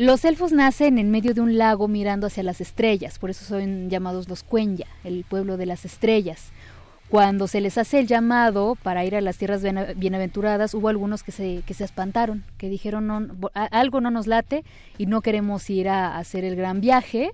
los 0.00 0.24
elfos 0.24 0.50
nacen 0.52 0.96
en 0.98 1.10
medio 1.10 1.34
de 1.34 1.42
un 1.42 1.58
lago 1.58 1.86
mirando 1.86 2.26
hacia 2.26 2.42
las 2.42 2.62
estrellas, 2.62 3.18
por 3.18 3.28
eso 3.28 3.44
son 3.44 3.90
llamados 3.90 4.30
los 4.30 4.42
Cuenya, 4.42 4.86
el 5.04 5.24
pueblo 5.28 5.58
de 5.58 5.66
las 5.66 5.84
estrellas. 5.84 6.52
Cuando 7.10 7.46
se 7.46 7.60
les 7.60 7.76
hace 7.76 7.98
el 7.98 8.06
llamado 8.06 8.78
para 8.82 9.04
ir 9.04 9.14
a 9.14 9.20
las 9.20 9.36
tierras 9.36 9.62
biena- 9.62 9.92
bienaventuradas, 9.94 10.72
hubo 10.72 10.88
algunos 10.88 11.22
que 11.22 11.32
se, 11.32 11.62
que 11.66 11.74
se 11.74 11.84
espantaron, 11.84 12.44
que 12.56 12.70
dijeron 12.70 13.08
no, 13.08 13.50
algo 13.52 14.00
no 14.00 14.10
nos 14.10 14.26
late 14.26 14.64
y 14.96 15.04
no 15.04 15.20
queremos 15.20 15.68
ir 15.68 15.90
a 15.90 16.16
hacer 16.16 16.44
el 16.44 16.56
gran 16.56 16.80
viaje. 16.80 17.32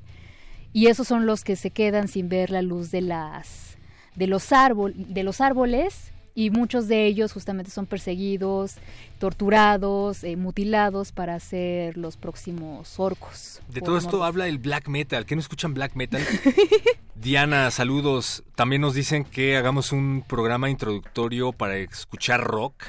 Y 0.72 0.88
esos 0.88 1.06
son 1.06 1.24
los 1.24 1.44
que 1.44 1.54
se 1.54 1.70
quedan 1.70 2.08
sin 2.08 2.28
ver 2.28 2.50
la 2.50 2.62
luz 2.62 2.90
de 2.90 3.00
las 3.00 3.76
de 4.16 4.26
los 4.26 4.50
árbol, 4.50 4.92
de 4.96 5.22
los 5.22 5.40
árboles 5.40 6.10
y 6.36 6.50
muchos 6.50 6.86
de 6.86 7.06
ellos 7.06 7.32
justamente 7.32 7.70
son 7.70 7.86
perseguidos, 7.86 8.74
torturados, 9.18 10.22
eh, 10.22 10.36
mutilados 10.36 11.10
para 11.10 11.40
ser 11.40 11.96
los 11.96 12.18
próximos 12.18 13.00
orcos. 13.00 13.62
De 13.68 13.80
todo 13.80 13.96
esto 13.96 14.22
habla 14.22 14.46
el 14.46 14.58
black 14.58 14.86
metal. 14.88 15.24
¿Qué 15.24 15.34
no 15.34 15.40
escuchan 15.40 15.72
black 15.72 15.94
metal? 15.94 16.22
Diana, 17.14 17.70
saludos. 17.70 18.44
También 18.54 18.82
nos 18.82 18.92
dicen 18.92 19.24
que 19.24 19.56
hagamos 19.56 19.92
un 19.92 20.22
programa 20.28 20.68
introductorio 20.68 21.52
para 21.52 21.78
escuchar 21.78 22.44
rock. 22.44 22.84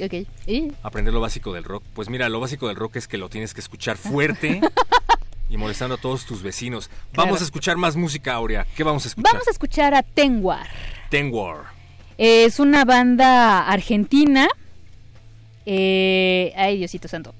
Ok. 0.00 0.26
¿Y? 0.48 0.72
Aprender 0.82 1.14
lo 1.14 1.20
básico 1.20 1.52
del 1.52 1.62
rock. 1.62 1.84
Pues 1.94 2.10
mira, 2.10 2.28
lo 2.28 2.40
básico 2.40 2.66
del 2.66 2.74
rock 2.74 2.96
es 2.96 3.06
que 3.06 3.18
lo 3.18 3.28
tienes 3.28 3.54
que 3.54 3.60
escuchar 3.60 3.96
fuerte 3.98 4.60
y 5.48 5.56
molestando 5.56 5.94
a 5.94 5.98
todos 5.98 6.26
tus 6.26 6.42
vecinos. 6.42 6.90
Vamos 7.14 7.40
a 7.40 7.44
escuchar 7.44 7.76
más 7.76 7.94
música, 7.94 8.34
Aurea. 8.34 8.66
¿Qué 8.76 8.82
vamos 8.82 9.04
a 9.04 9.08
escuchar? 9.10 9.32
Vamos 9.32 9.46
a 9.46 9.50
escuchar 9.52 9.94
a 9.94 10.02
Tenwar. 10.02 10.66
Ten 11.08 11.32
War. 11.32 11.81
Es 12.18 12.60
una 12.60 12.84
banda 12.84 13.66
argentina. 13.66 14.48
Eh, 15.66 16.52
ay, 16.56 16.78
Diosito 16.78 17.08
Santo. 17.08 17.34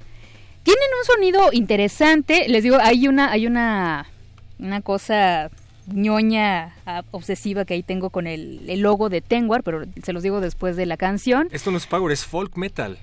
Tienen 0.62 0.88
un 0.98 1.04
sonido 1.04 1.52
interesante. 1.52 2.48
Les 2.48 2.62
digo, 2.62 2.78
hay 2.80 3.08
una, 3.08 3.32
hay 3.32 3.46
una, 3.46 4.06
una 4.58 4.80
cosa 4.80 5.50
ñoña 5.86 6.74
ah, 6.86 7.02
obsesiva 7.10 7.64
que 7.64 7.74
ahí 7.74 7.82
tengo 7.82 8.10
con 8.10 8.26
el, 8.26 8.68
el 8.68 8.80
logo 8.80 9.08
de 9.08 9.20
Tenwar, 9.20 9.62
pero 9.64 9.82
se 10.02 10.12
los 10.12 10.22
digo 10.22 10.40
después 10.40 10.76
de 10.76 10.86
la 10.86 10.96
canción. 10.96 11.48
Esto 11.50 11.70
no 11.70 11.78
es 11.78 11.86
power, 11.86 12.12
es 12.12 12.24
folk 12.24 12.56
metal. 12.56 12.98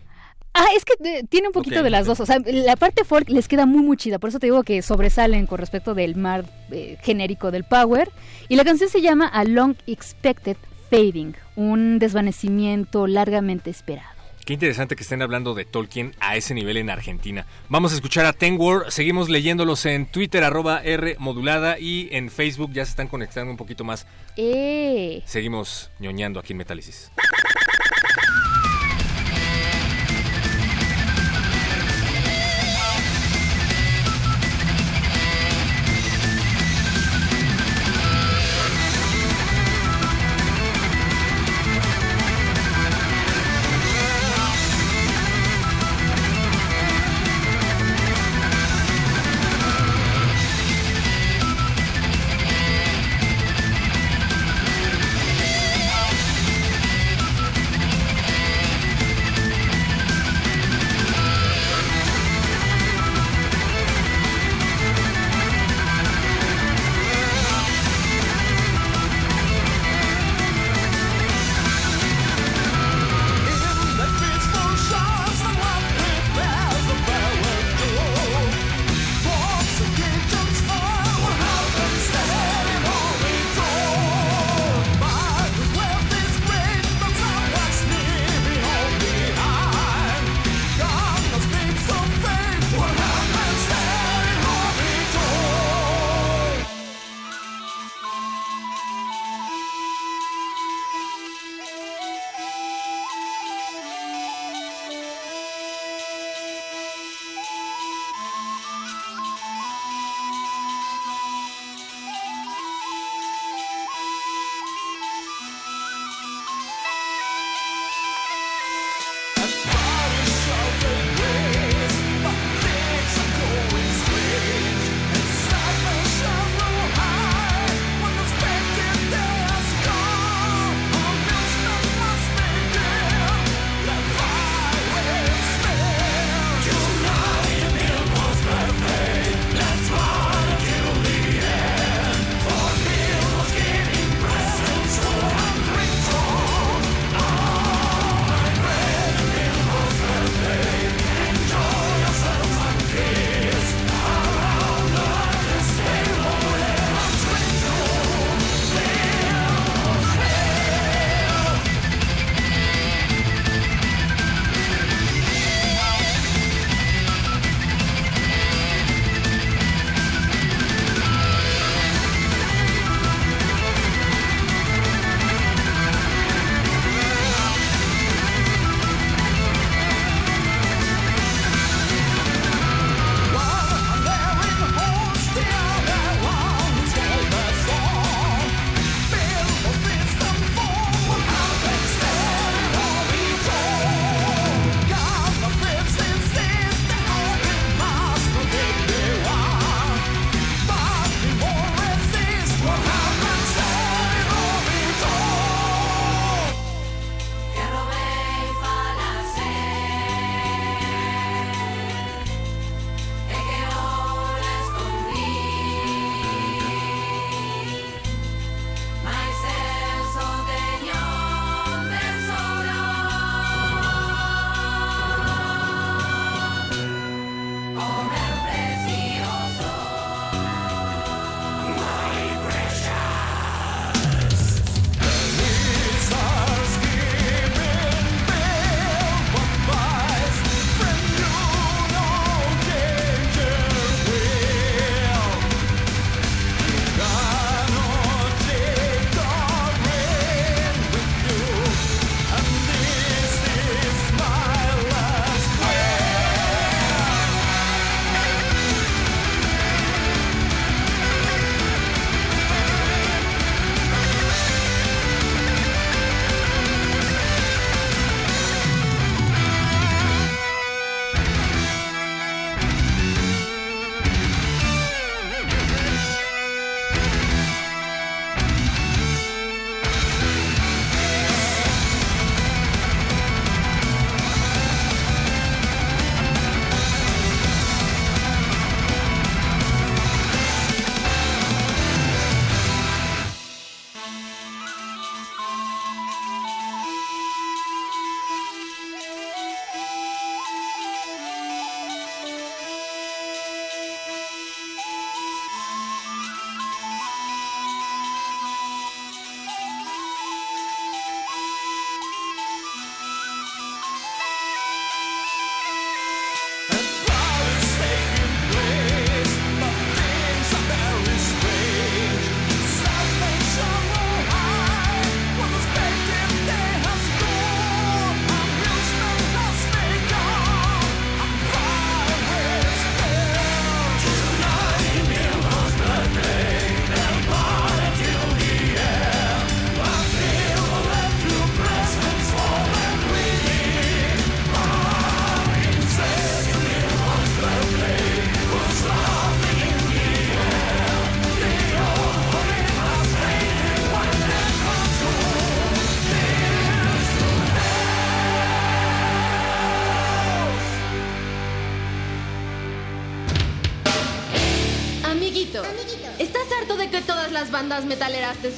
Ah, 0.54 0.68
es 0.76 0.84
que 0.84 0.94
eh, 1.04 1.24
tiene 1.30 1.48
un 1.48 1.54
poquito 1.54 1.84
de 1.84 1.90
las 1.90 2.06
dos. 2.06 2.20
O 2.20 2.26
sea, 2.26 2.40
la 2.46 2.76
parte 2.76 3.04
folk 3.04 3.30
les 3.30 3.48
queda 3.48 3.66
muy, 3.66 3.84
muy 3.84 3.98
chida. 3.98 4.20
Por 4.20 4.30
eso 4.30 4.40
te 4.40 4.48
digo 4.48 4.64
que 4.64 4.82
sobresalen 4.82 5.46
con 5.46 5.60
respecto 5.60 5.94
del 5.94 6.16
mar 6.16 6.46
eh, 6.72 6.98
genérico 7.02 7.52
del 7.52 7.64
power. 7.64 8.10
Y 8.48 8.56
la 8.56 8.64
canción 8.64 8.90
se 8.90 9.02
llama 9.02 9.28
A 9.28 9.44
Long 9.44 9.76
Expected 9.86 10.58
Fading, 10.90 11.36
un 11.56 12.00
desvanecimiento 12.00 13.06
largamente 13.08 13.70
esperado. 13.70 14.20
Qué 14.46 14.54
interesante 14.54 14.96
que 14.96 15.04
estén 15.04 15.22
hablando 15.22 15.54
de 15.54 15.64
Tolkien 15.64 16.16
a 16.20 16.36
ese 16.36 16.56
nivel 16.56 16.78
en 16.78 16.90
Argentina. 16.90 17.46
Vamos 17.68 17.92
a 17.92 17.96
escuchar 17.96 18.26
a 18.26 18.34
Ten 18.34 18.56
War. 18.58 18.92
Seguimos 18.92 19.30
leyéndolos 19.30 19.86
en 19.86 20.08
Twitter, 20.08 20.44
arroba 20.44 20.82
R 20.84 21.18
modulada, 21.20 21.78
y 21.78 22.10
en 22.12 22.32
Facebook 22.32 22.72
ya 22.74 22.84
se 22.84 22.92
están 22.92 23.08
conectando 23.08 23.52
un 23.52 23.58
poquito 23.58 23.84
más. 23.84 24.08
¡Eh! 24.38 25.22
Seguimos 25.26 25.92
ñoñando 26.00 26.40
aquí 26.40 26.54
en 26.54 26.58
Metálisis. 26.58 27.12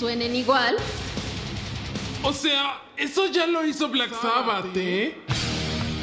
Suenen 0.02 0.36
igual? 0.36 0.78
O 2.24 2.34
sea, 2.34 2.82
eso 2.98 3.28
ya 3.28 3.46
lo 3.46 3.64
hizo 3.64 3.88
Black 3.88 4.10
Sabbath, 4.20 4.76
¿eh? 4.76 5.16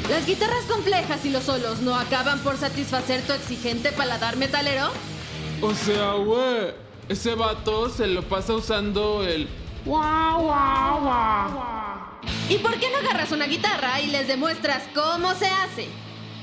¿Las 0.09 0.25
guitarras 0.25 0.63
complejas 0.69 1.25
y 1.25 1.29
los 1.31 1.43
solos 1.43 1.81
no 1.81 1.97
acaban 1.97 2.39
por 2.39 2.55
satisfacer 2.55 3.21
tu 3.23 3.33
exigente 3.33 3.91
paladar 3.91 4.37
metalero? 4.37 4.89
O 5.61 5.75
sea, 5.75 6.13
güey, 6.13 6.71
ese 7.09 7.35
vato 7.35 7.89
se 7.89 8.07
lo 8.07 8.23
pasa 8.23 8.53
usando 8.53 9.21
el 9.21 9.49
guau, 9.83 10.43
guau, 10.43 11.01
guau. 11.01 11.63
¿Y 12.47 12.57
por 12.59 12.79
qué 12.79 12.89
no 12.91 12.99
agarras 12.99 13.33
una 13.33 13.47
guitarra 13.47 13.99
y 13.99 14.07
les 14.07 14.29
demuestras 14.29 14.83
cómo 14.95 15.35
se 15.35 15.47
hace? 15.47 15.89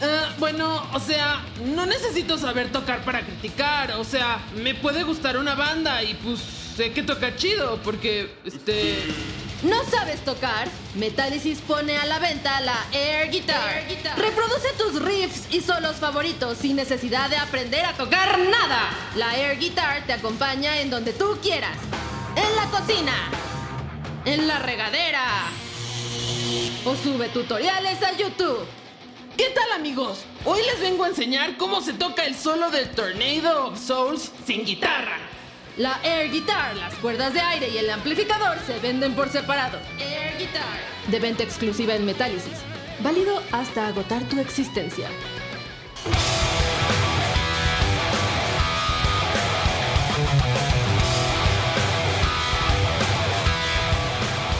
Eh, 0.02 0.20
bueno, 0.38 0.82
o 0.92 1.00
sea, 1.00 1.42
no 1.64 1.86
necesito 1.86 2.36
saber 2.36 2.70
tocar 2.70 3.02
para 3.02 3.22
criticar. 3.22 3.92
O 3.92 4.04
sea, 4.04 4.44
me 4.56 4.74
puede 4.74 5.04
gustar 5.04 5.38
una 5.38 5.54
banda 5.54 6.02
y 6.02 6.12
pues 6.12 6.65
sé 6.76 6.92
que 6.92 7.02
toca 7.02 7.34
chido 7.36 7.80
porque, 7.82 8.30
este... 8.44 8.98
¿No 9.62 9.82
sabes 9.84 10.22
tocar? 10.22 10.68
Metálisis 10.94 11.60
pone 11.60 11.96
a 11.96 12.04
la 12.04 12.18
venta 12.18 12.60
la 12.60 12.76
Air 12.92 13.30
Guitar. 13.30 13.86
Reproduce 14.18 14.68
tus 14.76 15.02
riffs 15.02 15.46
y 15.50 15.62
solos 15.62 15.96
favoritos 15.96 16.58
sin 16.58 16.76
necesidad 16.76 17.30
de 17.30 17.36
aprender 17.38 17.84
a 17.86 17.94
tocar 17.94 18.38
nada. 18.38 18.90
La 19.16 19.34
Air 19.38 19.58
Guitar 19.58 20.04
te 20.06 20.12
acompaña 20.12 20.78
en 20.80 20.90
donde 20.90 21.14
tú 21.14 21.38
quieras. 21.42 21.78
En 22.36 22.56
la 22.56 22.66
cocina. 22.78 23.14
En 24.26 24.46
la 24.46 24.58
regadera. 24.58 25.24
O 26.84 26.94
sube 26.94 27.30
tutoriales 27.30 28.02
a 28.02 28.14
YouTube. 28.14 28.66
¿Qué 29.38 29.50
tal 29.54 29.72
amigos? 29.72 30.24
Hoy 30.44 30.60
les 30.70 30.80
vengo 30.80 31.04
a 31.04 31.08
enseñar 31.08 31.56
cómo 31.56 31.80
se 31.80 31.94
toca 31.94 32.26
el 32.26 32.34
solo 32.34 32.70
del 32.70 32.90
Tornado 32.90 33.68
of 33.68 33.78
Souls 33.78 34.30
sin 34.46 34.66
guitarra. 34.66 35.25
La 35.76 36.00
Air 36.02 36.32
Guitar, 36.32 36.74
las 36.74 36.94
cuerdas 36.94 37.34
de 37.34 37.40
aire 37.40 37.68
y 37.68 37.76
el 37.76 37.90
amplificador 37.90 38.56
se 38.66 38.78
venden 38.78 39.12
por 39.12 39.28
separado. 39.28 39.78
Air 39.98 40.38
Guitar. 40.38 40.64
De 41.08 41.20
venta 41.20 41.42
exclusiva 41.42 41.94
en 41.94 42.06
Metálisis. 42.06 42.54
Válido 43.00 43.42
hasta 43.52 43.88
agotar 43.88 44.22
tu 44.24 44.40
existencia. 44.40 45.06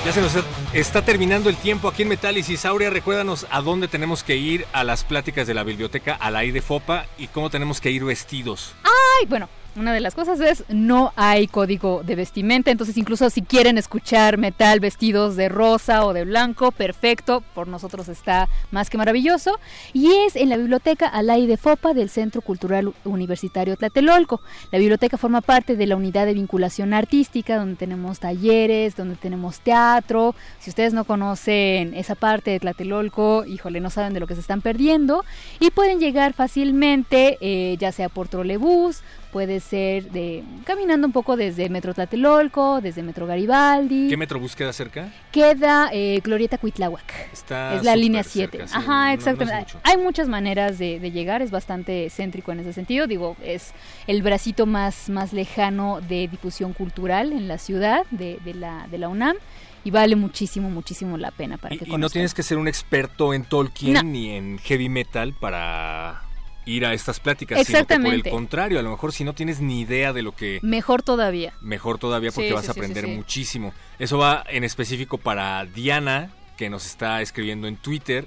Ya 0.05 0.13
se 0.13 0.21
nos 0.21 0.33
está 0.75 1.03
terminando 1.03 1.49
el 1.49 1.57
tiempo 1.57 1.89
aquí 1.89 2.03
en 2.03 2.09
Metálisis. 2.09 2.67
Aurea, 2.67 2.91
recuérdanos 2.91 3.47
a 3.51 3.63
dónde 3.63 3.89
tenemos 3.89 4.23
que 4.23 4.37
ir 4.37 4.67
a 4.75 4.85
las 4.85 5.03
pláticas 5.03 5.47
de 5.47 5.55
la 5.55 5.65
biblioteca 5.65 6.15
al 6.15 6.37
aire 6.37 6.61
FOPA 6.61 7.07
y 7.17 7.29
cómo 7.29 7.49
tenemos 7.49 7.81
que 7.81 7.91
ir 7.91 8.05
vestidos. 8.05 8.75
Ay, 8.85 9.27
bueno, 9.27 9.49
una 9.77 9.93
de 9.93 10.01
las 10.01 10.15
cosas 10.15 10.41
es 10.41 10.65
no 10.69 11.13
hay 11.17 11.47
código 11.47 12.03
de 12.05 12.15
vestimenta, 12.15 12.71
entonces 12.71 12.97
incluso 12.97 13.29
si 13.31 13.43
quieren 13.43 13.79
escuchar 13.79 14.39
metal 14.39 14.81
vestidos 14.81 15.37
de 15.37 15.49
rosa 15.49 16.05
o 16.05 16.13
de 16.13 16.25
blanco, 16.25 16.73
perfecto, 16.73 17.43
por 17.55 17.69
nosotros 17.69 18.09
está 18.09 18.49
más 18.71 18.91
que 18.91 18.99
maravilloso. 18.99 19.59
Y 19.93 20.11
es 20.27 20.37
en 20.37 20.49
la 20.49 20.57
biblioteca 20.57 21.09
Alay 21.09 21.47
de 21.47 21.57
Fopa 21.57 21.95
del 21.95 22.09
Centro 22.09 22.41
Cultural 22.41 22.93
Universitario 23.05 23.77
Tlatelolco. 23.77 24.41
La 24.71 24.79
biblioteca 24.79 25.19
forma 25.19 25.41
parte 25.41 25.77
de 25.77 25.87
la 25.87 25.97
unidad 25.97 26.27
de 26.27 26.35
vinculación 26.35 26.95
artística, 26.95 27.57
donde 27.57 27.77
tenemos 27.77 28.21
talleres, 28.21 28.97
donde 28.97 29.17
tenemos 29.17 29.61
teatro. 29.61 30.35
Si 30.59 30.71
ustedes 30.71 30.93
no 30.93 31.05
conocen 31.05 31.95
esa 31.95 32.15
parte 32.15 32.51
de 32.51 32.61
Tlatelolco, 32.61 33.45
híjole, 33.45 33.81
no 33.81 33.91
saben 33.91 34.15
de 34.15 34.21
lo 34.21 34.27
que 34.27 34.35
se 34.35 34.41
están 34.41 34.61
perdiendo. 34.61 35.25
Y 35.61 35.71
pueden 35.71 36.01
llegar 36.01 36.33
fácilmente, 36.33 37.39
eh, 37.41 37.77
ya 37.79 37.93
sea 37.93 38.09
por 38.09 38.29
trolebús, 38.29 39.03
puede 39.37 39.61
ser 39.61 40.11
de 40.13 40.43
caminando 40.65 41.07
un 41.07 41.13
poco 41.13 41.37
desde 41.37 41.69
Metro 41.69 41.93
Tlatelolco, 41.93 42.81
desde 42.81 43.03
Metro 43.03 43.27
Garibaldi. 43.27 44.09
¿Qué 44.09 44.17
metrobús 44.17 44.57
queda 44.57 44.73
cerca? 44.73 45.13
Queda 45.31 45.91
eh, 45.93 46.23
Glorieta 46.25 46.57
Cuitláhuac. 46.57 47.05
Está 47.35 47.75
es 47.75 47.85
la 47.85 47.97
línea 47.97 48.23
cerca, 48.23 48.67
7. 48.67 48.69
sí, 48.69 48.75
Ajá, 48.79 49.13
es 49.13 49.19
exactamente. 49.19 49.75
Hay 49.83 49.99
muchas 49.99 50.27
maneras 50.27 50.79
de, 50.79 51.01
de 51.01 51.11
llegar, 51.11 51.43
es 51.43 51.51
bastante 51.51 52.09
céntrico 52.09 52.51
en 52.51 52.61
ese 52.61 52.73
sentido. 52.73 53.07
Digo, 53.07 53.37
es 53.45 53.75
el 54.07 54.23
bracito 54.23 54.65
más, 54.65 55.11
más 55.11 55.35
lejano 55.35 56.01
de 56.01 56.29
difusión 56.29 56.73
cultural 56.73 57.35
en 57.35 57.47
la 57.47 57.59
ciudad 57.59 58.07
de, 58.11 58.39
de 58.43 58.55
la, 58.55 58.87
de 58.91 58.97
la 58.97 59.11
UNAM. 59.11 59.37
Y 59.85 59.91
vale 59.91 60.17
muchísimo, 60.17 60.71
muchísimo 60.71 61.19
la 61.19 61.31
pena 61.31 61.59
para 61.59 61.77
que 61.77 61.85
Y 61.85 61.89
no 61.89 61.93
conozcan. 61.93 62.15
tienes 62.15 62.33
que 62.33 62.43
ser 62.43 62.57
un 62.57 62.69
experto 62.69 63.35
en 63.35 63.45
Tolkien 63.45 63.93
No. 63.93 64.03
ni 64.03 64.31
en 64.31 64.57
heavy 64.61 64.89
metal 64.89 65.35
para 65.39 66.23
ir 66.67 66.85
a 66.85 66.93
estas 66.93 67.19
pláticas. 67.21 67.57
Sino 67.59 67.65
que 67.67 67.73
por 67.73 67.81
Exactamente. 67.81 68.29
el 68.29 68.35
contrario, 68.35 68.79
a 68.79 68.83
lo 68.83 68.91
mejor 68.91 69.13
si 69.13 69.25
no 69.25 69.33
tienes 69.33 69.61
ni 69.61 69.81
idea 69.81 70.13
de 70.13 70.23
lo 70.23 70.33
que... 70.33 70.59
Mejor 70.63 71.03
todavía. 71.03 71.55
Mejor 71.63 71.99
todavía 71.99 72.31
porque 72.33 72.49
Sí, 72.49 72.55
vas 72.55 72.65
sí, 72.65 72.69
a 72.71 72.73
aprender 72.73 73.05
sí. 73.07 73.11
muchísimo. 73.13 73.73
Eso 73.99 74.19
va 74.19 74.45
en 74.49 74.65
específico 74.65 75.17
para 75.17 75.65
Diana, 75.65 76.31
que 76.59 76.69
nos 76.69 76.85
está 76.85 77.23
escribiendo 77.23 77.69
en 77.69 77.77
Twitter 77.77 78.27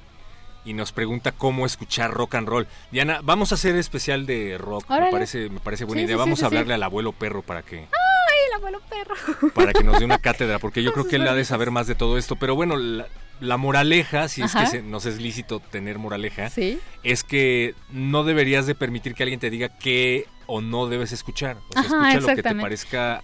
y 0.66 0.74
nos 0.74 0.92
pregunta 0.92 1.32
cómo 1.32 1.66
escuchar 1.66 2.12
rock 2.12 2.36
and 2.36 2.48
roll. 2.48 2.68
Diana, 2.92 3.20
vamos 3.24 3.52
a 3.52 3.56
hacer 3.56 3.76
especial 3.76 4.26
de 4.26 4.58
rock. 4.58 4.90
Me 4.90 5.12
parece, 5.12 5.50
me 5.50 5.60
parece 5.60 5.84
buena 5.86 6.02
idea. 6.04 6.18
vamos 6.18 6.42
a 6.42 6.48
hablarle 6.48 6.74
al 6.74 6.84
abuelo 6.84 7.12
perro 7.12 7.42
para 7.42 7.62
que 7.64 7.78
¡Ay, 7.78 8.38
el 8.48 8.54
abuelo 8.58 8.82
perro! 8.90 9.52
para 9.54 9.74
que 9.74 9.84
nos 9.84 10.00
dé 10.00 10.06
una 10.06 10.18
cátedra, 10.22 10.60
porque 10.60 10.84
yo 10.84 10.92
creo 10.94 11.08
que 11.08 11.16
él 11.18 11.28
ha 11.28 11.34
de 11.34 11.46
saber 11.46 11.72
más 11.72 11.88
de 11.88 11.96
todo 11.96 12.18
esto. 12.18 12.36
Pero 12.36 12.56
bueno, 12.56 12.76
la, 12.78 13.08
la 13.40 13.58
moraleja, 13.58 14.28
si 14.28 14.42
es 14.42 14.54
que 14.54 14.66
se- 14.68 14.82
nos 14.82 15.06
es 15.06 15.20
lícito 15.22 15.60
tener 15.60 15.98
moraleja, 15.98 16.50
Sí. 16.50 16.80
es 17.04 17.24
que 17.24 17.74
no 17.92 18.24
deberías 18.24 18.66
de 18.68 18.76
permitir 18.76 19.14
que 19.16 19.24
alguien 19.24 19.40
te 19.40 19.50
diga 19.50 19.70
qué 19.80 20.26
o 20.48 20.62
no 20.62 20.88
debes 20.88 21.12
escuchar. 21.12 21.58
O 21.70 21.74
sea, 21.74 21.82
Ajá, 21.84 22.10
escucha 22.14 22.32
lo 22.32 22.36
que 22.36 22.44
te 22.44 22.56
parezca 22.56 23.24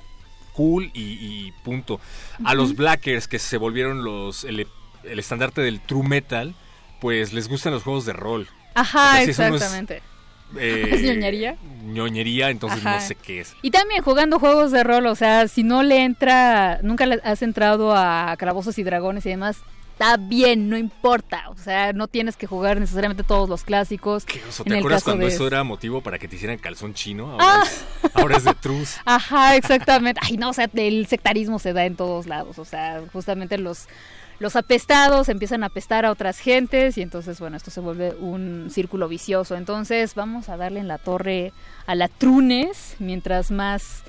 cool 0.53 0.89
y, 0.93 1.01
y 1.20 1.53
punto. 1.63 1.99
A 2.43 2.53
los. 2.53 2.76
Blackers, 2.76 3.28
que 3.28 3.39
se 3.39 3.57
volvieron 3.57 4.03
los 4.03 4.43
el, 4.45 4.68
el 5.03 5.20
estandarte 5.20 5.61
del 5.61 5.82
true 5.82 6.07
metal, 6.07 6.55
pues 7.01 7.34
les 7.34 7.47
gustan 7.49 7.74
los 7.74 7.84
juegos 7.84 8.05
de 8.05 8.13
rol. 8.13 8.47
Ajá, 8.74 9.09
O 9.09 9.16
sea, 9.16 9.24
si 9.26 9.30
exactamente. 9.32 10.01
eh, 10.57 10.89
¿Es 10.91 11.01
ñoñería? 11.03 11.57
ñoñería, 11.84 12.49
entonces 12.51 12.80
Ajá. 12.86 12.95
no 12.95 13.01
sé 13.01 13.16
qué 13.16 13.41
es. 13.41 13.53
Y 13.61 13.72
también 13.72 14.01
jugando 14.03 14.39
juegos 14.39 14.72
de 14.72 14.84
rol, 14.84 15.05
o 15.07 15.16
sea, 15.16 15.47
si 15.49 15.63
no 15.63 15.84
le 15.84 16.03
entra, 16.05 16.80
nunca 16.84 17.05
has 17.24 17.41
entrado 17.41 17.93
a 17.95 18.34
Calabozos 18.38 18.78
y 18.78 18.84
Dragones 18.84 19.26
y 19.26 19.30
demás, 19.30 19.57
está 19.96 20.18
bien, 20.18 20.70
no 20.70 20.78
importa. 20.78 21.50
O 21.50 21.58
sea, 21.58 21.93
no 21.93 22.08
tienes 22.08 22.36
que 22.36 22.48
jugar 22.48 22.80
necesariamente 22.80 23.24
todos 23.24 23.48
los 23.48 23.64
clásicos. 23.64 24.26
En 24.60 24.64
¿Te 24.66 24.78
acuerdas 24.80 25.04
cuando 25.04 25.26
de- 25.26 25.34
eso 25.34 25.48
era 25.48 25.64
motivo 25.64 26.02
para 26.02 26.20
que 26.20 26.28
te 26.28 26.36
hicieran 26.36 26.58
calzón 26.58 26.93
chino? 26.93 27.32
Ahora, 27.32 27.46
Ah. 27.62 27.64
es, 27.66 27.86
ahora 28.14 28.38
es 28.38 28.43
de 28.43 28.54
truz. 28.56 28.98
Ajá, 29.06 29.56
exactamente. 29.56 30.20
Ay, 30.24 30.36
no, 30.38 30.50
o 30.50 30.54
sea, 30.54 30.70
el 30.74 31.08
sectarismo 31.08 31.60
se 31.60 31.72
da 31.74 31.86
en 31.86 31.96
todos 31.96 32.28
lados. 32.28 32.60
O 32.60 32.66
sea, 32.66 33.02
justamente 33.14 33.58
los, 33.58 33.88
los 34.39 34.58
apestados 34.58 35.30
empiezan 35.30 35.64
a 35.64 35.68
apestar 35.68 36.06
a 36.06 36.12
otras 36.12 36.39
gentes 36.39 36.98
y 36.98 37.02
entonces, 37.02 37.39
bueno, 37.39 37.56
esto 37.56 37.72
se 37.72 37.80
vuelve 37.80 38.14
un 38.20 38.68
círculo 38.70 39.08
vicioso. 39.08 39.56
Entonces, 39.56 40.14
vamos 40.14 40.50
a 40.50 40.58
darle 40.58 40.82
en 40.82 40.89
la 40.89 40.98
torre 40.98 41.54
a 41.88 41.96
la 41.96 42.10
Trunes, 42.10 42.98
mientras 43.00 43.50
más, 43.50 44.04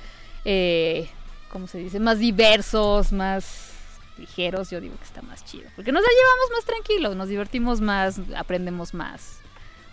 eh, 0.44 1.08
¿cómo 1.52 1.68
se 1.68 1.78
dice? 1.78 2.00
Más 2.00 2.18
diversos, 2.18 3.12
más 3.12 3.70
ligeros, 4.18 4.70
yo 4.70 4.80
digo 4.80 4.96
que 4.96 5.04
está 5.04 5.22
más 5.22 5.44
chido. 5.44 5.68
Porque 5.76 5.92
nos 5.92 6.02
la 6.02 6.08
llevamos 6.08 6.50
más 6.52 6.64
tranquilos, 6.64 7.16
nos 7.16 7.28
divertimos 7.28 7.80
más, 7.80 8.20
aprendemos 8.36 8.94
más. 8.94 9.38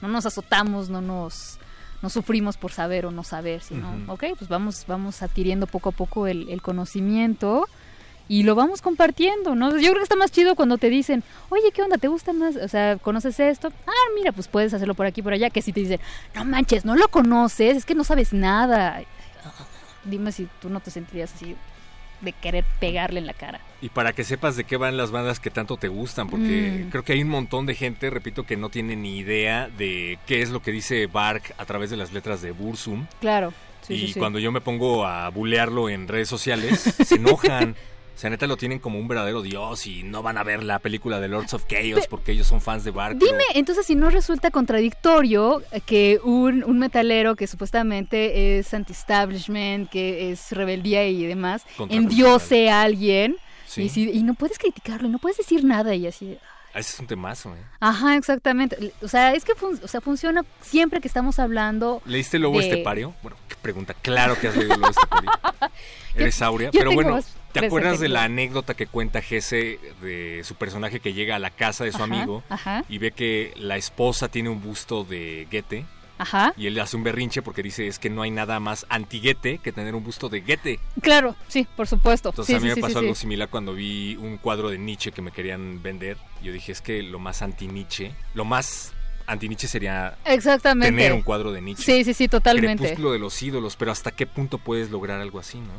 No 0.02 0.08
nos 0.08 0.26
azotamos, 0.26 0.90
no 0.90 1.02
nos 1.02 1.60
no 2.02 2.10
sufrimos 2.10 2.58
por 2.58 2.74
saber 2.74 3.06
o 3.06 3.12
no 3.12 3.24
saber, 3.24 3.62
sino, 3.62 3.90
Ujú. 3.90 4.12
ok, 4.12 4.24
pues 4.38 4.50
vamos, 4.50 4.84
vamos 4.88 5.24
adquiriendo 5.24 5.68
poco 5.68 5.88
a 5.90 5.92
poco 5.94 6.28
el, 6.28 6.50
el 6.50 6.62
conocimiento 6.62 7.66
y 8.28 8.44
lo 8.44 8.56
vamos 8.56 8.82
compartiendo, 8.82 9.56
¿no? 9.56 9.72
Yo 9.72 9.92
creo 9.92 9.96
que 9.96 10.04
está 10.04 10.18
más 10.18 10.30
chido 10.30 10.56
cuando 10.56 10.78
te 10.78 10.90
dicen, 10.90 11.24
oye, 11.48 11.72
¿qué 11.74 11.82
onda? 11.82 11.98
¿Te 11.98 12.10
gusta 12.10 12.34
más? 12.34 12.58
O 12.58 12.68
sea, 12.68 12.98
¿conoces 12.98 13.40
esto? 13.40 13.72
Ah, 13.88 13.92
mira, 14.16 14.34
pues 14.34 14.50
puedes 14.50 14.74
hacerlo 14.74 14.96
por 14.96 15.06
aquí, 15.06 15.22
por 15.22 15.32
allá, 15.32 15.50
que 15.50 15.62
si 15.62 15.72
te 15.72 15.80
dicen, 15.80 16.02
no 16.36 16.44
manches, 16.44 16.84
no 16.84 16.96
lo 16.98 17.08
conoces, 17.08 17.78
es 17.78 17.86
que 17.86 17.96
no 17.96 18.04
sabes 18.04 18.34
nada. 18.34 19.02
Dime 20.04 20.34
si 20.34 20.50
tú 20.62 20.70
no 20.70 20.82
te 20.82 20.92
sentirías 20.92 21.34
así 21.34 21.56
de 22.24 22.34
querer 22.34 22.66
pegarle 22.80 23.20
en 23.20 23.28
la 23.28 23.34
cara. 23.34 23.60
Y 23.82 23.90
para 23.90 24.14
que 24.14 24.24
sepas 24.24 24.56
de 24.56 24.64
qué 24.64 24.78
van 24.78 24.98
las 24.98 25.12
bandas 25.12 25.40
que 25.40 25.50
tanto 25.50 25.78
te 25.78 25.88
gustan, 25.90 26.30
porque 26.30 26.86
Mm. 26.86 26.90
creo 26.90 27.04
que 27.04 27.14
hay 27.14 27.22
un 27.22 27.30
montón 27.30 27.66
de 27.66 27.76
gente, 27.76 28.10
repito, 28.10 28.46
que 28.46 28.58
no 28.58 28.70
tiene 28.70 28.96
ni 28.96 29.18
idea 29.18 29.70
de 29.78 30.18
qué 30.26 30.42
es 30.42 30.50
lo 30.50 30.62
que 30.62 30.72
dice 30.72 31.08
Bark 31.08 31.54
a 31.58 31.66
través 31.66 31.90
de 31.90 31.98
las 31.98 32.14
letras 32.14 32.42
de 32.42 32.52
Bursum. 32.52 33.06
Claro. 33.20 33.54
Sí, 33.86 33.96
y 33.96 34.00
sí, 34.08 34.14
sí. 34.14 34.20
cuando 34.20 34.40
yo 34.40 34.52
me 34.54 34.62
pongo 34.62 35.06
a 35.06 35.28
bulearlo 35.30 35.90
en 35.90 36.08
redes 36.08 36.30
sociales, 36.30 36.80
se 36.80 37.16
enojan. 37.16 37.76
O 38.16 38.20
sea, 38.24 38.30
neta 38.30 38.46
lo 38.48 38.58
tienen 38.58 38.80
como 38.80 39.00
un 39.00 39.08
verdadero 39.08 39.42
dios 39.42 39.88
y 39.88 40.04
no 40.04 40.22
van 40.22 40.38
a 40.38 40.44
ver 40.44 40.64
la 40.64 40.80
película 40.80 41.20
de 41.20 41.28
Lords 41.28 41.54
of 41.56 41.66
Chaos 41.68 42.06
porque 42.08 42.32
ellos 42.32 42.46
son 42.48 42.62
fans 42.62 42.84
de 42.84 42.92
Bark. 42.92 43.18
Dime, 43.18 43.44
entonces, 43.56 43.86
si 43.88 43.96
no 43.96 44.10
resulta 44.12 44.52
contradictorio 44.52 45.62
que 45.86 46.20
un, 46.24 46.64
un 46.64 46.80
metalero 46.80 47.36
que 47.36 47.48
supuestamente 47.48 48.60
es 48.60 48.74
anti-establishment, 48.74 49.90
que 49.90 50.32
es 50.32 50.52
rebeldía 50.52 51.06
y 51.08 51.26
demás, 51.26 51.64
endiose 51.90 52.70
a 52.70 52.84
alguien 52.84 53.36
Sí. 53.68 53.84
y, 53.84 53.90
si- 53.90 54.12
y 54.12 54.22
no 54.22 54.36
puedes 54.36 54.60
criticarlo, 54.60 55.08
y 55.08 55.12
no 55.12 55.18
puedes 55.18 55.38
decir 55.38 55.64
nada 55.66 55.96
y 55.96 56.06
así. 56.06 56.38
Ese 56.76 56.94
es 56.94 57.00
un 57.00 57.08
temazo, 57.08 57.50
¿eh? 57.56 57.60
Ajá, 57.80 58.16
exactamente. 58.18 58.94
O 59.02 59.08
sea, 59.08 59.34
es 59.34 59.44
que 59.46 59.56
fun- 59.56 59.80
o 59.84 59.88
sea, 59.88 60.00
funciona 60.02 60.44
siempre 60.62 61.02
que 61.02 61.08
estamos 61.08 61.40
hablando. 61.40 62.02
¿Leíste 62.06 62.38
Lobo 62.38 62.60
de- 62.60 62.66
Estepario? 62.70 63.16
Bueno, 63.24 63.38
qué 63.48 63.56
pregunta. 63.62 63.96
Claro 63.96 64.40
que 64.40 64.48
has 64.50 64.56
leído 64.56 64.76
Lobo 64.78 64.90
Estepario. 64.92 65.32
Eres 66.16 66.42
Aurea. 66.44 66.70
yo 66.72 66.80
Pero 66.80 66.92
bueno, 66.94 67.20
¿te 67.54 67.66
acuerdas 67.66 68.00
de 68.00 68.10
la 68.10 68.24
anécdota 68.24 68.74
que 68.74 68.88
cuenta 68.88 69.22
Jesse 69.22 69.80
de 70.02 70.42
su 70.44 70.56
personaje 70.56 71.00
que 71.00 71.14
llega 71.14 71.36
a 71.36 71.40
la 71.40 71.52
casa 71.52 71.84
de 71.84 71.92
su 71.92 71.98
Ajá, 72.04 72.06
amigo 72.06 72.44
ajá. 72.50 72.84
y 72.90 72.98
ve 72.98 73.12
que 73.12 73.54
la 73.56 73.78
esposa 73.78 74.28
tiene 74.28 74.50
un 74.50 74.62
busto 74.62 75.04
de 75.04 75.48
Goethe? 75.52 75.86
Ajá. 76.18 76.54
Y 76.56 76.68
él 76.68 76.80
hace 76.80 76.96
un 76.96 77.04
berrinche 77.04 77.42
porque 77.42 77.64
dice 77.64 77.88
es 77.88 77.98
que 78.00 78.10
no 78.10 78.22
hay 78.22 78.30
nada 78.32 78.60
más 78.60 78.86
anti-Goethe 78.90 79.58
que 79.58 79.72
tener 79.72 79.96
un 79.96 80.04
busto 80.04 80.30
de 80.30 80.42
Goethe. 80.42 80.80
Claro, 81.02 81.36
sí, 81.48 81.68
por 81.76 81.88
supuesto. 81.88 82.30
Entonces 82.30 82.54
Sí, 82.54 82.56
a 82.56 82.60
mí 82.64 82.70
sí, 82.70 82.76
me 82.76 82.82
pasó 82.82 83.00
sí, 83.00 83.06
algo 83.06 83.16
similar 83.16 83.50
cuando 83.50 83.74
vi 83.74 84.16
un 84.18 84.38
cuadro 84.38 84.70
de 84.70 84.78
Nietzsche 84.78 85.12
que 85.12 85.22
me 85.22 85.32
querían 85.32 85.82
vender. 85.82 86.18
Yo 86.42 86.54
dije, 86.54 86.72
es 86.72 86.82
que 86.82 87.02
lo 87.02 87.20
más 87.20 87.42
anti-Nietzsche, 87.42 88.14
lo 88.36 88.46
más 88.46 88.93
anti-Nietzsche 89.28 89.68
sería 89.68 90.16
Exactamente. 90.26 90.96
tener 90.96 91.14
un 91.14 91.22
cuadro 91.22 91.52
de 91.52 91.62
Nietzsche. 91.62 91.84
Sí, 91.84 92.04
sí, 92.04 92.14
sí, 92.14 92.28
totalmente. 92.28 92.84
Crepúsculo 92.84 93.12
de 93.12 93.20
los 93.20 93.42
ídolos, 93.42 93.76
pero 93.76 93.92
¿hasta 93.92 94.12
qué 94.12 94.26
punto 94.28 94.58
puedes 94.58 94.92
lograr 94.92 95.22
algo 95.22 95.40
así, 95.40 95.60
no? 95.60 95.74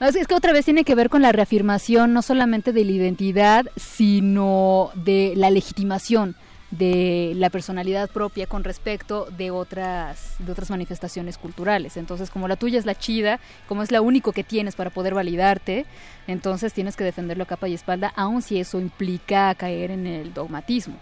No, 0.00 0.06
es, 0.06 0.16
es 0.16 0.26
que 0.26 0.34
otra 0.34 0.52
vez 0.52 0.64
tiene 0.64 0.84
que 0.84 0.94
ver 0.94 1.10
con 1.10 1.22
la 1.22 1.32
reafirmación 1.32 2.12
no 2.12 2.22
solamente 2.22 2.72
de 2.72 2.84
la 2.84 2.92
identidad, 2.92 3.66
sino 3.76 4.90
de 4.94 5.34
la 5.36 5.50
legitimación 5.50 6.36
de 6.70 7.32
la 7.36 7.50
personalidad 7.50 8.08
propia 8.10 8.46
con 8.46 8.62
respecto 8.62 9.26
de 9.36 9.50
otras 9.50 10.36
de 10.38 10.52
otras 10.52 10.70
manifestaciones 10.70 11.36
culturales. 11.36 11.96
Entonces, 11.96 12.30
como 12.30 12.48
la 12.48 12.56
tuya 12.56 12.78
es 12.78 12.86
la 12.86 12.94
chida, 12.94 13.40
como 13.66 13.82
es 13.82 13.90
la 13.90 14.00
único 14.00 14.32
que 14.32 14.44
tienes 14.44 14.76
para 14.76 14.90
poder 14.90 15.14
validarte, 15.14 15.84
entonces 16.26 16.72
tienes 16.72 16.96
que 16.96 17.04
defenderlo 17.04 17.44
a 17.44 17.46
capa 17.46 17.68
y 17.68 17.74
espalda, 17.74 18.12
aun 18.14 18.42
si 18.42 18.60
eso 18.60 18.80
implica 18.80 19.54
caer 19.56 19.90
en 19.90 20.06
el 20.06 20.32
dogmatismo. 20.32 20.96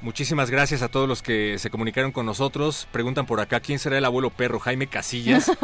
Muchísimas 0.00 0.50
gracias 0.50 0.82
a 0.82 0.88
todos 0.88 1.08
los 1.08 1.22
que 1.22 1.58
se 1.58 1.70
comunicaron 1.70 2.12
con 2.12 2.26
nosotros. 2.26 2.86
Preguntan 2.92 3.26
por 3.26 3.40
acá, 3.40 3.60
¿quién 3.60 3.78
será 3.78 3.98
el 3.98 4.04
abuelo 4.04 4.30
perro? 4.30 4.58
Jaime 4.58 4.86
Casillas. 4.86 5.50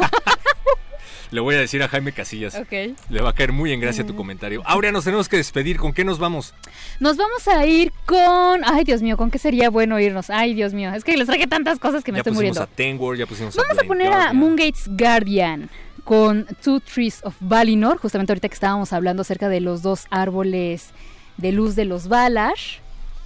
Le 1.31 1.41
voy 1.41 1.55
a 1.55 1.59
decir 1.59 1.81
a 1.81 1.87
Jaime 1.87 2.11
Casillas. 2.11 2.53
Ok. 2.53 2.95
Le 3.09 3.21
va 3.21 3.31
a 3.31 3.33
caer 3.33 3.51
muy 3.51 3.71
en 3.71 3.79
gracia 3.79 4.05
tu 4.05 4.15
comentario. 4.15 4.61
Aurea, 4.65 4.91
nos 4.91 5.03
tenemos 5.03 5.27
que 5.27 5.37
despedir. 5.37 5.77
¿Con 5.77 5.91
qué 5.91 6.05
nos 6.05 6.19
vamos? 6.19 6.53
Nos 6.99 7.17
vamos 7.17 7.47
a 7.47 7.65
ir 7.65 7.91
con... 8.05 8.61
Ay, 8.63 8.83
Dios 8.83 9.01
mío, 9.01 9.17
¿con 9.17 9.31
qué 9.31 9.39
sería 9.39 9.71
bueno 9.71 9.99
irnos? 9.99 10.29
Ay, 10.29 10.53
Dios 10.53 10.73
mío, 10.73 10.93
es 10.93 11.03
que 11.03 11.17
les 11.17 11.25
traje 11.25 11.47
tantas 11.47 11.79
cosas 11.79 12.03
que 12.03 12.11
me 12.11 12.17
ya 12.17 12.19
estoy 12.19 12.33
muriendo. 12.33 12.61
a 12.61 13.15
ya 13.15 13.25
pusimos 13.25 13.55
Vamos 13.55 13.79
a 13.79 13.83
poner 13.83 14.07
a 14.07 14.11
Guardian. 14.11 14.37
Moongate's 14.37 14.87
Guardian 14.89 15.69
con 16.03 16.45
Two 16.61 16.81
Trees 16.81 17.21
of 17.23 17.35
Valinor, 17.39 17.97
justamente 17.97 18.31
ahorita 18.33 18.49
que 18.49 18.53
estábamos 18.53 18.93
hablando 18.93 19.21
acerca 19.21 19.49
de 19.49 19.59
los 19.59 19.81
dos 19.81 20.05
árboles 20.11 20.91
de 21.37 21.51
luz 21.51 21.75
de 21.75 21.85
los 21.85 22.09
Valar, 22.09 22.53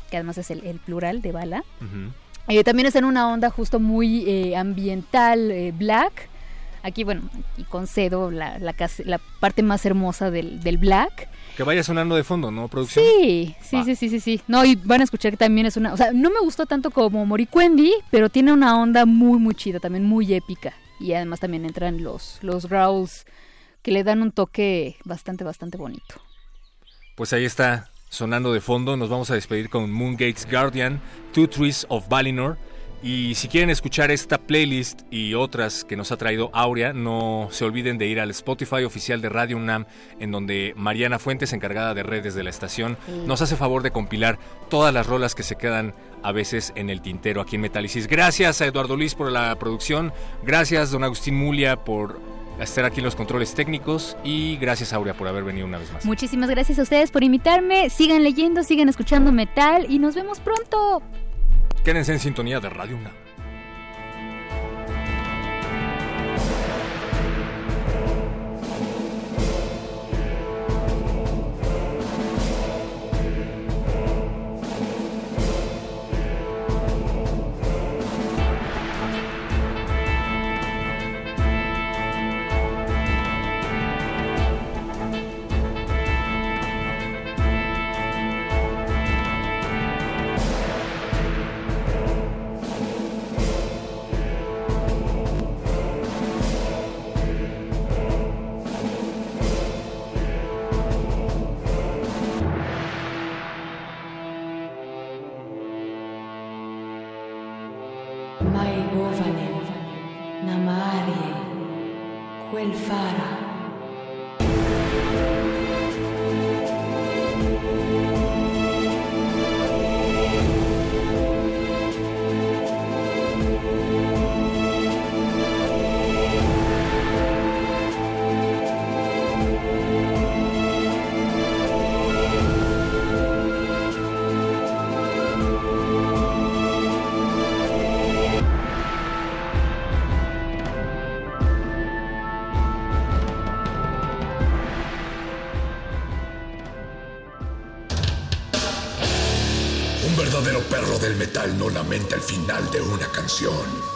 que 0.09 0.17
además 0.17 0.37
es 0.37 0.51
el, 0.51 0.65
el 0.65 0.79
plural 0.79 1.21
de. 1.21 1.31
Ujú. 1.31 2.11
Eh, 2.47 2.63
también 2.63 2.87
es 2.87 2.95
en 2.95 3.05
una 3.05 3.31
onda 3.31 3.49
justo 3.49 3.79
muy 3.79 4.23
eh, 4.29 4.55
ambiental, 4.55 5.51
eh, 5.51 5.71
black. 5.71 6.29
Aquí, 6.83 7.03
bueno, 7.03 7.29
y 7.57 7.63
concedo 7.63 8.31
la, 8.31 8.59
la 8.59 9.19
parte 9.39 9.61
más 9.63 9.85
hermosa 9.85 10.31
del, 10.31 10.61
del 10.61 10.77
black. 10.77 11.27
Que 11.57 11.63
vaya 11.63 11.83
sonando 11.83 12.15
de 12.15 12.23
fondo, 12.23 12.49
¿no, 12.49 12.69
producción? 12.69 13.03
Sí, 13.03 13.55
sí, 13.61 13.83
sí, 13.83 13.95
sí, 13.95 14.09
sí, 14.09 14.19
sí. 14.19 14.41
No, 14.47 14.63
y 14.63 14.75
van 14.75 15.01
a 15.01 15.03
escuchar 15.03 15.31
que 15.31 15.37
también 15.37 15.67
es 15.67 15.75
una... 15.75 15.91
O 15.91 15.97
sea, 15.97 16.13
no 16.13 16.29
me 16.29 16.39
gustó 16.39 16.65
tanto 16.65 16.91
como 16.91 17.25
Moricuendi, 17.25 17.91
pero 18.09 18.29
tiene 18.29 18.53
una 18.53 18.79
onda 18.79 19.05
muy, 19.05 19.37
muy 19.39 19.55
chida, 19.55 19.79
también 19.79 20.05
muy 20.05 20.33
épica. 20.33 20.73
Y 20.99 21.13
además 21.13 21.41
también 21.41 21.65
entran 21.65 22.01
los, 22.03 22.37
los 22.41 22.67
growls 22.69 23.25
que 23.81 23.91
le 23.91 24.03
dan 24.03 24.21
un 24.21 24.31
toque 24.31 24.95
bastante, 25.03 25.43
bastante 25.43 25.77
bonito. 25.77 26.21
Pues 27.15 27.33
ahí 27.33 27.43
está, 27.43 27.89
sonando 28.09 28.53
de 28.53 28.61
fondo. 28.61 28.97
Nos 28.97 29.09
vamos 29.09 29.31
a 29.31 29.35
despedir 29.35 29.69
con 29.69 29.91
Moongate's 29.91 30.49
Guardian, 30.49 31.01
Two 31.33 31.47
Trees 31.47 31.85
of 31.89 32.07
Valinor. 32.07 32.57
Y 33.03 33.35
si 33.35 33.47
quieren 33.47 33.69
escuchar 33.69 34.09
esta 34.09 34.39
playlist 34.39 35.01
y 35.11 35.35
otras 35.35 35.83
que 35.83 35.95
nos 35.95 36.11
ha 36.11 36.17
traído 36.17 36.49
Aurea, 36.51 36.93
no 36.93 37.47
se 37.51 37.63
olviden 37.63 37.99
de 37.99 38.07
ir 38.07 38.19
al 38.19 38.31
Spotify 38.31 38.85
oficial 38.85 39.21
de 39.21 39.29
Radio 39.29 39.57
UNAM, 39.57 39.85
en 40.19 40.31
donde 40.31 40.73
Mariana 40.75 41.19
Fuentes, 41.19 41.53
encargada 41.53 41.93
de 41.93 42.01
redes 42.01 42.33
de 42.33 42.43
la 42.43 42.49
estación, 42.49 42.97
nos 43.27 43.43
hace 43.43 43.55
favor 43.55 43.83
de 43.83 43.91
compilar 43.91 44.39
todas 44.67 44.91
las 44.91 45.05
rolas 45.05 45.35
que 45.35 45.43
se 45.43 45.57
quedan 45.57 45.93
a 46.23 46.31
veces 46.31 46.73
en 46.75 46.89
el 46.89 47.01
tintero 47.01 47.39
aquí 47.39 47.57
en 47.57 47.61
Metálisis. 47.61 48.07
Gracias 48.07 48.61
a 48.61 48.65
Eduardo 48.65 48.97
Luis 48.97 49.13
por 49.13 49.31
la 49.31 49.55
producción, 49.59 50.11
gracias 50.43 50.89
don 50.89 51.03
Agustín 51.03 51.35
Mulia 51.35 51.83
por 51.83 52.19
estar 52.63 52.85
aquí 52.85 52.99
en 52.99 53.05
los 53.05 53.15
controles 53.15 53.53
técnicos 53.53 54.17
y 54.23 54.57
gracias 54.57 54.93
Aurea 54.93 55.13
por 55.13 55.27
haber 55.27 55.43
venido 55.43 55.65
una 55.65 55.77
vez 55.77 55.91
más. 55.91 56.05
Muchísimas 56.05 56.49
gracias 56.49 56.79
a 56.79 56.83
ustedes 56.83 57.11
por 57.11 57.23
invitarme. 57.23 57.89
Sigan 57.89 58.23
leyendo, 58.23 58.63
sigan 58.63 58.89
escuchando 58.89 59.31
metal 59.31 59.85
y 59.89 59.99
nos 59.99 60.15
vemos 60.15 60.39
pronto. 60.39 61.01
Quédense 61.83 62.13
en 62.13 62.19
sintonía 62.19 62.59
de 62.59 62.69
Radio 62.69 62.97
UNAM. 62.97 63.26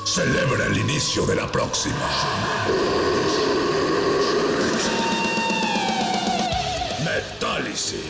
Celebra 0.03 0.67
el 0.67 0.77
inicio 0.77 1.25
de 1.25 1.35
la 1.35 1.51
próxima. 1.51 1.95
Metálisis. 7.03 8.05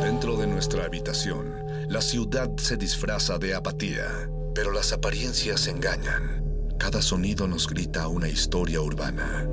Dentro 0.00 0.38
de 0.38 0.46
nuestra 0.46 0.86
habitación, 0.86 1.54
la 1.90 2.00
ciudad 2.00 2.48
se 2.56 2.78
disfraza 2.78 3.36
de 3.36 3.54
apatía, 3.54 4.30
pero 4.54 4.72
las 4.72 4.94
apariencias 4.94 5.66
engañan. 5.66 6.42
Cada 6.78 7.02
sonido 7.02 7.46
nos 7.46 7.68
grita 7.68 8.08
una 8.08 8.30
historia 8.30 8.80
urbana. 8.80 9.46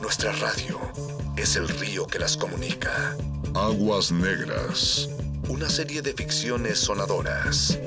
Nuestra 0.00 0.32
radio 0.32 0.80
es 1.36 1.56
el 1.56 1.68
río 1.68 2.06
que 2.06 2.18
las 2.18 2.36
comunica. 2.36 3.16
Aguas 3.54 4.12
Negras. 4.12 5.08
Una 5.48 5.68
serie 5.68 6.02
de 6.02 6.12
ficciones 6.12 6.78
sonadoras. 6.78 7.78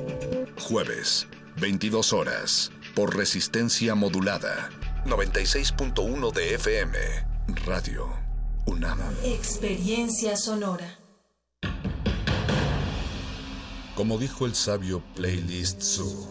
Jueves, 0.60 1.28
22 1.58 2.14
horas, 2.14 2.72
por 2.96 3.16
resistencia 3.16 3.96
modulada. 3.96 4.70
96.1 5.06 6.34
de 6.34 6.56
FM. 6.56 6.98
Radio 7.66 8.10
UNAM. 8.66 9.00
Experiencia 9.24 10.36
sonora. 10.36 11.00
Como 13.96 14.18
dijo 14.18 14.46
el 14.46 14.56
sabio 14.56 15.04
Playlist 15.16 15.82
Zoo, 15.82 16.28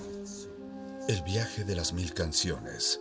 El 1.09 1.23
viaje 1.23 1.65
de 1.65 1.77
las 1.77 1.93
mil 1.93 2.13
canciones 2.13 3.01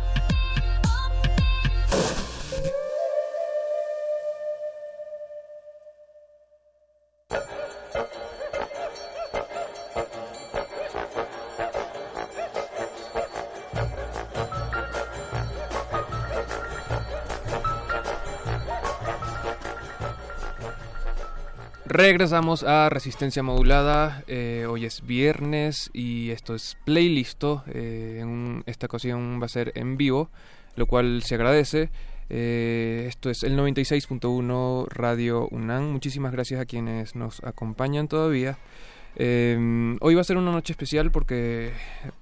Regresamos 21.93 22.63
a 22.63 22.87
Resistencia 22.87 23.43
Modulada. 23.43 24.23
Eh, 24.27 24.65
hoy 24.69 24.85
es 24.85 25.05
viernes 25.05 25.89
y 25.91 26.29
esto 26.29 26.55
es 26.55 26.77
Playlisto. 26.85 27.65
Eh, 27.67 28.23
esta 28.65 28.85
ocasión 28.85 29.41
va 29.41 29.47
a 29.47 29.49
ser 29.49 29.73
en 29.75 29.97
vivo, 29.97 30.29
lo 30.77 30.85
cual 30.85 31.21
se 31.21 31.35
agradece. 31.35 31.89
Eh, 32.29 33.07
esto 33.09 33.29
es 33.29 33.43
el 33.43 33.57
96.1 33.57 34.87
Radio 34.87 35.49
UNAM. 35.51 35.91
Muchísimas 35.91 36.31
gracias 36.31 36.61
a 36.61 36.65
quienes 36.65 37.17
nos 37.17 37.43
acompañan 37.43 38.07
todavía. 38.07 38.57
hoy 39.17 40.15
va 40.15 40.21
a 40.21 40.23
ser 40.23 40.37
una 40.37 40.53
noche 40.53 40.71
especial 40.71 41.11
porque, 41.11 41.73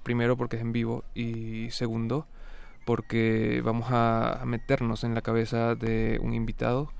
primero, 0.02 0.36
porque 0.36 0.56
es 0.56 0.62
en 0.62 0.72
vivo 0.72 1.04
y 1.14 1.70
segundo, 1.70 2.26
porque 2.84 3.62
vamos 3.64 3.86
a 3.90 4.42
meternos 4.46 5.04
en 5.04 5.14
la 5.14 5.22
cabeza 5.22 5.76
de 5.76 6.18
un 6.20 6.34
invitado 6.34 6.90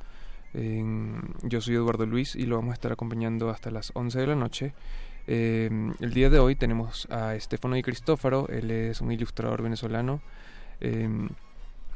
yo 0.52 1.60
soy 1.60 1.74
Eduardo 1.74 2.06
Luis 2.06 2.34
y 2.34 2.46
lo 2.46 2.56
vamos 2.56 2.72
a 2.72 2.74
estar 2.74 2.92
acompañando 2.92 3.50
hasta 3.50 3.70
las 3.70 3.92
11 3.94 4.18
de 4.18 4.26
la 4.26 4.34
noche. 4.34 4.74
Em, 5.26 5.94
el 6.00 6.12
día 6.12 6.30
de 6.30 6.38
hoy 6.38 6.56
tenemos 6.56 7.06
a 7.10 7.34
Estefano 7.34 7.76
y 7.76 7.82
Cristófaro, 7.82 8.48
él 8.48 8.70
es 8.70 9.00
un 9.00 9.12
ilustrador 9.12 9.62
venezolano. 9.62 10.20
Em, 10.80 11.28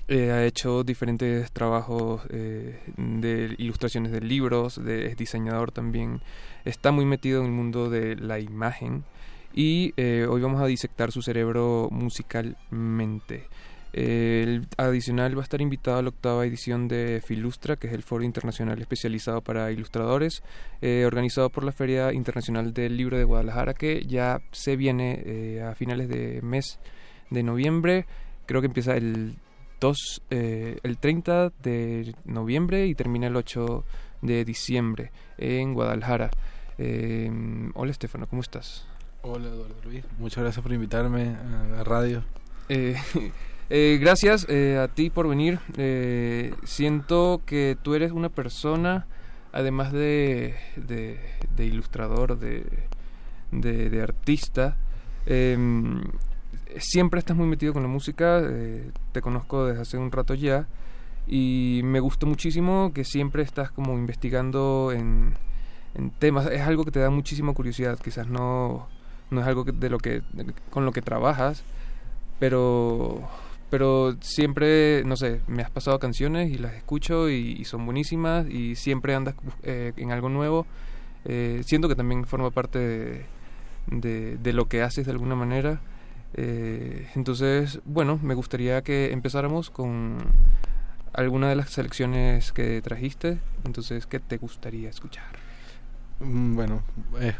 eh, 0.07 0.31
ha 0.33 0.45
hecho 0.45 0.85
diferentes 0.85 1.51
trabajos 1.51 2.23
eh, 2.29 2.79
de 2.97 3.55
ilustraciones 3.57 4.13
de 4.13 4.21
libros, 4.21 4.83
de, 4.85 5.07
es 5.07 5.17
diseñador 5.17 5.73
también. 5.73 6.21
Está 6.65 6.93
muy 6.93 7.07
metido 7.07 7.41
en 7.41 7.47
el 7.47 7.53
mundo 7.53 7.89
de 7.89 8.15
la 8.17 8.39
imagen 8.39 9.05
y 9.55 9.95
eh, 9.97 10.27
hoy 10.29 10.43
vamos 10.43 10.61
a 10.61 10.67
disectar 10.67 11.11
su 11.11 11.23
cerebro 11.23 11.89
musicalmente 11.91 13.49
el 13.95 14.67
adicional 14.77 15.37
va 15.37 15.43
a 15.43 15.45
estar 15.45 15.61
invitado 15.61 15.99
a 15.99 16.03
la 16.03 16.09
octava 16.09 16.45
edición 16.45 16.89
de 16.89 17.23
Filustra, 17.25 17.77
que 17.77 17.87
es 17.87 17.93
el 17.93 18.03
foro 18.03 18.25
internacional 18.25 18.81
especializado 18.81 19.41
para 19.41 19.71
ilustradores, 19.71 20.43
eh, 20.83 21.05
organizado 21.07 21.49
por 21.49 21.63
la 21.63 21.71
Feria 21.71 22.13
Internacional 22.13 22.75
del 22.75 22.97
Libro 22.97 23.17
de 23.17 23.23
Guadalajara, 23.23 23.73
que 23.73 24.05
ya 24.05 24.41
se 24.51 24.75
viene 24.75 25.23
eh, 25.25 25.63
a 25.63 25.77
finales 25.77 26.09
de 26.09 26.43
mes 26.43 26.81
de 27.31 27.45
noviembre. 27.45 28.07
Creo 28.47 28.61
que 28.61 28.67
empieza 28.67 28.97
el 28.97 29.37
2, 29.81 30.23
eh, 30.29 30.79
el 30.83 30.99
30 30.99 31.53
de 31.63 32.17
noviembre 32.25 32.89
y 32.89 32.97
termina 32.97 33.29
el 33.29 33.37
8 33.37 33.85
de 34.23 34.45
diciembre 34.45 35.13
en 35.39 35.73
Guadalajara. 35.73 36.31
hola 37.75 37.91
Estefano, 37.93 38.27
¿cómo 38.27 38.43
estás? 38.43 38.89
Hola 39.23 39.47
Eduardo 39.47 39.77
Luis, 39.85 40.05
muchas 40.19 40.43
gracias 40.43 40.65
por 40.65 40.73
invitarme 40.73 41.37
a 41.37 41.77
la 41.77 41.85
radio. 41.85 42.25
Eh, 43.77 43.99
gracias 44.01 44.47
eh, 44.49 44.79
a 44.79 44.87
ti 44.87 45.11
por 45.11 45.27
venir. 45.27 45.59
Eh, 45.77 46.55
siento 46.63 47.43
que 47.45 47.77
tú 47.83 47.97
eres 47.97 48.13
una 48.13 48.29
persona, 48.29 49.05
además 49.51 49.91
de, 49.91 50.55
ilustrador, 51.59 52.39
de, 52.39 54.01
artista, 54.01 54.77
em, 55.27 56.05
siempre 56.79 57.19
estás 57.19 57.37
muy 57.37 57.49
metido 57.49 57.73
con 57.73 57.83
la 57.83 57.89
música. 57.89 58.49
te 59.11 59.21
conozco 59.21 59.67
desde 59.67 59.83
hace 59.83 59.99
un 59.99 60.13
rato 60.13 60.35
ya. 60.35 60.69
Y 61.27 61.81
me 61.83 61.99
gusta 61.99 62.27
muchísimo 62.27 62.93
que 62.95 63.03
siempre 63.03 63.43
estás 63.43 63.73
como 63.73 63.95
investigando 63.95 64.93
en 64.93 65.35
temas. 66.21 66.47
Es 66.47 66.61
algo 66.61 66.85
que 66.85 66.93
te 66.93 67.01
da 67.01 67.11
muchísima 67.11 67.53
curiosidad. 67.55 67.99
Quizás 67.99 68.29
no, 68.29 68.87
no 69.33 69.41
es 69.41 69.49
algo 69.49 69.65
de 69.65 69.91
lo 69.91 69.99
que, 69.99 70.23
con 70.71 70.85
lo 70.85 70.93
que 70.93 71.03
trabajas, 71.03 71.65
pero 72.39 73.29
pero 73.75 74.17
siempre, 74.21 75.03
no 75.05 75.17
sé, 75.17 75.41
me 75.49 75.61
has 75.61 75.69
pasado 75.69 75.99
canciones 75.99 76.49
y 76.49 76.59
las 76.59 76.75
escucho 76.75 77.29
y, 77.29 77.65
son 77.65 77.85
buenísimas 77.85 78.49
y 78.49 78.77
siempre 78.77 79.17
andas 79.17 79.35
eh, 79.65 79.93
en 79.97 80.13
algo 80.13 80.29
nuevo. 80.29 80.65
Eh, 81.25 81.61
siento 81.67 81.89
que 81.89 81.97
también 81.97 82.25
forma 82.25 82.53
parte 82.53 82.79
de, 83.89 84.37
de, 84.37 84.53
lo 84.53 84.69
que 84.69 84.83
haces 84.83 85.07
de 85.07 85.11
alguna 85.11 85.35
manera. 85.35 85.81
Eh, 86.35 87.09
entonces, 87.17 87.81
bueno, 87.85 88.21
me 88.23 88.35
gustaría 88.35 88.81
que 88.83 89.11
empezáramos 89.11 89.71
con 89.71 90.19
alguna 91.13 91.49
de 91.49 91.57
las 91.57 91.71
selecciones 91.71 92.53
que 92.53 92.81
trajiste. 92.81 93.39
Entonces, 93.65 94.07
¿qué 94.07 94.21
te 94.21 94.37
gustaría 94.37 94.89
escuchar? 94.89 95.35
Mm, 96.21 96.55
bueno, 96.55 96.83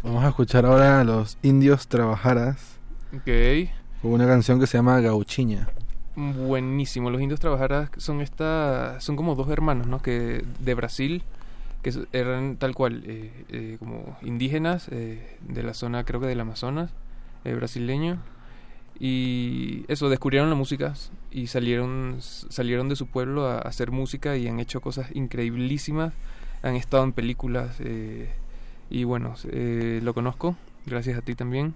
vamos 0.03 0.25
a 0.25 0.31
escuchar 0.31 0.67
ahora 0.67 1.01
a 1.01 1.05
los 1.05 1.39
indios 1.43 1.87
trabajaras. 1.87 2.81
Ok. 3.15 3.71
Con 4.03 4.11
una 4.11 4.27
canción 4.27 4.59
que 4.59 4.67
se 4.67 4.77
llama 4.77 4.99
Gauchiña 4.99 5.69
buenísimo. 6.17 7.11
Los 7.11 7.21
indios 7.21 7.41
trabajaras 7.41 7.91
son 7.97 8.21
esta, 8.21 9.01
son 9.01 9.17
como 9.17 9.35
dos 9.35 9.49
hermanos, 9.49 9.87
¿no? 9.87 10.01
Que 10.01 10.45
de 10.61 10.75
Brasil, 10.75 11.23
que 11.83 11.93
eran 12.13 12.57
tal 12.57 12.75
cual 12.75 13.03
eh, 13.07 13.31
eh, 13.51 13.77
como 13.79 14.17
indígenas 14.23 14.89
eh, 14.91 15.37
de 15.41 15.63
la 15.63 15.75
zona, 15.75 16.05
creo 16.05 16.21
que 16.21 16.27
del 16.27 16.41
Amazonas, 16.41 16.91
brasileño. 17.45 18.19
Y 18.99 19.85
eso, 19.89 20.09
descubrieron 20.09 20.49
la 20.51 20.57
música 20.57 20.95
y 21.33 21.49
salieron, 21.49 22.19
salieron 22.21 22.89
de 22.89 22.97
su 22.97 23.07
pueblo 23.07 23.47
a, 23.47 23.59
hacer 23.59 23.91
música 23.91 24.37
y 24.37 24.47
han 24.49 24.61
hecho 24.61 24.81
cosas 24.81 25.11
increíblísimas. 25.15 26.15
Han 26.63 26.77
estado 26.77 27.05
en 27.05 27.13
películas 27.13 27.77
y 28.89 29.05
bueno, 29.05 29.35
lo 29.53 30.15
conozco, 30.15 30.57
gracias 30.87 31.19
a 31.19 31.23
ti 31.23 31.35
también. 31.35 31.75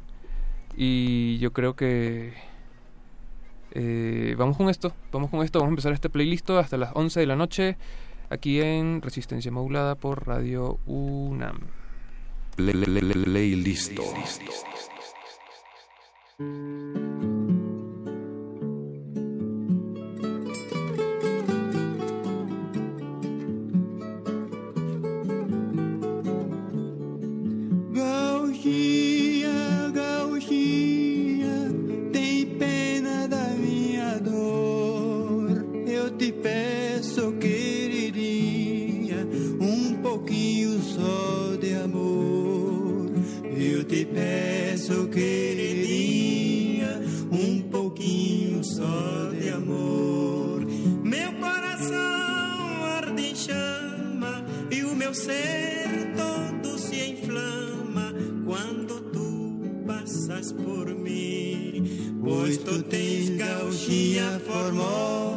Y 0.77 1.39
yo 1.39 1.53
creo 1.53 1.75
que 1.75 2.33
eh, 3.73 4.35
vamos 4.39 4.57
con 4.57 4.69
esto, 4.69 4.93
vamos 5.13 5.31
con 5.31 5.45
esto, 5.45 5.59
vamos 5.59 5.71
a 5.71 5.73
empezar 5.73 5.93
este 5.93 6.09
playlist 6.11 6.51
hasta 6.51 6.77
las 6.77 6.91
11 6.95 7.21
de 7.21 7.27
la 7.27 7.37
noche 7.37 7.77
aquí 8.31 8.61
en 8.61 9.03
Resistencia 9.03 9.51
Modulada 9.51 9.95
por 9.95 10.27
Radio 10.27 10.79
UNAM. 10.87 11.61
Playlist. 12.57 13.93
ser 55.19 56.15
todo 56.17 56.79
se 56.79 57.11
inflama 57.11 58.15
quando 58.45 59.01
tu 59.13 59.85
passas 59.87 60.53
por 60.53 60.87
mim, 60.87 62.19
pois 62.23 62.59
tu 62.59 62.83
tens 62.83 63.31
gauchia 63.31 64.41
formosa. 64.47 65.28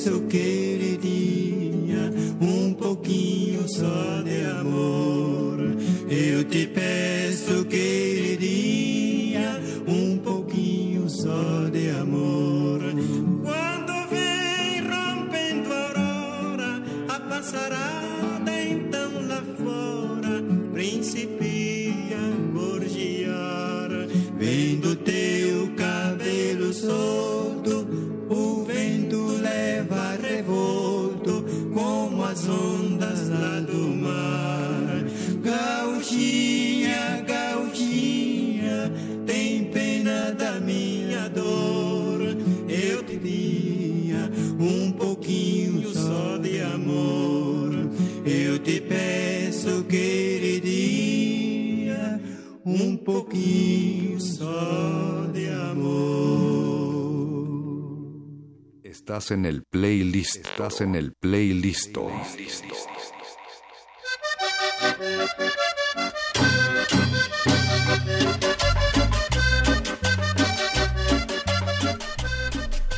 Peço, 0.00 0.22
queridinha, 0.22 2.10
um 2.40 2.72
pouquinho 2.72 3.68
só 3.68 4.22
de 4.24 4.46
amor. 4.58 5.58
Eu 6.08 6.42
te 6.44 6.66
peço, 6.66 7.66
queridinha, 7.66 9.60
um 9.86 10.16
pouquinho 10.16 11.06
só 11.10 11.68
de 11.70 11.90
amor. 11.90 12.80
Quando 13.42 14.08
vem 14.08 14.80
rompendo 14.88 15.70
a 15.70 15.84
aurora, 15.84 16.82
a 17.08 17.20
passarada 17.20 17.99
Eu 48.24 48.58
te 48.58 48.80
peço, 48.80 49.84
queridinha, 49.84 50.70
um 52.64 52.96
pouquinho 52.96 54.20
só 54.20 55.26
de 55.32 55.48
amor. 55.48 57.00
Estás 58.82 59.30
en 59.30 59.46
el 59.46 59.62
playlist. 59.64 60.36
Estás 60.46 60.80
en 60.82 60.94
el 60.94 61.12
playlist. 61.14 61.96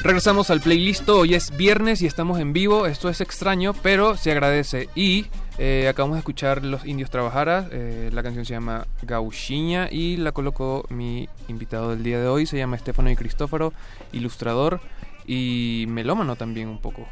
Regresamos 0.03 0.51
al 0.51 0.61
playlist. 0.61 1.09
Hoy 1.09 1.35
es 1.35 1.57
viernes 1.57 2.03
y 2.03 2.07
estamos 2.07 2.41
en 2.41 2.53
vivo. 2.53 2.87
Esto 2.87 3.09
es 3.09 3.21
extraño, 3.21 3.73
pero 3.73 4.17
se 4.17 4.33
agradece. 4.33 4.89
Y 4.97 5.27
eh, 5.59 5.87
acabamos 5.89 6.17
de 6.17 6.21
escuchar 6.21 6.65
Los 6.65 6.85
Indios 6.85 7.09
Trabajaras. 7.09 7.67
eh, 7.71 8.11
la 8.13 8.25
canción 8.25 8.45
se 8.45 8.53
llama 8.53 8.89
Gauchiña 9.03 9.89
y 9.93 10.17
la 10.17 10.33
colocó 10.33 10.85
mi 10.89 11.29
invitado 11.47 11.91
del 11.91 12.03
día 12.03 12.19
de 12.19 12.27
hoy. 12.27 12.47
Se 12.47 12.59
llama 12.59 12.75
Estefano 12.75 13.13
y 13.13 13.17
Cristóforo, 13.17 13.73
ilustrador 14.13 14.81
y 15.25 15.85
melómano 15.89 16.35
también 16.35 16.69
un 16.69 16.79
poco. 16.81 17.07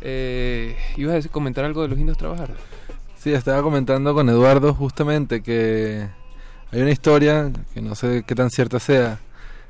Eh, 0.00 0.76
¿Ibas 0.96 1.24
a 1.24 1.28
comentar 1.28 1.64
algo 1.64 1.82
de 1.82 1.88
Los 1.88 1.98
Indios 1.98 2.18
Trabajaras? 2.18 2.56
Sí, 3.18 3.32
estaba 3.32 3.62
comentando 3.62 4.14
con 4.14 4.28
Eduardo 4.28 4.74
justamente 4.74 5.42
que 5.42 6.08
hay 6.72 6.82
una 6.82 6.90
historia, 6.90 7.52
que 7.72 7.80
no 7.80 7.94
sé 7.94 8.24
qué 8.26 8.34
tan 8.34 8.50
cierta 8.50 8.80
sea, 8.80 9.20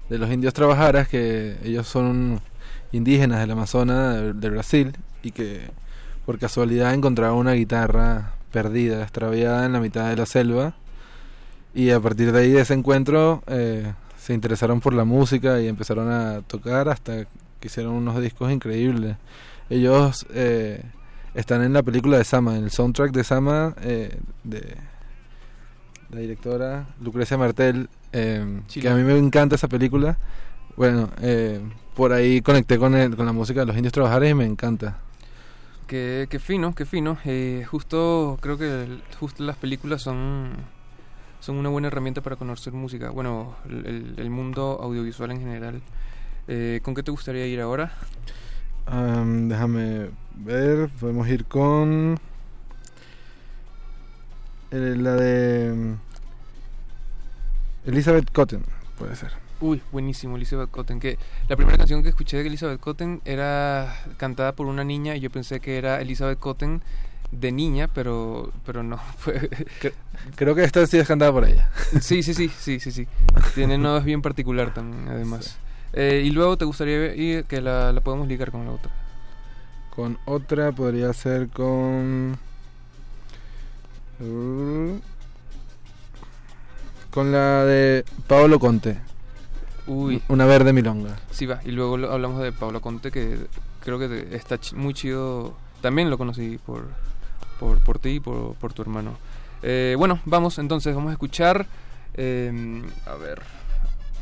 de 0.09 0.18
los 0.18 0.30
indios 0.30 0.55
trabajaras, 0.55 1.09
que 1.09 1.57
ellos 1.64 1.86
son 1.86 2.40
indígenas 2.92 3.40
del 3.40 3.50
Amazonas 3.50 4.16
de, 4.16 4.32
de 4.34 4.50
Brasil 4.50 4.96
y 5.22 5.30
que 5.30 5.70
por 6.26 6.38
casualidad 6.38 6.94
encontraron 6.94 7.38
una 7.38 7.52
guitarra 7.52 8.34
perdida, 8.52 9.02
extraviada 9.02 9.66
en 9.66 9.72
la 9.72 9.80
mitad 9.80 10.09
de 10.09 10.16
la 10.16 10.26
selva 10.26 10.74
y 11.74 11.90
a 11.90 12.00
partir 12.00 12.32
de 12.32 12.40
ahí 12.40 12.52
de 12.52 12.61
ese 12.61 12.72
encuentro 12.74 13.42
eh, 13.48 13.92
se 14.16 14.32
interesaron 14.32 14.80
por 14.80 14.94
la 14.94 15.05
música 15.05 15.61
y 15.61 15.66
empezaron 15.66 16.11
a 16.11 16.40
tocar 16.42 16.88
hasta 16.88 17.24
que 17.59 17.66
hicieron 17.68 17.94
unos 17.94 18.20
discos 18.20 18.52
increíbles. 18.52 19.16
Ellos 19.68 20.24
eh, 20.32 20.82
están 21.34 21.62
en 21.62 21.72
la 21.72 21.82
película 21.82 22.16
de 22.16 22.24
Sama, 22.24 22.57
en 22.57 22.64
el 22.64 22.70
soundtrack 22.70 23.12
de 23.12 23.24
Sama 23.24 23.74
eh, 23.82 24.18
de 24.44 24.76
la 26.11 26.20
directora 26.20 26.86
Lucrecia 27.00 27.36
Martel, 27.36 27.88
eh, 28.15 28.62
que 28.73 28.89
a 28.89 28.95
mí 28.97 29.03
me 29.05 29.19
encanta 29.19 29.57
esa 29.57 29.69
película. 29.69 30.19
Bueno, 30.77 31.11
eh, 31.23 31.61
por 31.95 32.12
ahí 32.12 32.43
conecté 32.43 32.79
con, 32.79 32.95
el- 32.97 33.17
con 33.17 33.27
la 33.27 33.33
música 33.33 33.61
de 33.61 33.67
los 33.67 33.77
indios 33.77 33.93
trabajadores 33.93 34.33
y 34.33 34.35
me 34.35 34.47
encanta. 34.47 34.99
Qué, 35.87 36.27
qué 36.31 36.39
fino, 36.39 36.75
qué 36.75 36.87
fino. 36.87 37.19
Eh, 37.25 37.65
justo 37.71 38.39
creo 38.41 38.57
que 38.59 39.03
justo 39.21 39.43
las 39.45 39.57
películas 39.59 40.03
son, 40.03 40.53
son 41.41 41.57
una 41.57 41.71
buena 41.71 41.89
herramienta 41.89 42.23
para 42.23 42.37
conocer 42.37 42.73
música. 42.75 43.11
Bueno, 43.11 43.57
el, 43.69 44.15
el- 44.19 44.31
mundo 44.31 44.79
audiovisual 44.83 45.33
en 45.33 45.41
general. 45.41 45.83
Eh, 46.49 46.81
¿Con 46.85 46.95
qué 46.95 47.03
te 47.03 47.12
gustaría 47.12 47.47
ir 47.47 47.61
ahora? 47.61 47.93
Am, 48.87 49.49
déjame 49.49 50.11
ver, 50.35 50.89
podemos 51.01 51.29
ir 51.29 51.45
con 51.47 52.19
la 54.71 55.15
de 55.17 55.97
Elizabeth 57.87 58.30
Cotton, 58.30 58.64
puede 58.99 59.16
ser. 59.16 59.45
Uy, 59.61 59.80
buenísimo, 59.93 60.37
Elizabeth 60.37 60.70
Cotten. 60.70 61.01
Que 61.01 61.18
la 61.49 61.57
primera 61.57 61.78
canción 61.78 62.03
que 62.03 62.09
escuché 62.09 62.37
de 62.37 62.47
Elizabeth 62.47 62.80
Cotten 62.80 63.22
era 63.24 63.97
cantada 64.16 64.53
por 64.53 64.66
una 64.66 64.85
niña 64.85 65.16
y 65.16 65.20
yo 65.20 65.30
pensé 65.30 65.61
que 65.61 65.78
era 65.78 66.01
Elizabeth 66.01 66.39
Cotten 66.39 66.82
de 67.30 67.53
niña, 67.53 67.89
pero 67.89 68.53
pero 68.66 68.82
no. 68.82 68.99
Fue... 69.18 69.49
Creo 70.37 70.55
que 70.55 70.64
esta 70.64 70.87
sí 70.87 70.99
es 70.99 71.07
cantada 71.09 71.32
por 71.32 71.47
ella. 71.47 71.70
Sí, 72.01 72.22
sí, 72.22 72.35
sí, 72.35 72.49
sí, 72.49 72.80
sí, 72.80 72.91
sí. 72.91 73.07
Tiene 73.55 73.76
una 73.76 73.93
voz 73.93 74.05
bien 74.05 74.22
particular 74.22 74.74
también, 74.74 75.09
además. 75.09 75.57
Eh, 75.93 76.22
y 76.24 76.30
luego 76.30 76.59
te 76.59 76.64
gustaría 76.64 77.14
ir 77.14 77.45
que 77.45 77.61
la, 77.61 77.93
la 77.93 78.01
podemos 78.01 78.26
ligar 78.26 78.51
con 78.51 78.64
la 78.66 78.72
otra. 78.72 78.91
Con 79.95 80.18
otra 80.24 80.72
podría 80.72 81.12
ser 81.12 81.49
con. 81.49 82.37
Uh, 84.20 84.99
con 87.15 87.31
la 87.31 87.65
de 87.65 88.05
Paolo 88.27 88.59
Conte. 88.59 88.99
Uy. 89.87 90.21
Una 90.29 90.47
verde 90.47 90.73
milonga. 90.73 91.17
Sí, 91.31 91.47
va. 91.47 91.61
Y 91.65 91.71
luego 91.71 91.97
lo- 91.97 92.11
hablamos 92.12 92.43
de 92.43 92.51
Pablo 92.51 92.81
Conte, 92.81 93.12
que 93.12 93.39
creo 93.81 94.01
que 94.01 94.35
está 94.35 94.59
muy 94.75 94.95
chido. 94.95 95.55
También 95.81 96.11
lo 96.11 96.19
conocí 96.19 96.59
por, 96.67 96.89
por, 97.61 97.79
por 97.85 97.99
ti 98.01 98.09
y 98.17 98.21
por, 98.21 98.55
por 98.55 98.73
tu 98.73 98.83
hermano. 98.83 99.12
Eh, 99.62 99.95
bueno, 99.97 100.19
vamos 100.25 100.59
entonces, 100.59 100.93
vamos 100.95 101.11
a 101.11 101.12
escuchar. 101.12 101.67
eh, 102.15 102.83
a 103.07 103.15
ver. 103.15 103.43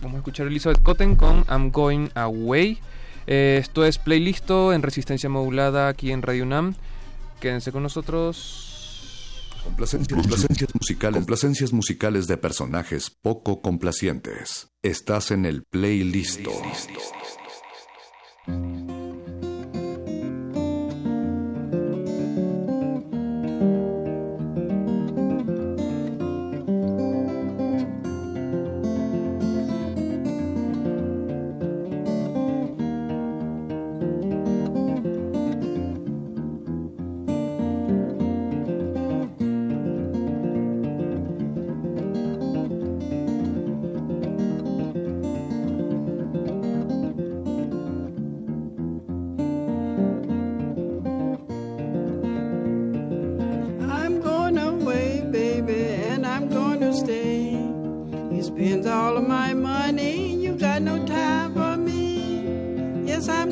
Vamos 0.03 0.17
a 0.17 0.19
escuchar 0.19 0.49
Elizabeth 0.49 0.83
Cotten 0.83 1.17
con 1.17 1.45
I'm 1.49 1.71
Going 1.71 2.09
Away. 2.15 2.79
Eh, 3.29 3.59
esto 3.61 3.85
es 3.85 3.99
playlisto 3.99 4.73
en 4.73 4.83
resistencia 4.83 5.29
modulada 5.31 5.87
aquí 5.89 6.11
en 6.13 6.23
Radio 6.23 6.43
UNAM. 6.43 6.75
Quédense 7.41 7.71
con 7.73 7.85
nosotros. 7.85 8.69
Complacencias, 9.65 10.19
complacencias 10.19 10.75
musicales, 10.75 11.17
complacencias 11.17 11.73
musicales 11.73 12.27
de 12.27 12.37
personajes 12.37 13.11
poco 13.11 13.63
complacientes. 13.63 14.69
Estás 14.83 15.31
en 15.31 15.47
el 15.47 15.63
playlist. 15.65 16.41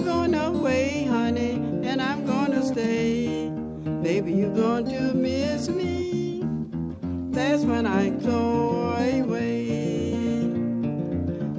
I'm 0.01 0.07
going 0.07 0.34
away, 0.34 1.05
honey, 1.05 1.57
and 1.84 2.01
I'm 2.01 2.24
going 2.24 2.53
to 2.53 2.64
stay. 2.64 3.51
Baby, 4.03 4.32
you're 4.32 4.55
going 4.55 4.88
to 4.88 5.12
miss 5.12 5.68
me. 5.68 6.42
That's 7.30 7.64
when 7.64 7.84
I 7.84 8.09
go 8.09 8.94
away. 8.96 9.64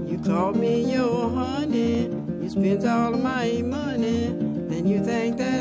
You 0.08 0.20
call 0.26 0.54
me 0.54 0.92
your 0.92 1.30
honey. 1.30 2.06
You 2.42 2.50
spend 2.50 2.84
all 2.84 3.12
my 3.12 3.62
money. 3.62 4.30
Then 4.70 4.88
you 4.88 5.06
think 5.06 5.38
that's 5.38 5.61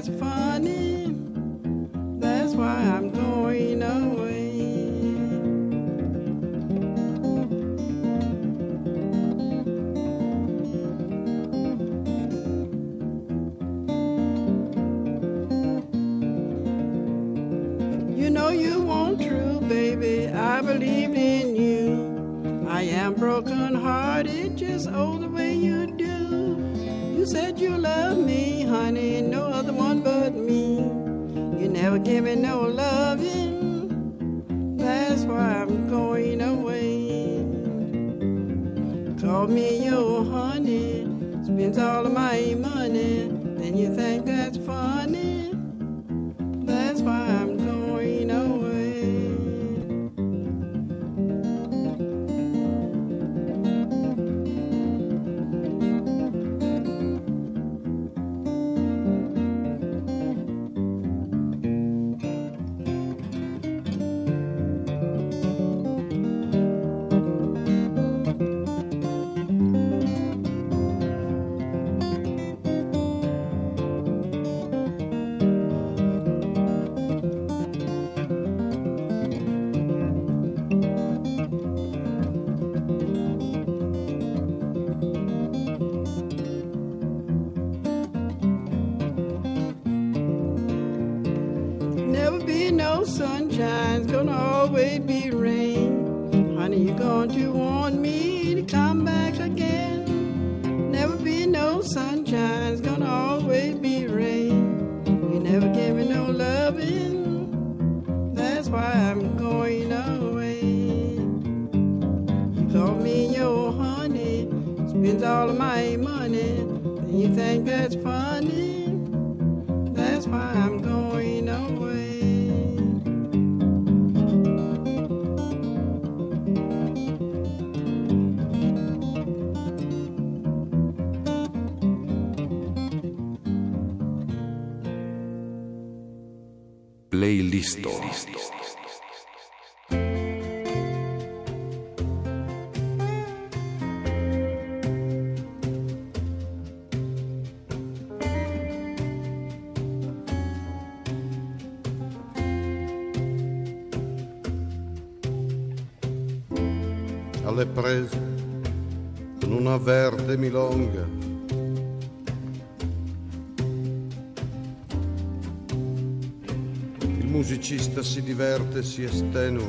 si 169.00 169.04
estenua. 169.04 169.68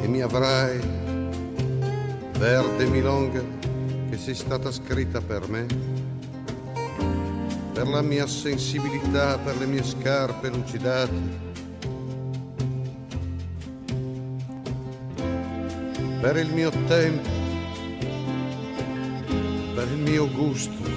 E 0.00 0.08
mi 0.08 0.20
avrai, 0.22 0.80
verde 2.38 2.86
milonga, 2.86 3.42
che 4.08 4.16
sei 4.16 4.34
stata 4.34 4.70
scritta 4.70 5.20
per 5.20 5.48
me, 5.48 5.66
per 7.74 7.88
la 7.88 8.00
mia 8.00 8.26
sensibilità, 8.26 9.38
per 9.38 9.58
le 9.58 9.66
mie 9.66 9.84
scarpe 9.84 10.48
lucidate 10.48 11.46
per 16.20 16.36
il 16.36 16.52
mio 16.52 16.70
tempo, 16.88 17.28
per 19.72 19.86
il 19.88 19.98
mio 19.98 20.28
gusto, 20.32 20.87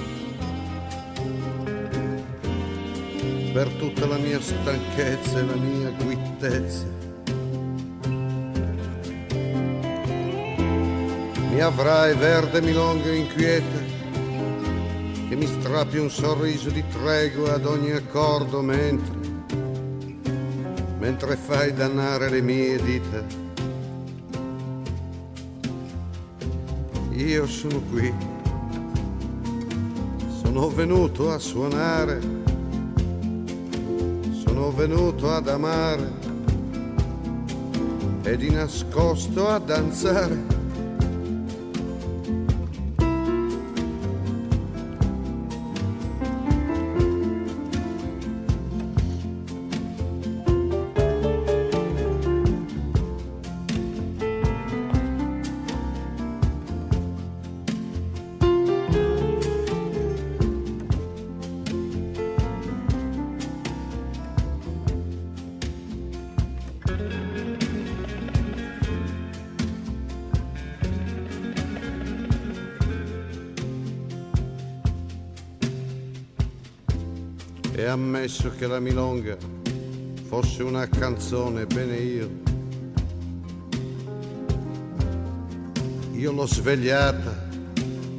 per 3.52 3.68
tutta 3.74 4.06
la 4.06 4.16
mia 4.16 4.40
stanchezza 4.40 5.38
e 5.38 5.44
la 5.44 5.54
mia 5.54 5.90
guittezza. 5.90 6.86
Mi 11.50 11.60
avrai 11.60 12.16
verde 12.16 12.62
milonga 12.62 13.12
inquieta, 13.12 13.78
che 15.28 15.36
mi 15.36 15.46
strappi 15.46 15.98
un 15.98 16.10
sorriso 16.10 16.70
di 16.70 16.82
tregua 16.88 17.54
ad 17.54 17.66
ogni 17.66 17.90
accordo 17.90 18.62
mentre, 18.62 19.16
mentre 20.98 21.36
fai 21.36 21.74
dannare 21.74 22.30
le 22.30 22.40
mie 22.40 22.82
dita. 22.82 23.22
Io 27.10 27.46
sono 27.46 27.82
qui, 27.90 28.12
sono 30.42 30.70
venuto 30.70 31.30
a 31.30 31.38
suonare, 31.38 32.41
venuto 34.74 35.30
ad 35.30 35.48
amare 35.48 36.10
e 38.22 38.36
di 38.36 38.50
nascosto 38.50 39.48
a 39.48 39.58
danzare. 39.58 40.61
Ammesso 78.22 78.52
che 78.56 78.68
la 78.68 78.78
milonga 78.78 79.36
fosse 80.28 80.62
una 80.62 80.86
canzone, 80.86 81.66
bene 81.66 81.96
io. 81.96 82.30
Io 86.12 86.30
l'ho 86.30 86.46
svegliata 86.46 87.48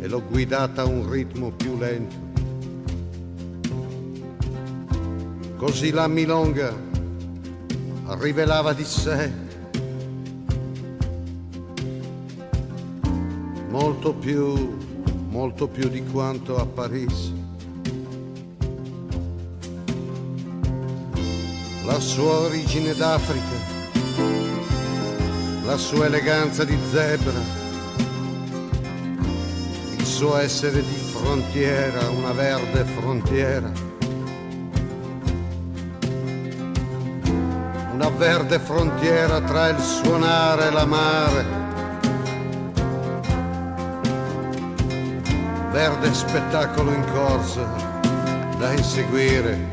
e 0.01 0.07
l'ho 0.09 0.21
guidata 0.27 0.81
a 0.81 0.85
un 0.85 1.09
ritmo 1.09 1.51
più 1.51 1.77
lento. 1.77 2.15
Così 5.55 5.91
la 5.91 6.09
milonga 6.09 6.75
rivelava 8.19 8.73
di 8.73 8.83
sé 8.83 9.31
molto 13.69 14.13
più, 14.15 14.77
molto 15.29 15.69
più 15.69 15.87
di 15.87 16.03
quanto 16.03 16.57
apparisse. 16.57 17.42
La 21.93 21.99
sua 21.99 22.39
origine 22.39 22.95
d'Africa, 22.95 23.55
la 25.63 25.77
sua 25.77 26.07
eleganza 26.07 26.63
di 26.63 26.75
zebra, 26.89 27.39
il 29.95 30.03
suo 30.03 30.37
essere 30.37 30.81
di 30.81 31.11
frontiera, 31.13 32.09
una 32.09 32.31
verde 32.31 32.83
frontiera. 32.83 33.71
Una 37.93 38.09
verde 38.09 38.57
frontiera 38.57 39.39
tra 39.41 39.69
il 39.69 39.79
suonare 39.79 40.67
e 40.69 40.71
l'amare. 40.71 41.45
Verde 45.69 46.11
spettacolo 46.11 46.91
in 46.91 47.05
corsa 47.11 47.61
da 48.57 48.71
inseguire. 48.71 49.72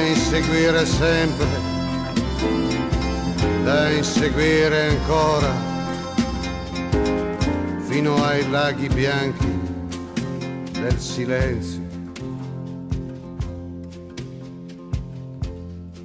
Inseguire 0.00 0.86
sempre. 0.86 1.46
Da 3.64 3.90
inseguire 3.90 4.88
ancora 4.88 5.52
fino 7.80 8.22
ai 8.24 8.48
laghi 8.48 8.88
bianchi 8.88 9.46
del 10.72 10.98
silenzio. 10.98 11.80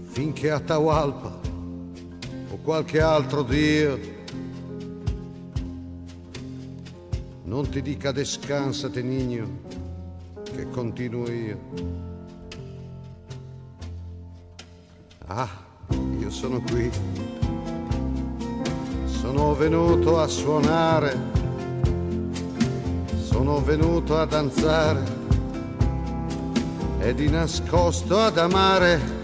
Finché 0.03 0.51
Atahualpa 0.51 1.39
o 2.49 2.57
qualche 2.63 2.99
altro 2.99 3.43
Dio 3.43 3.99
non 7.43 7.69
ti 7.69 7.81
dica 7.81 8.11
descansate 8.11 9.01
niño, 9.01 9.47
che 10.43 10.67
continuo 10.69 11.29
io. 11.29 12.12
Sono 16.43 16.59
qui, 16.59 16.91
sono 19.05 19.55
venuto 19.55 20.19
a 20.19 20.27
suonare. 20.27 21.17
Sono 23.23 23.61
venuto 23.61 24.17
a 24.17 24.25
danzare. 24.25 25.01
E 26.99 27.13
di 27.13 27.29
nascosto 27.29 28.19
ad 28.19 28.37
amare. 28.37 29.22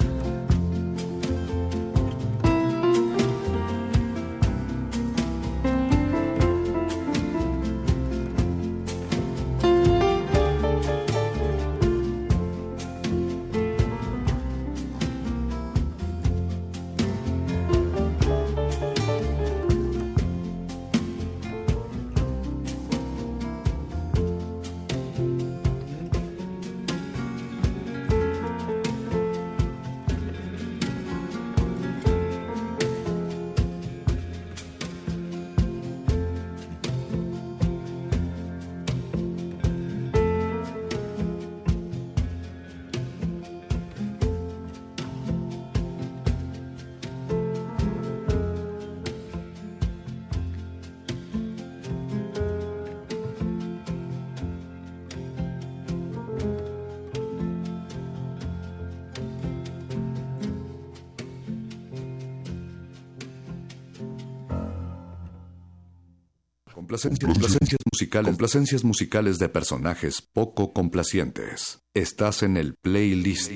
Complacencias, 66.89 67.31
complacencias 67.31 67.79
musicales, 67.91 68.29
complacencias 68.29 68.83
musicales 68.83 69.37
de 69.37 69.47
personajes 69.47 70.23
poco 70.23 70.73
complacientes. 70.73 71.83
Estás 71.93 72.41
en 72.41 72.57
el 72.57 72.73
playlist. 72.73 73.51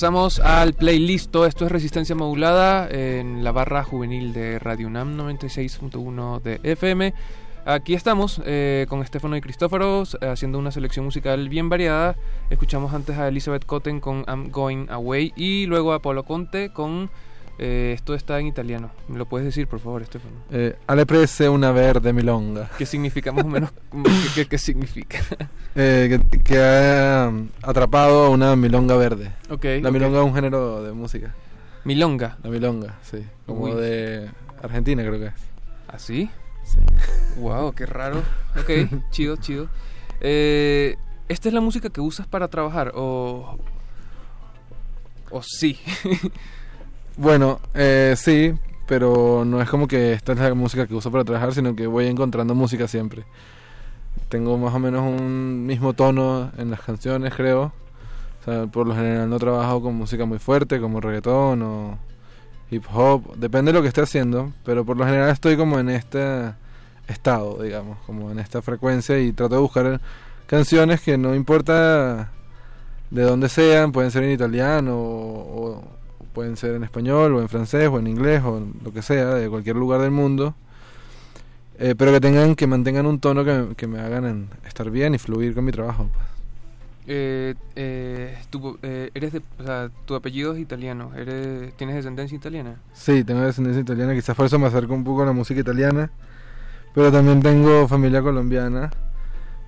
Regresamos 0.00 0.40
al 0.40 0.72
playlist. 0.72 1.36
Esto 1.36 1.66
es 1.66 1.70
Resistencia 1.70 2.14
Modulada 2.14 2.88
en 2.88 3.44
la 3.44 3.52
barra 3.52 3.84
juvenil 3.84 4.32
de 4.32 4.58
Radio 4.58 4.86
UNAM 4.86 5.14
96.1 5.18 6.40
de 6.40 6.58
FM. 6.62 7.12
Aquí 7.66 7.92
estamos 7.92 8.40
eh, 8.46 8.86
con 8.88 9.02
Estefano 9.02 9.36
y 9.36 9.42
Cristóforo 9.42 10.04
haciendo 10.22 10.58
una 10.58 10.70
selección 10.70 11.04
musical 11.04 11.50
bien 11.50 11.68
variada. 11.68 12.16
Escuchamos 12.48 12.94
antes 12.94 13.18
a 13.18 13.28
Elizabeth 13.28 13.66
Cotten 13.66 14.00
con 14.00 14.24
I'm 14.26 14.50
Going 14.50 14.86
Away 14.88 15.34
y 15.36 15.66
luego 15.66 15.92
a 15.92 16.00
Paolo 16.00 16.24
Conte 16.24 16.72
con 16.72 17.10
eh, 17.62 17.92
esto 17.94 18.14
está 18.14 18.40
en 18.40 18.46
italiano. 18.46 18.90
¿Me 19.06 19.18
lo 19.18 19.26
puedes 19.26 19.44
decir, 19.44 19.66
por 19.68 19.80
favor, 19.80 20.00
Estefano? 20.00 20.34
Eh, 20.50 20.76
alle 20.86 21.04
prese 21.04 21.46
una 21.48 21.72
verde 21.72 22.12
milonga. 22.14 22.70
¿Qué 22.78 22.86
significa 22.86 23.32
más 23.32 23.44
o 23.44 23.48
menos? 23.48 23.70
¿Qué, 23.92 24.10
qué- 24.34 24.46
qué 24.48 24.58
significa? 24.58 25.18
Eh, 25.76 26.18
que, 26.32 26.38
que 26.40 26.58
ha 26.58 27.28
um, 27.28 27.46
atrapado 27.62 28.24
a 28.24 28.28
una 28.30 28.56
milonga 28.56 28.96
verde. 28.96 29.30
Ok, 29.50 29.64
La 29.80 29.92
milonga 29.92 30.18
es 30.18 30.24
un 30.26 30.34
género 30.34 30.82
de 30.82 30.90
música. 30.92 31.32
¿Milonga? 31.84 32.38
La 32.42 32.50
milonga, 32.50 32.98
sí. 33.02 33.24
Como 33.46 33.66
Uy. 33.66 33.72
de 33.80 34.28
Argentina, 34.64 35.04
creo 35.04 35.20
que 35.20 35.26
es. 35.26 35.32
¿Así? 35.86 36.28
Sí. 36.64 36.78
Wow, 37.38 37.72
qué 37.72 37.86
raro. 37.86 38.18
Ok, 38.58 38.70
chido, 39.12 39.36
chido. 39.36 39.68
Eh, 40.20 40.96
¿Esta 41.28 41.46
es 41.48 41.54
la 41.54 41.60
música 41.60 41.88
que 41.88 42.00
usas 42.00 42.26
para 42.26 42.48
trabajar 42.48 42.90
o 42.96 43.56
o 45.30 45.42
sí? 45.44 45.78
Bueno, 47.20 47.60
eh, 47.74 48.14
sí, 48.16 48.54
pero 48.86 49.44
no 49.44 49.60
es 49.60 49.68
como 49.68 49.86
que 49.86 50.14
esta 50.14 50.32
es 50.32 50.38
la 50.38 50.54
música 50.54 50.86
que 50.86 50.94
uso 50.94 51.10
para 51.12 51.22
trabajar, 51.22 51.52
sino 51.52 51.76
que 51.76 51.86
voy 51.86 52.06
encontrando 52.06 52.54
música 52.54 52.88
siempre. 52.88 53.24
Tengo 54.30 54.56
más 54.56 54.74
o 54.74 54.78
menos 54.78 55.02
un 55.02 55.66
mismo 55.66 55.92
tono 55.92 56.50
en 56.56 56.70
las 56.70 56.80
canciones, 56.80 57.34
creo. 57.34 57.74
Por 58.72 58.86
lo 58.86 58.94
general 58.94 59.28
no 59.28 59.38
trabajo 59.38 59.82
con 59.82 59.96
música 59.96 60.24
muy 60.24 60.38
fuerte, 60.38 60.80
como 60.80 60.98
reggaetón 60.98 61.60
o 61.60 61.98
hip 62.70 62.86
hop. 62.90 63.36
Depende 63.36 63.70
de 63.70 63.78
lo 63.78 63.82
que 63.82 63.88
esté 63.88 64.00
haciendo, 64.00 64.54
pero 64.64 64.86
por 64.86 64.96
lo 64.96 65.04
general 65.04 65.28
estoy 65.28 65.58
como 65.58 65.78
en 65.78 65.90
este 65.90 66.54
estado, 67.06 67.62
digamos, 67.62 67.98
como 68.06 68.30
en 68.30 68.38
esta 68.38 68.62
frecuencia 68.62 69.18
y 69.18 69.32
trato 69.32 69.56
de 69.56 69.60
buscar 69.60 70.00
canciones 70.46 71.02
que 71.02 71.18
no 71.18 71.34
importa 71.34 72.30
de 73.10 73.22
dónde 73.24 73.50
sean, 73.50 73.92
pueden 73.92 74.10
ser 74.10 74.24
en 74.24 74.30
italiano 74.30 74.96
o 74.96 75.99
pueden 76.32 76.56
ser 76.56 76.74
en 76.74 76.84
español 76.84 77.34
o 77.34 77.40
en 77.40 77.48
francés 77.48 77.88
o 77.88 77.98
en 77.98 78.06
inglés 78.06 78.42
o 78.44 78.58
en 78.58 78.74
lo 78.84 78.92
que 78.92 79.02
sea, 79.02 79.34
de 79.34 79.48
cualquier 79.48 79.76
lugar 79.76 80.00
del 80.00 80.10
mundo, 80.10 80.54
eh, 81.78 81.94
pero 81.96 82.12
que 82.12 82.20
tengan, 82.20 82.54
que 82.54 82.66
mantengan 82.66 83.06
un 83.06 83.20
tono 83.20 83.44
que, 83.44 83.68
que 83.76 83.86
me 83.86 84.00
hagan 84.00 84.24
en- 84.26 84.48
estar 84.66 84.90
bien 84.90 85.14
y 85.14 85.18
fluir 85.18 85.54
con 85.54 85.64
mi 85.64 85.72
trabajo. 85.72 86.08
pues. 86.12 86.26
Eh, 87.12 87.54
eh, 87.74 88.38
tu, 88.50 88.78
eh, 88.82 89.10
eres 89.14 89.32
de, 89.32 89.42
o 89.58 89.64
sea, 89.64 89.90
tu 90.04 90.14
apellido 90.14 90.52
es 90.52 90.60
italiano. 90.60 91.10
Eres, 91.16 91.74
¿Tienes 91.76 91.96
descendencia 91.96 92.36
italiana? 92.36 92.76
Sí, 92.92 93.24
tengo 93.24 93.40
descendencia 93.40 93.80
italiana, 93.80 94.14
quizás 94.14 94.36
por 94.36 94.46
eso 94.46 94.58
me 94.58 94.66
acerco 94.66 94.94
un 94.94 95.02
poco 95.02 95.22
a 95.22 95.26
la 95.26 95.32
música 95.32 95.58
italiana, 95.60 96.10
pero 96.94 97.10
también 97.10 97.40
tengo 97.42 97.88
familia 97.88 98.22
colombiana. 98.22 98.90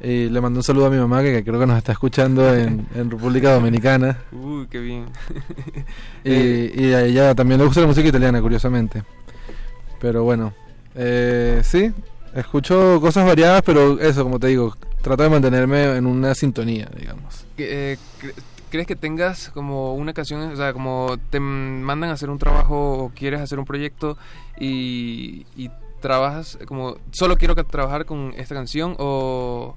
Y 0.03 0.29
le 0.29 0.41
mando 0.41 0.59
un 0.59 0.65
saludo 0.65 0.87
a 0.87 0.91
mi 0.91 0.97
mamá, 0.97 1.23
que, 1.23 1.45
creo 1.45 1.61
que 1.61 1.67
nos 1.67 1.79
está 1.79 1.93
escuchando 1.93 2.53
en, 2.55 2.87
en 2.95 3.11
República 3.11 3.53
Dominicana. 3.55 4.19
Uy, 4.33 4.67
qué 4.69 4.81
bien. 4.81 5.07
Y, 6.25 6.81
y 6.85 6.93
a 6.93 7.05
ella 7.05 7.35
también 7.35 7.59
le 7.61 7.67
gusta 7.67 7.81
la 7.81 7.87
música 7.89 8.09
italiana, 8.09 8.41
curiosamente. 8.41 9.03
Pero 10.01 10.23
bueno, 10.25 10.53
eh, 10.95 11.61
sí, 11.65 11.93
Escucho 12.35 12.99
cosas 13.01 13.27
variadas, 13.27 13.61
pero 13.63 14.01
eso, 14.01 14.23
como 14.23 14.39
te 14.39 14.47
digo, 14.47 14.75
trato 15.03 15.23
de 15.23 15.29
mantenerme 15.29 15.97
en 15.97 16.07
una 16.07 16.35
sintonía, 16.35 16.89
digamos. 16.99 17.45
Eh, 17.59 17.99
cre- 18.21 18.33
¿Crees 18.71 18.87
que 18.87 18.97
tengas 18.97 19.51
como 19.51 19.95
una 19.95 20.15
canción, 20.15 20.41
o 20.51 20.57
sea, 20.57 20.73
como 20.73 21.19
te 21.29 21.39
mandan 21.41 22.09
a 22.09 22.15
hacer 22.15 22.31
un 22.31 22.39
trabajo 22.39 23.05
o 23.05 23.13
quieres 23.15 23.43
hacer 23.43 23.59
un 23.59 23.67
proyecto 23.67 24.17
y, 24.59 25.45
y 25.57 25.71
trabajas 26.01 26.59
como, 26.67 26.97
solo 27.11 27.37
quiero 27.37 27.55
trabajar 27.55 28.07
con 28.07 28.33
esta 28.39 28.55
canción 28.55 28.97
o, 28.99 29.77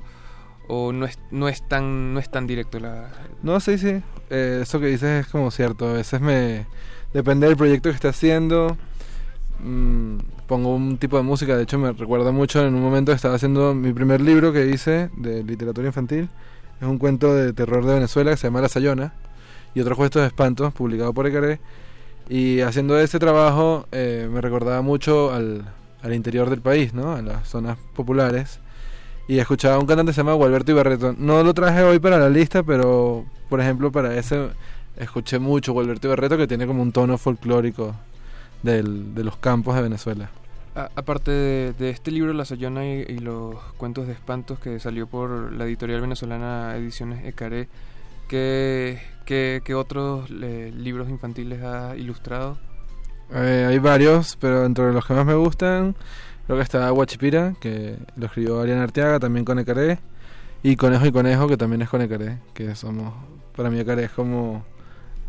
o 0.68 0.92
no, 0.92 1.06
es, 1.06 1.20
no, 1.32 1.48
es 1.50 1.68
tan, 1.68 2.14
no 2.14 2.20
es 2.20 2.30
tan 2.30 2.48
directo 2.48 2.80
la... 2.80 3.10
No, 3.44 3.60
sí, 3.60 3.78
sí. 3.78 4.02
Eh, 4.30 4.60
eso 4.64 4.80
que 4.80 4.88
dices 4.88 5.26
es 5.26 5.28
como 5.28 5.52
cierto. 5.52 5.88
A 5.90 5.94
veces 5.94 6.22
me. 6.22 6.66
Depende 7.14 7.48
del 7.48 7.58
proyecto 7.58 7.90
que 7.90 7.96
esté 7.96 8.08
haciendo. 8.08 8.78
mm, 9.60 10.18
pongo 10.48 10.76
un 10.76 10.98
tipo 10.98 11.18
de 11.18 11.24
música. 11.24 11.56
De 11.58 11.64
hecho, 11.64 11.78
me 11.80 11.92
recuerda 11.94 12.32
mucho 12.32 12.66
en 12.66 12.76
un 12.76 12.82
momento 12.82 13.12
estaba 13.12 13.36
haciendo 13.36 13.74
mi 13.74 13.94
primer 13.94 14.22
libro 14.22 14.52
que 14.54 14.68
hice 14.68 15.10
de 15.18 15.44
literatura 15.44 15.88
infantil. 15.88 16.30
Es 16.82 16.88
un 16.88 16.98
cuento 16.98 17.34
de 17.34 17.54
terror 17.54 17.86
de 17.86 17.94
Venezuela 17.96 18.32
que 18.32 18.38
se 18.38 18.48
llama 18.48 18.62
La 18.62 18.70
Sayona. 18.70 19.14
Y 19.74 19.82
otros 19.82 19.98
cuentos 19.98 20.22
de 20.22 20.28
espantos 20.28 20.74
publicado 20.74 21.14
por 21.14 21.28
Ecaré. 21.28 21.60
Y 22.30 22.62
haciendo 22.62 22.98
ese 23.00 23.20
trabajo 23.20 23.88
eh, 23.92 24.28
me 24.32 24.42
recordaba 24.42 24.82
mucho 24.82 25.32
al, 25.34 25.66
al 26.02 26.14
interior 26.14 26.50
del 26.50 26.62
país, 26.62 26.94
¿no? 26.94 27.14
A 27.14 27.22
las 27.22 27.48
zonas 27.48 27.78
populares. 27.96 28.60
Y 29.28 29.40
escuchaba 29.40 29.76
a 29.76 29.80
un 29.80 29.88
cantante 29.88 30.12
que 30.12 30.14
se 30.16 30.22
llama 30.22 30.34
Gualberto 30.34 30.72
Ibarreto. 30.72 31.16
No 31.18 31.44
lo 31.44 31.54
traje 31.54 31.82
hoy 31.84 32.00
para 32.00 32.18
la 32.20 32.30
lista, 32.30 32.62
pero 32.64 33.26
por 33.50 33.60
ejemplo 33.60 33.92
para 33.92 34.16
ese 34.16 34.50
escuché 34.98 35.40
mucho 35.40 35.74
Gualberto 35.74 36.08
Ibarreto 36.08 36.38
que 36.38 36.48
tiene 36.48 36.68
como 36.68 36.82
un 36.82 36.92
tono 36.92 37.18
folclórico 37.18 37.96
del, 38.64 39.16
de 39.16 39.24
los 39.24 39.38
campos 39.38 39.76
de 39.76 39.82
Venezuela. 39.82 40.30
A- 40.76 40.90
aparte 40.96 41.32
de, 41.32 41.74
de 41.74 41.90
este 41.90 42.12
libro, 42.12 42.34
La 42.34 42.46
Sayona 42.46 42.86
y, 42.86 43.02
y 43.08 43.18
los 43.20 43.56
cuentos 43.78 44.08
de 44.08 44.14
espantos 44.14 44.60
que 44.60 44.80
salió 44.80 45.08
por 45.08 45.52
la 45.54 45.66
editorial 45.66 46.02
venezolana 46.02 46.76
Ediciones 46.76 47.26
Ecaré, 47.26 47.68
¿qué, 48.28 49.00
qué, 49.26 49.62
qué 49.64 49.74
otros 49.74 50.30
eh, 50.30 50.72
libros 50.76 51.10
infantiles 51.10 51.64
ha 51.64 51.96
ilustrado? 51.98 52.58
Eh, 53.34 53.66
hay 53.68 53.80
varios, 53.80 54.38
pero 54.40 54.66
entre 54.66 54.94
los 54.94 55.06
que 55.06 55.14
más 55.14 55.26
me 55.26 55.34
gustan 55.34 55.96
que 56.48 56.62
está 56.62 56.90
Guachipira, 56.90 57.56
que 57.60 57.98
lo 58.16 58.28
escribió 58.28 58.62
Ariana 58.62 58.84
Arteaga 58.84 59.20
también 59.20 59.46
con 59.46 59.60
Ecaré. 59.60 60.00
Y 60.62 60.76
Conejo 60.76 61.06
y 61.06 61.12
Conejo, 61.12 61.48
que 61.48 61.58
también 61.58 61.82
es 61.82 61.90
con 61.90 62.02
Ecaré, 62.02 62.40
que 62.54 62.76
somos, 62.76 63.14
para 63.56 63.70
mí 63.70 63.80
Ecaré 63.80 64.06
es 64.06 64.12
como 64.12 64.66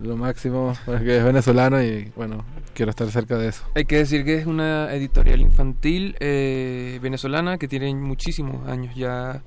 lo 0.01 0.17
máximo, 0.17 0.75
porque 0.85 1.19
es 1.19 1.25
venezolano 1.25 1.83
y 1.83 2.13
bueno, 2.17 2.45
quiero 2.75 2.91
estar 2.91 3.11
cerca 3.11 3.37
de 3.39 3.49
eso. 3.49 3.65
Hay 3.75 3.87
que 3.87 3.97
decir 3.97 4.25
que 4.25 4.37
es 4.37 4.47
una 4.47 4.93
editorial 4.95 5.41
infantil 5.41 6.17
eh, 6.21 6.99
venezolana 7.03 7.59
que 7.59 7.69
tiene 7.69 7.95
muchísimos 7.95 8.67
años 8.69 8.95
ya 8.95 9.43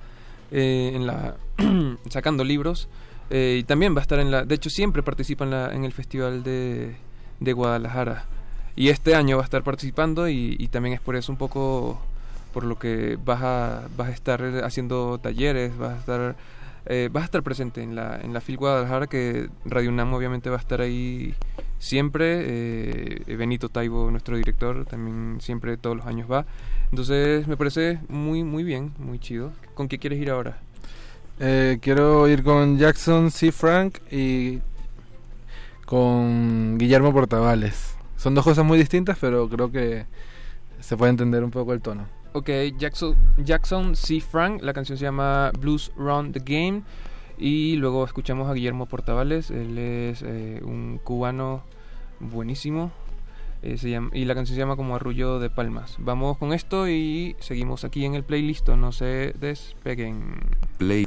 eh, 0.51 0.91
en 0.95 1.05
la 1.05 1.35
sacando 2.09 2.43
libros 2.43 2.89
eh, 3.29 3.57
y 3.59 3.63
también 3.63 3.95
va 3.95 3.99
a 3.99 4.01
estar 4.01 4.19
en 4.19 4.31
la, 4.31 4.43
de 4.43 4.55
hecho 4.55 4.71
siempre 4.71 5.03
participa 5.03 5.45
en, 5.45 5.51
la, 5.51 5.73
en 5.73 5.85
el 5.85 5.91
festival 5.91 6.41
de, 6.41 6.95
de 7.39 7.53
Guadalajara 7.53 8.25
y 8.75 8.89
este 8.89 9.15
año 9.15 9.37
va 9.37 9.43
a 9.43 9.45
estar 9.45 9.63
participando 9.63 10.29
y, 10.29 10.67
también 10.71 10.95
es 10.95 11.01
por 11.01 11.15
eso 11.15 11.31
un 11.31 11.37
poco 11.37 11.99
por 12.53 12.63
lo 12.63 12.79
que 12.79 13.17
vas 13.23 13.41
a, 13.43 13.87
vas 13.95 14.09
a 14.09 14.11
estar 14.11 14.41
haciendo 14.63 15.19
talleres, 15.19 15.77
vas 15.77 15.93
a 15.93 15.99
estar 15.99 16.35
eh, 16.85 17.09
a 17.13 17.19
estar 17.19 17.43
presente 17.43 17.83
en 17.83 17.95
la, 17.95 18.19
en 18.21 18.33
la 18.33 18.41
FIL 18.41 18.57
Guadalajara, 18.57 19.07
que 19.07 19.49
Radio 19.65 19.89
UNAM 19.89 20.13
obviamente 20.13 20.49
va 20.49 20.57
a 20.57 20.59
estar 20.59 20.81
ahí 20.81 21.35
siempre. 21.77 22.43
eh, 22.47 23.35
Benito 23.37 23.69
Taibo, 23.69 24.09
nuestro 24.11 24.37
director, 24.37 24.85
también 24.85 25.37
siempre 25.41 25.77
todos 25.77 25.97
los 25.97 26.05
años 26.05 26.31
va. 26.31 26.45
Entonces 26.91 27.47
me 27.47 27.57
parece 27.57 27.99
muy, 28.07 28.43
muy 28.43 28.63
bien, 28.63 28.93
muy 28.97 29.19
chido. 29.19 29.51
¿Con 29.75 29.87
qué 29.87 29.99
quieres 29.99 30.19
ir 30.19 30.31
ahora? 30.31 30.57
Eh, 31.39 31.77
quiero 31.81 32.27
ir 32.27 32.43
con 32.43 32.77
Jackson 32.77 33.31
C. 33.31 33.51
Frank 33.51 33.99
y 34.11 34.59
con 35.85 36.77
Guillermo 36.77 37.13
Portavales. 37.13 37.98
Son 38.19 38.35
dos 38.35 38.43
cosas 38.43 38.65
muy 38.65 38.77
distintas, 38.77 39.17
pero 39.19 39.47
creo 39.47 39.71
que 39.71 40.05
se 40.81 40.97
puede 40.97 41.09
entender 41.11 41.41
un 41.43 41.51
poco 41.51 41.71
el 41.71 41.79
tono. 41.81 42.05
Ok, 42.33 42.49
Jackson, 42.77 43.15
Jackson 43.37 43.95
C. 43.95 44.19
Frank, 44.19 44.61
la 44.61 44.73
canción 44.73 44.97
se 44.97 45.05
llama 45.05 45.51
Blues 45.57 45.91
Run 45.95 46.33
the 46.33 46.41
Game. 46.45 46.83
Y 47.37 47.77
luego 47.77 48.03
escuchamos 48.03 48.49
a 48.49 48.53
Guillermo 48.53 48.85
Portavales, 48.87 49.49
él 49.51 49.77
es 49.77 50.21
eh, 50.21 50.59
un 50.61 50.99
cubano 51.01 51.63
buenísimo. 52.19 52.91
eh, 53.61 53.77
se 53.77 53.89
llama- 53.89 54.09
y 54.13 54.23
la 54.25 54.35
canción 54.35 54.55
se 54.55 54.59
llama 54.59 54.75
como 54.77 54.95
Arrullo 54.95 55.39
de 55.39 55.49
Palmas. 55.49 55.95
Vamos 55.99 56.37
con 56.37 56.53
esto 56.53 56.87
y 56.89 57.35
seguimos 57.39 57.83
aquí 57.83 58.05
en 58.05 58.15
el 58.15 58.23
playlist, 58.23 58.67
no 58.69 58.91
se 58.93 59.33
despeguen. 59.39 60.35
Play. 60.77 61.05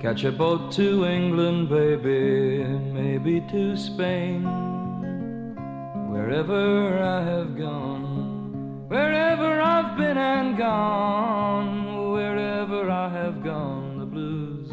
Catch 0.00 0.22
a 0.22 0.30
boat 0.30 0.70
to 0.72 1.04
England, 1.06 1.68
baby, 1.68 2.62
maybe 2.62 3.40
to 3.50 3.76
Spain. 3.76 4.44
Wherever 6.08 7.02
I 7.02 7.20
have 7.24 7.58
gone, 7.58 8.86
wherever 8.86 9.60
I've 9.60 9.98
been 9.98 10.16
and 10.16 10.56
gone, 10.56 12.12
wherever 12.12 12.88
I 12.88 13.08
have 13.08 13.42
gone, 13.42 13.98
the 13.98 14.06
blues 14.06 14.70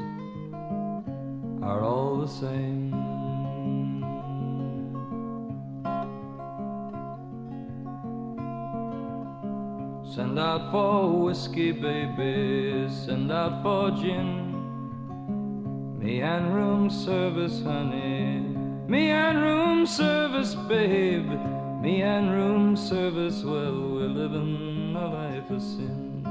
are 1.64 1.82
all 1.82 2.20
the 2.20 2.28
same. 2.28 2.92
Send 10.06 10.38
out 10.38 10.72
for 10.72 11.10
whiskey, 11.24 11.72
baby, 11.72 12.88
send 12.90 13.32
out 13.32 13.64
for 13.64 13.90
gin. 13.90 14.55
Me 15.98 16.22
and 16.22 16.54
room 16.54 16.90
service, 16.90 17.62
honey. 17.64 18.40
Me 18.88 19.10
and 19.10 19.42
room 19.42 19.86
service, 19.86 20.54
babe. 20.54 21.30
Me 21.82 22.02
and 22.02 22.32
room 22.32 22.76
service, 22.76 23.44
well, 23.44 23.74
we're 23.94 24.08
living 24.08 24.96
a 24.96 25.08
life 25.08 25.50
of 25.50 25.62
sin. 25.62 26.22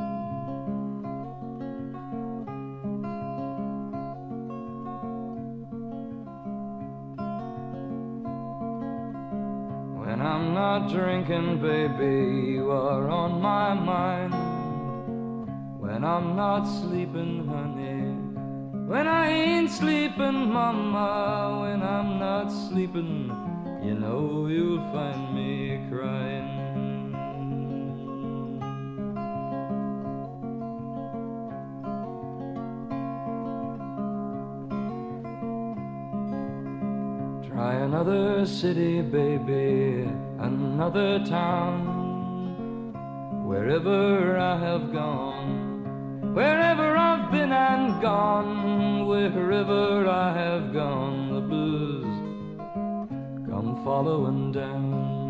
When 9.96 10.20
I'm 10.22 10.54
not 10.54 10.90
drinking, 10.92 11.60
baby, 11.60 12.52
you 12.52 12.70
are 12.70 13.08
on 13.10 13.40
my 13.40 13.74
mind. 13.74 14.34
When 15.80 16.04
I'm 16.04 16.36
not 16.36 16.64
sleeping, 16.64 17.46
honey. 17.48 18.13
When 18.86 19.08
I 19.08 19.28
ain't 19.28 19.70
sleeping, 19.70 20.52
mama, 20.52 21.60
when 21.62 21.82
I'm 21.82 22.18
not 22.18 22.48
sleeping, 22.48 23.32
you 23.82 23.94
know 23.94 24.46
you'll 24.46 24.84
find 24.92 25.34
me 25.34 25.80
crying. 25.90 26.50
Try 37.48 37.74
another 37.76 38.44
city, 38.44 39.00
baby, 39.00 40.06
another 40.38 41.24
town. 41.24 42.92
Wherever 43.46 44.36
I 44.36 44.58
have 44.58 44.92
gone, 44.92 46.34
wherever 46.34 46.98
Been 47.30 47.52
and 47.52 48.00
gone, 48.00 49.06
wherever 49.08 50.08
I 50.08 50.32
have 50.32 50.72
gone, 50.72 51.34
the 51.34 51.40
blues 51.40 52.04
come 53.48 53.82
following 53.82 54.52
down. 54.52 55.24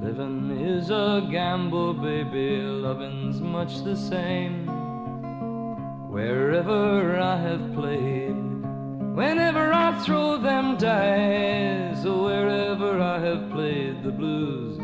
Living 0.00 0.50
is 0.64 0.90
a 0.90 1.26
gamble, 1.28 1.92
baby, 1.94 2.60
loving's 2.60 3.40
much 3.40 3.82
the 3.82 3.96
same. 3.96 4.66
Wherever 6.08 7.18
I 7.20 7.36
have 7.36 7.74
played, 7.74 8.37
whenever 9.18 9.72
I 9.72 9.98
throw 10.04 10.38
them 10.38 10.76
dice, 10.76 12.04
wherever 12.04 13.00
I 13.00 13.18
have 13.18 13.50
played 13.50 14.04
the 14.04 14.12
blues, 14.12 14.78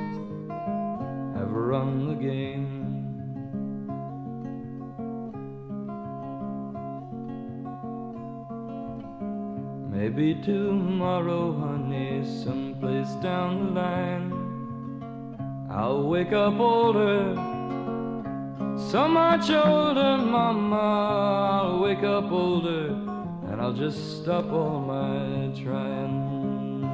have 1.36 1.52
run 1.52 2.09
the 2.09 2.16
game. 2.16 2.73
Maybe 9.89 10.35
tomorrow, 10.43 11.52
honey, 11.52 12.24
someplace 12.24 13.12
down 13.23 13.51
the 13.66 13.70
line, 13.81 14.32
I'll 15.70 16.09
wake 16.09 16.32
up 16.32 16.59
older, 16.59 17.36
so 18.90 19.06
much 19.06 19.48
older, 19.51 20.19
mama. 20.19 21.61
I'll 21.62 21.78
wake 21.78 22.02
up 22.02 22.32
older, 22.32 23.03
I'll 23.65 23.73
just 23.73 24.20
stop 24.23 24.53
all 24.53 24.78
my 24.78 25.51
trying. 25.57 26.85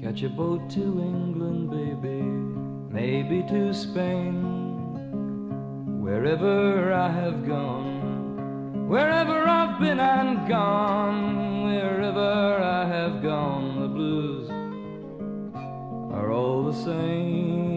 Catch 0.00 0.22
a 0.22 0.30
boat 0.30 0.70
to 0.70 0.80
England, 0.80 1.70
baby, 1.70 2.22
maybe 2.98 3.42
to 3.48 3.74
Spain. 3.74 4.40
Wherever 6.00 6.94
I 6.94 7.10
have 7.10 7.46
gone, 7.46 8.88
wherever 8.88 9.46
I've 9.46 9.78
been 9.78 10.00
and 10.00 10.48
gone, 10.48 11.64
wherever 11.64 12.62
I 12.62 12.86
have 12.86 13.22
gone, 13.22 13.57
all 16.38 16.62
the 16.62 16.72
same. 16.72 17.67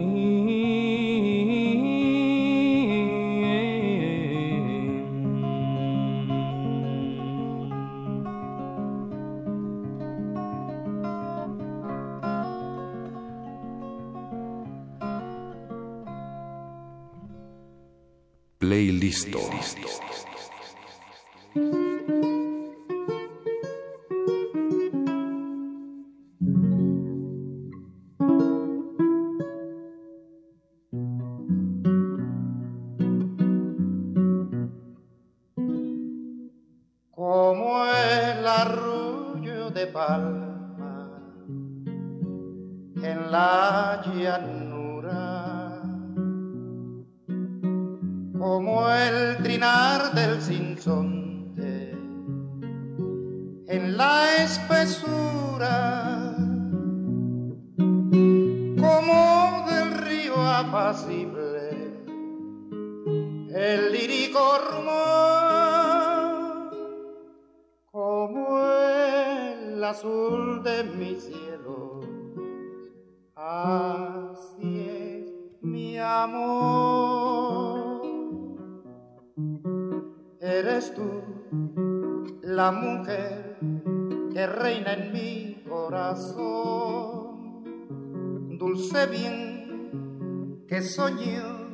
Bien 89.10 90.64
que 90.68 90.80
soñó 90.80 91.70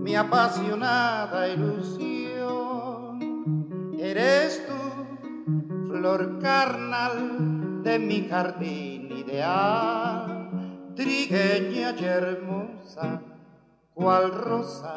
mi 0.00 0.14
apasionada 0.14 1.48
ilusión. 1.48 3.18
Eres 3.98 4.64
tú 4.66 5.88
flor 5.88 6.38
carnal 6.40 7.82
de 7.82 7.98
mi 7.98 8.28
jardín 8.28 9.10
ideal, 9.10 10.92
trigueña 10.94 11.96
y 11.98 12.04
hermosa, 12.04 13.22
cual 13.92 14.30
rosa, 14.32 14.94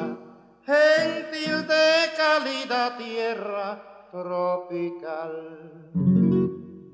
gentil 0.64 1.66
de 1.66 2.12
cálida 2.16 2.96
tierra 2.96 4.08
tropical. 4.12 5.90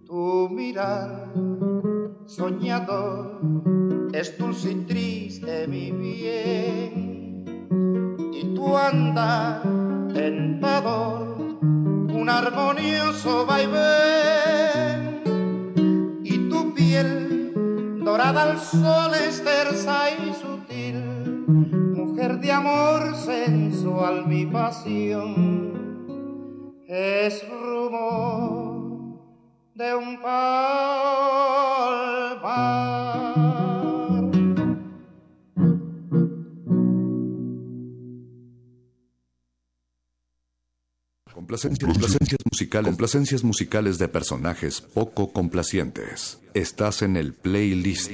Tu 0.06 0.48
mirar 0.50 1.30
soñador 2.26 3.91
es 4.12 4.36
dulce 4.36 4.72
y 4.72 4.74
triste 4.84 5.66
mi 5.66 5.90
bien, 5.90 7.66
y 8.32 8.54
tu 8.54 8.76
andar 8.76 9.62
tentador 10.12 11.58
un 11.62 12.28
armonioso 12.28 13.46
vaivén 13.46 15.22
y 16.22 16.48
tu 16.50 16.74
piel 16.74 18.00
dorada 18.04 18.42
al 18.50 18.58
sol 18.60 19.14
es 19.14 19.42
tersa 19.42 20.10
y 20.10 20.34
sutil, 20.34 21.46
mujer 21.96 22.38
de 22.38 22.52
amor 22.52 23.16
sensual 23.16 24.26
mi 24.26 24.44
pasión, 24.44 25.72
es 26.86 27.42
rumor 27.48 28.72
de 29.74 29.94
un 29.94 30.20
palmar. 30.20 30.82
Complacencias, 41.52 41.90
complacencias 41.90 42.40
musicales, 42.50 42.88
complacencias 42.88 43.44
musicales 43.44 43.98
de 43.98 44.08
personajes 44.08 44.80
poco 44.80 45.34
complacientes. 45.34 46.38
Estás 46.54 47.02
en 47.02 47.18
el 47.18 47.34
playlist. 47.34 48.12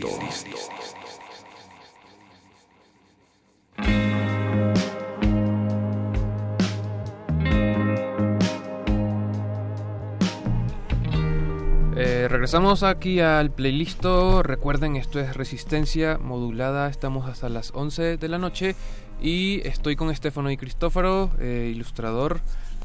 Eh, 11.96 12.26
regresamos 12.28 12.82
aquí 12.82 13.20
al 13.20 13.52
playlist. 13.52 14.04
Recuerden, 14.42 14.96
esto 14.96 15.20
es 15.20 15.36
Resistencia 15.36 16.18
Modulada. 16.18 16.88
Estamos 16.88 17.28
hasta 17.28 17.48
las 17.48 17.70
11 17.72 18.16
de 18.16 18.28
la 18.28 18.38
noche. 18.38 18.74
Y 19.20 19.60
estoy 19.64 19.94
con 19.94 20.10
Estefano 20.10 20.50
y 20.50 20.56
Cristóforo, 20.56 21.30
eh, 21.38 21.70
ilustrador 21.72 22.40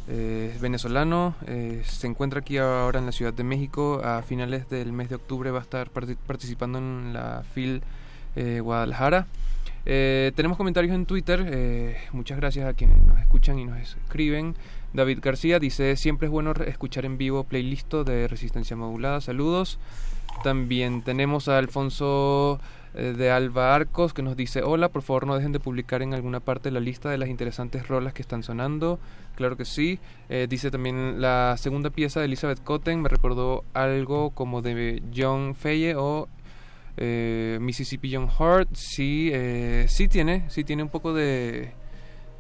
eh, 0.08 0.56
venezolano. 0.62 1.36
eh, 1.48 1.82
se 1.86 2.08
encuentra 2.08 2.40
aquí 2.42 2.58
ahora 2.58 3.00
en 3.00 3.06
la 3.06 3.12
Ciudad 3.12 3.34
de 3.34 3.44
México. 3.44 4.02
A 4.04 4.22
finales 4.22 4.70
del 4.70 4.92
mes 4.92 5.10
de 5.10 5.16
octubre 5.16 5.52
va 5.52 5.60
a 5.60 5.62
estar 5.62 5.90
parti- 5.90 6.18
participando 6.28 6.78
en 6.80 7.14
la 7.14 7.44
FIL 7.54 7.82
eh, 8.36 8.60
Guadalajara. 8.62 9.28
Tenemos 9.86 10.58
comentarios 10.58 10.96
en 10.96 11.06
Twitter. 11.06 11.98
muchas 12.14 12.38
gracias 12.38 12.68
a 12.68 12.74
quienes 12.74 12.98
nos 13.04 13.20
escuchan 13.20 13.60
y 13.60 13.66
nos 13.66 13.78
escriben. 13.80 14.56
David 14.94 15.20
García 15.22 15.60
dice: 15.60 15.98
Siempre 15.98 16.28
es 16.28 16.32
bueno 16.32 16.54
escuchar 16.66 17.04
en 17.06 17.18
vivo 17.18 17.44
playlist 17.44 17.94
de 17.94 18.28
Resistencia 18.30 18.78
Modulada. 18.78 19.20
Saludos. 19.20 19.80
También 20.44 21.02
tenemos 21.02 21.48
a 21.50 21.58
Alfonso 21.58 22.60
de 22.94 23.32
Alba 23.32 23.76
Arcos 23.76 24.14
que 24.14 24.22
nos 24.22 24.38
dice: 24.38 24.62
Hola, 24.64 24.88
por 24.88 25.02
favor 25.02 25.28
no 25.28 25.36
dejen 25.36 25.52
de 25.52 25.60
publicar 25.60 26.02
en 26.02 26.14
alguna 26.14 26.40
parte 26.40 26.72
la 26.72 26.80
lista 26.80 27.10
de 27.10 27.18
las 27.18 27.28
interesantes 27.28 27.88
rolas 27.88 28.14
que 28.14 28.22
están 28.22 28.44
sonando. 28.44 29.00
Claro 29.36 29.58
que 29.58 29.66
sí. 29.66 30.00
Eh, 30.30 30.48
dice 30.50 30.70
también 30.70 31.20
la 31.22 31.56
segunda 31.58 31.90
pieza 31.90 32.20
de 32.20 32.28
Elizabeth 32.28 32.64
Cotten 32.64 33.02
me 33.02 33.10
recordó 33.10 33.64
algo 33.74 34.30
como 34.32 34.62
de 34.62 35.02
John 35.16 35.56
Feye 35.56 35.96
o 35.96 36.28
eh, 36.98 37.58
Mississippi 37.60 38.14
John 38.14 38.30
Hart. 38.38 38.70
Sí, 38.74 39.32
eh, 39.34 39.86
sí 39.90 40.08
tiene, 40.08 40.50
sí 40.50 40.64
tiene 40.64 40.84
un 40.84 40.90
poco 40.90 41.14
de, 41.14 41.72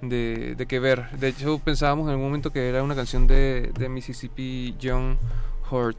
de, 0.01 0.65
que 0.67 0.79
ver. 0.79 1.09
De 1.17 1.29
hecho, 1.29 1.57
pensábamos 1.59 2.05
en 2.05 2.11
algún 2.11 2.25
momento 2.27 2.51
que 2.51 2.69
era 2.69 2.83
una 2.83 2.95
canción 2.95 3.25
de, 3.25 3.71
Mississippi 3.89 4.75
John 4.81 5.17
Hart. 5.71 5.97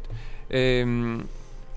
Eh, 0.51 1.19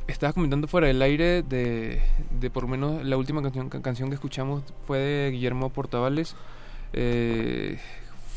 estabas 0.08 0.36
comentando 0.36 0.68
fuera 0.68 0.88
del 0.88 1.02
aire 1.02 1.42
de, 1.42 2.02
de 2.40 2.50
por 2.52 2.64
lo 2.64 2.70
menos 2.70 3.04
la 3.04 3.18
última 3.18 3.42
canción, 3.42 3.70
ca- 3.70 3.82
canción 3.82 4.10
que 4.10 4.16
escuchamos 4.16 4.64
fue 4.86 5.00
de 5.00 5.32
Guillermo 5.32 5.70
Portavales. 5.72 6.36
Eh, 6.94 7.78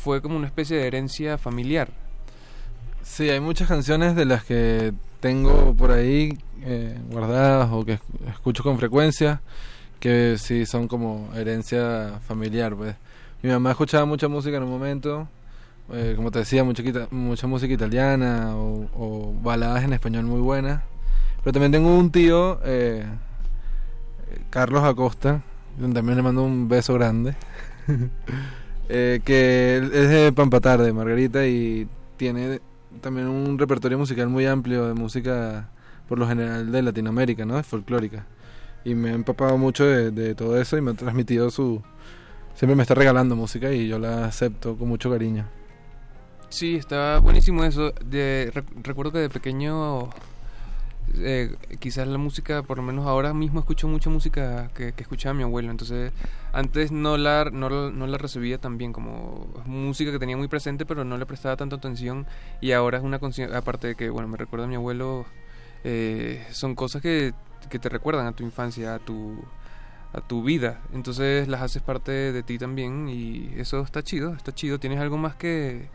fue 0.03 0.21
como 0.21 0.35
una 0.35 0.47
especie 0.47 0.77
de 0.77 0.87
herencia 0.87 1.37
familiar. 1.37 1.89
Sí, 3.03 3.29
hay 3.29 3.39
muchas 3.39 3.67
canciones 3.67 4.15
de 4.15 4.25
las 4.25 4.43
que 4.43 4.93
tengo 5.19 5.73
por 5.75 5.91
ahí 5.91 6.37
eh, 6.63 6.97
guardadas 7.09 7.69
o 7.71 7.83
que 7.85 7.95
esc- 7.99 8.29
escucho 8.29 8.63
con 8.63 8.77
frecuencia 8.77 9.41
que 9.99 10.37
sí 10.39 10.65
son 10.65 10.87
como 10.87 11.29
herencia 11.35 12.19
familiar, 12.27 12.75
pues. 12.75 12.95
Mi 13.43 13.49
mamá 13.51 13.71
escuchaba 13.71 14.05
mucha 14.05 14.27
música 14.27 14.57
en 14.57 14.63
un 14.63 14.69
momento, 14.69 15.27
eh, 15.93 16.13
como 16.15 16.31
te 16.31 16.39
decía, 16.39 16.63
mucha, 16.63 16.83
mucha 17.11 17.47
música 17.47 17.73
italiana 17.73 18.55
o, 18.55 18.87
o 18.95 19.33
baladas 19.43 19.83
en 19.83 19.93
español 19.93 20.25
muy 20.25 20.41
buenas. 20.41 20.81
Pero 21.43 21.53
también 21.53 21.71
tengo 21.71 21.95
un 21.95 22.11
tío, 22.11 22.59
eh, 22.63 23.05
Carlos 24.49 24.83
Acosta, 24.83 25.41
donde 25.77 25.95
también 25.99 26.17
le 26.17 26.23
mando 26.23 26.43
un 26.43 26.67
beso 26.67 26.93
grande, 26.93 27.35
eh, 28.93 29.21
que 29.23 29.77
es 29.77 30.09
de 30.09 30.33
Pampatar, 30.33 30.81
de 30.81 30.91
Margarita, 30.91 31.47
y 31.47 31.87
tiene 32.17 32.59
también 32.99 33.27
un 33.27 33.57
repertorio 33.57 33.97
musical 33.97 34.27
muy 34.27 34.45
amplio 34.45 34.85
de 34.87 34.93
música, 34.93 35.69
por 36.09 36.19
lo 36.19 36.27
general, 36.27 36.71
de 36.71 36.81
Latinoamérica, 36.81 37.45
¿no? 37.45 37.63
Folclórica. 37.63 38.25
Y 38.83 38.95
me 38.95 39.11
ha 39.11 39.13
empapado 39.13 39.57
mucho 39.57 39.85
de, 39.85 40.11
de 40.11 40.35
todo 40.35 40.59
eso 40.59 40.77
y 40.77 40.81
me 40.81 40.91
ha 40.91 40.93
transmitido 40.93 41.49
su... 41.49 41.81
Siempre 42.53 42.75
me 42.75 42.81
está 42.81 42.93
regalando 42.93 43.35
música 43.35 43.71
y 43.71 43.87
yo 43.87 43.97
la 43.97 44.25
acepto 44.25 44.75
con 44.75 44.89
mucho 44.89 45.09
cariño. 45.09 45.45
Sí, 46.49 46.75
está 46.75 47.19
buenísimo 47.19 47.63
eso. 47.63 47.93
De, 48.05 48.51
rec- 48.53 48.83
recuerdo 48.83 49.13
que 49.13 49.19
de 49.19 49.29
pequeño, 49.29 50.09
eh, 51.15 51.55
quizás 51.79 52.07
la 52.07 52.17
música, 52.17 52.63
por 52.63 52.77
lo 52.77 52.83
menos 52.83 53.05
ahora 53.05 53.33
mismo 53.33 53.59
escucho 53.59 53.87
mucha 53.87 54.09
música 54.09 54.69
que, 54.73 54.93
escuchaba 54.97 55.33
mi 55.33 55.43
abuelo. 55.43 55.71
Entonces, 55.71 56.11
antes 56.53 56.91
no 56.91 57.17
la, 57.17 57.45
no, 57.51 57.91
no 57.91 58.07
la 58.07 58.17
recibía 58.17 58.57
tan 58.57 58.77
bien, 58.77 58.93
como 58.93 59.47
música 59.65 60.11
que 60.11 60.19
tenía 60.19 60.37
muy 60.37 60.47
presente, 60.47 60.85
pero 60.85 61.03
no 61.03 61.17
le 61.17 61.25
prestaba 61.25 61.57
tanta 61.57 61.75
atención. 61.75 62.27
Y 62.61 62.71
ahora 62.71 62.97
es 62.97 63.03
una 63.03 63.19
conciencia, 63.19 63.57
aparte 63.57 63.87
de 63.87 63.95
que, 63.95 64.09
bueno, 64.09 64.27
me 64.27 64.37
recuerda 64.37 64.65
a 64.65 64.69
mi 64.69 64.75
abuelo, 64.75 65.25
eh, 65.83 66.45
son 66.51 66.75
cosas 66.75 67.01
que, 67.01 67.33
que 67.69 67.79
te 67.79 67.89
recuerdan 67.89 68.27
a 68.27 68.33
tu 68.33 68.43
infancia, 68.43 68.95
a 68.95 68.99
tu 68.99 69.43
a 70.13 70.19
tu 70.19 70.43
vida, 70.43 70.81
entonces 70.93 71.47
las 71.47 71.61
haces 71.61 71.81
parte 71.81 72.11
de 72.11 72.43
ti 72.43 72.57
también 72.57 73.07
y 73.07 73.53
eso 73.57 73.81
está 73.81 74.03
chido, 74.03 74.33
está 74.33 74.53
chido. 74.53 74.77
¿Tienes 74.77 74.99
algo 74.99 75.17
más 75.17 75.35
que, 75.35 75.87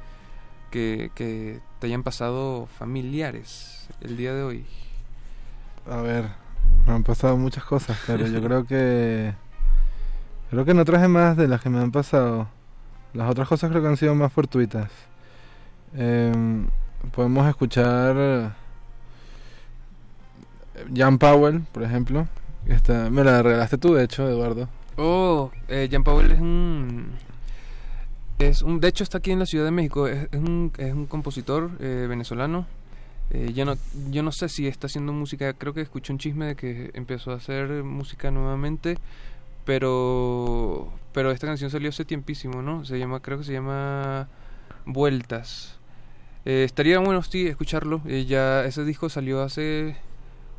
que 0.70 1.60
te 1.78 1.86
hayan 1.86 2.02
pasado 2.02 2.66
familiares 2.66 3.88
el 4.00 4.16
día 4.16 4.32
de 4.32 4.42
hoy? 4.42 4.64
A 5.88 6.02
ver, 6.02 6.24
me 6.86 6.94
han 6.94 7.02
pasado 7.02 7.36
muchas 7.36 7.64
cosas, 7.64 7.98
pero 8.06 8.26
yo 8.26 8.42
creo 8.42 8.66
que... 8.66 9.34
Creo 10.50 10.64
que 10.64 10.74
no 10.74 10.84
traje 10.84 11.08
más 11.08 11.36
de 11.36 11.48
las 11.48 11.60
que 11.60 11.68
me 11.70 11.80
han 11.80 11.90
pasado. 11.90 12.46
Las 13.14 13.28
otras 13.28 13.48
cosas 13.48 13.68
creo 13.68 13.82
que 13.82 13.88
han 13.88 13.96
sido 13.96 14.14
más 14.14 14.32
fortuitas. 14.32 14.88
Em, 15.92 16.68
podemos 17.12 17.48
escuchar 17.48 18.14
eh, 18.16 18.48
Jan 20.94 21.18
Powell, 21.18 21.62
por 21.72 21.82
ejemplo. 21.82 22.28
me 23.10 23.24
la 23.24 23.42
regalaste 23.42 23.76
tú, 23.76 23.94
de 23.94 24.04
hecho, 24.04 24.28
Eduardo. 24.28 24.68
Oh, 24.96 25.50
eh, 25.68 25.88
Jean 25.90 26.04
Paul 26.04 26.30
es 26.30 26.40
un... 26.40 27.10
Es 28.38 28.62
un, 28.62 28.80
de 28.80 28.88
hecho 28.88 29.02
está 29.02 29.18
aquí 29.18 29.30
en 29.30 29.38
la 29.38 29.46
Ciudad 29.46 29.64
de 29.64 29.70
México, 29.70 30.06
es, 30.06 30.28
es 30.30 30.38
un, 30.38 30.70
es 30.76 30.92
un 30.92 31.06
compositor 31.06 31.70
eh, 31.80 32.06
venezolano. 32.08 32.66
Eh, 33.30 33.52
yo, 33.54 33.64
no, 33.64 33.74
yo 34.10 34.22
no 34.22 34.32
sé 34.32 34.48
si 34.48 34.66
está 34.66 34.86
haciendo 34.86 35.12
música, 35.12 35.52
creo 35.54 35.74
que 35.74 35.80
escuché 35.80 36.12
un 36.12 36.18
chisme 36.18 36.46
de 36.46 36.56
que 36.56 36.90
empezó 36.94 37.32
a 37.32 37.36
hacer 37.36 37.82
música 37.82 38.30
nuevamente, 38.30 38.98
pero 39.64 40.92
pero 41.12 41.30
esta 41.30 41.46
canción 41.46 41.70
salió 41.70 41.88
hace 41.88 42.04
tiempísimo, 42.04 42.60
¿no? 42.62 42.84
Se 42.84 42.98
llama, 42.98 43.20
creo 43.20 43.38
que 43.38 43.44
se 43.44 43.52
llama 43.54 44.28
Vueltas. 44.84 45.78
Eh, 46.44 46.64
estaría 46.64 46.98
bueno, 47.00 47.22
sí, 47.22 47.46
escucharlo. 47.46 48.02
Eh, 48.06 48.26
ya 48.26 48.64
ese 48.66 48.84
disco 48.84 49.08
salió 49.08 49.42
hace 49.42 49.96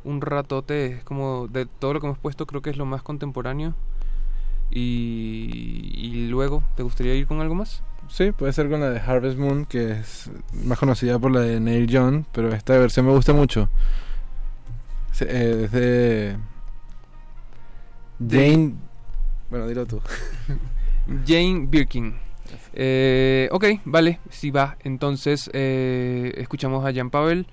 un 0.04 0.20
ratote, 0.20 0.86
es 0.86 1.04
como 1.04 1.48
de 1.48 1.66
todo 1.66 1.94
lo 1.94 2.00
que 2.00 2.06
hemos 2.08 2.18
puesto, 2.18 2.46
creo 2.46 2.60
que 2.62 2.70
es 2.70 2.76
lo 2.76 2.86
más 2.86 3.02
contemporáneo. 3.02 3.74
Y, 4.70 5.92
y 5.94 6.26
luego, 6.28 6.64
¿te 6.76 6.82
gustaría 6.82 7.14
ir 7.14 7.26
con 7.28 7.40
algo 7.40 7.54
más? 7.54 7.84
Sí, 8.08 8.32
puede 8.32 8.52
ser 8.52 8.68
con 8.68 8.80
la 8.80 8.90
de 8.90 9.00
Harvest 9.00 9.38
Moon, 9.38 9.64
que 9.66 9.92
es 9.92 10.30
más 10.52 10.78
conocida 10.78 11.18
por 11.18 11.30
la 11.30 11.40
de 11.40 11.60
Neil 11.60 11.86
Young, 11.86 12.24
pero 12.32 12.52
esta 12.54 12.76
versión 12.78 13.06
me 13.06 13.12
gusta 13.12 13.32
mucho. 13.32 13.68
Eh, 15.20 15.62
es 15.64 15.72
de 15.72 16.36
Jane... 18.28 18.74
Bueno, 19.50 19.66
dilo 19.66 19.86
tú. 19.86 20.00
Jane 21.26 21.66
Birkin. 21.68 22.14
Eh, 22.72 23.48
ok, 23.50 23.64
vale, 23.84 24.20
si 24.30 24.50
va. 24.50 24.76
Entonces, 24.84 25.50
eh, 25.52 26.32
escuchamos 26.36 26.84
a 26.84 26.92
Jan 26.92 27.10
Pavel. 27.10 27.46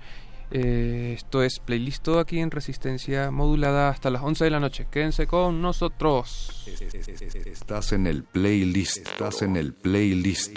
Eh, 0.50 1.14
esto 1.16 1.42
es 1.42 1.58
playlist 1.58 2.08
aquí 2.08 2.38
en 2.38 2.50
resistencia 2.50 3.30
modulada 3.30 3.88
hasta 3.88 4.10
las 4.10 4.22
11 4.22 4.44
de 4.44 4.50
la 4.50 4.60
noche. 4.60 4.86
Quédense 4.90 5.26
con 5.26 5.60
nosotros. 5.60 6.64
Estás 6.66 7.92
en 7.92 8.06
el 8.06 8.22
playlist. 8.24 8.98
Estás 9.08 9.42
en 9.42 9.56
el 9.56 9.74
playlist. 9.74 10.56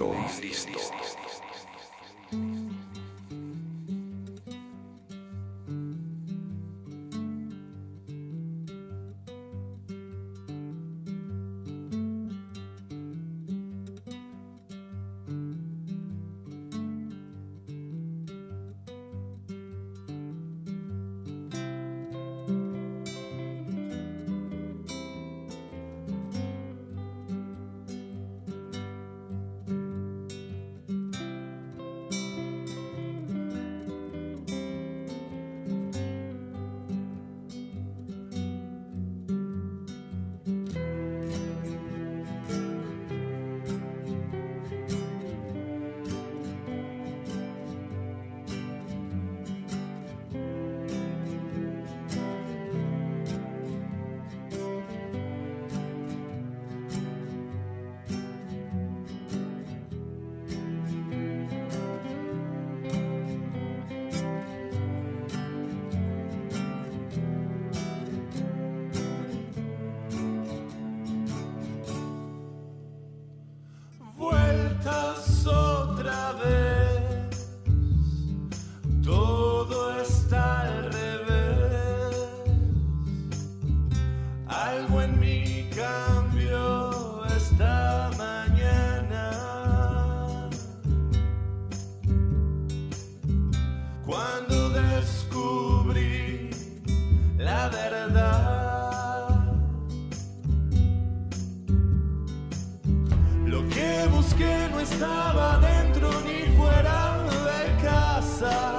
Que 104.34 104.70
no 104.72 104.80
estaba 104.80 105.60
dentro 105.60 106.10
ni 106.22 106.56
fuera 106.56 107.18
de 107.28 107.84
casa. 107.84 108.79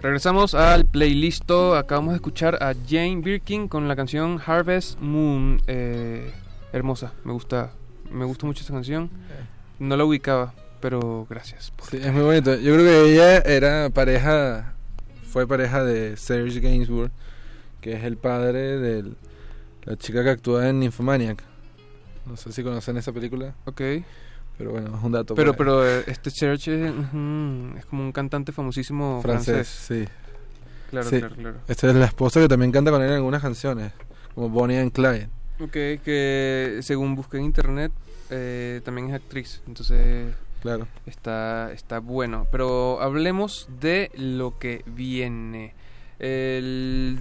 Regresamos 0.00 0.54
al 0.54 0.86
playlist. 0.86 1.50
Acabamos 1.50 2.12
de 2.12 2.16
escuchar 2.16 2.62
a 2.62 2.74
Jane 2.88 3.20
Birkin 3.22 3.68
con 3.68 3.88
la 3.88 3.96
canción 3.96 4.40
Harvest 4.44 4.98
Moon. 5.00 5.60
Eh, 5.66 6.32
hermosa, 6.72 7.12
me 7.24 7.32
gusta, 7.32 7.72
me 8.10 8.24
gusta 8.24 8.46
mucho 8.46 8.60
esta 8.60 8.72
canción. 8.72 9.10
No 9.78 9.96
la 9.96 10.04
ubicaba, 10.04 10.54
pero 10.84 11.26
gracias. 11.30 11.70
por 11.70 11.88
Sí, 11.88 11.96
es 11.96 12.12
muy 12.12 12.20
bonito. 12.20 12.54
Yo 12.56 12.74
creo 12.74 12.84
que 12.84 13.14
ella 13.14 13.38
era 13.38 13.88
pareja, 13.88 14.74
fue 15.26 15.48
pareja 15.48 15.82
de 15.82 16.18
Serge 16.18 16.60
Gainsbourg, 16.60 17.10
que 17.80 17.94
es 17.94 18.04
el 18.04 18.18
padre 18.18 18.78
de 18.78 19.12
la 19.84 19.96
chica 19.96 20.22
que 20.22 20.28
actúa 20.28 20.68
en 20.68 20.80
Nymphomaniac. 20.80 21.42
No 22.26 22.36
sé 22.36 22.52
si 22.52 22.62
conocen 22.62 22.98
esa 22.98 23.12
película. 23.12 23.54
Ok. 23.64 23.80
Pero 24.58 24.72
bueno, 24.72 24.94
es 24.94 25.02
un 25.02 25.12
dato. 25.12 25.34
Pero, 25.34 25.54
pero 25.54 25.88
eh, 25.88 26.04
este 26.06 26.30
Church 26.30 26.68
es, 26.68 26.92
como 27.88 28.02
un 28.02 28.12
cantante 28.12 28.52
famosísimo 28.52 29.22
francés, 29.22 29.54
francés. 29.54 29.68
sí. 29.68 30.08
Claro, 30.90 31.08
Sí. 31.08 31.18
claro, 31.18 31.34
claro. 31.34 31.56
Esta 31.66 31.88
es 31.88 31.94
la 31.94 32.04
esposa 32.04 32.40
que 32.40 32.48
también 32.48 32.70
canta 32.70 32.90
con 32.90 33.00
él 33.00 33.08
en 33.08 33.14
algunas 33.14 33.40
canciones, 33.40 33.90
como 34.34 34.50
Bonnie 34.50 34.80
and 34.80 34.92
Clyde. 34.92 35.30
Ok, 35.60 35.72
que 36.04 36.80
según 36.82 37.14
busqué 37.14 37.38
en 37.38 37.44
internet 37.44 37.90
eh, 38.28 38.82
también 38.84 39.08
es 39.08 39.14
actriz, 39.14 39.62
entonces 39.66 40.34
claro. 40.64 40.88
está, 41.06 41.70
está 41.72 42.00
bueno. 42.00 42.48
Pero 42.50 43.00
hablemos 43.00 43.68
de 43.80 44.10
lo 44.16 44.58
que 44.58 44.82
viene. 44.86 45.74
El, 46.18 47.20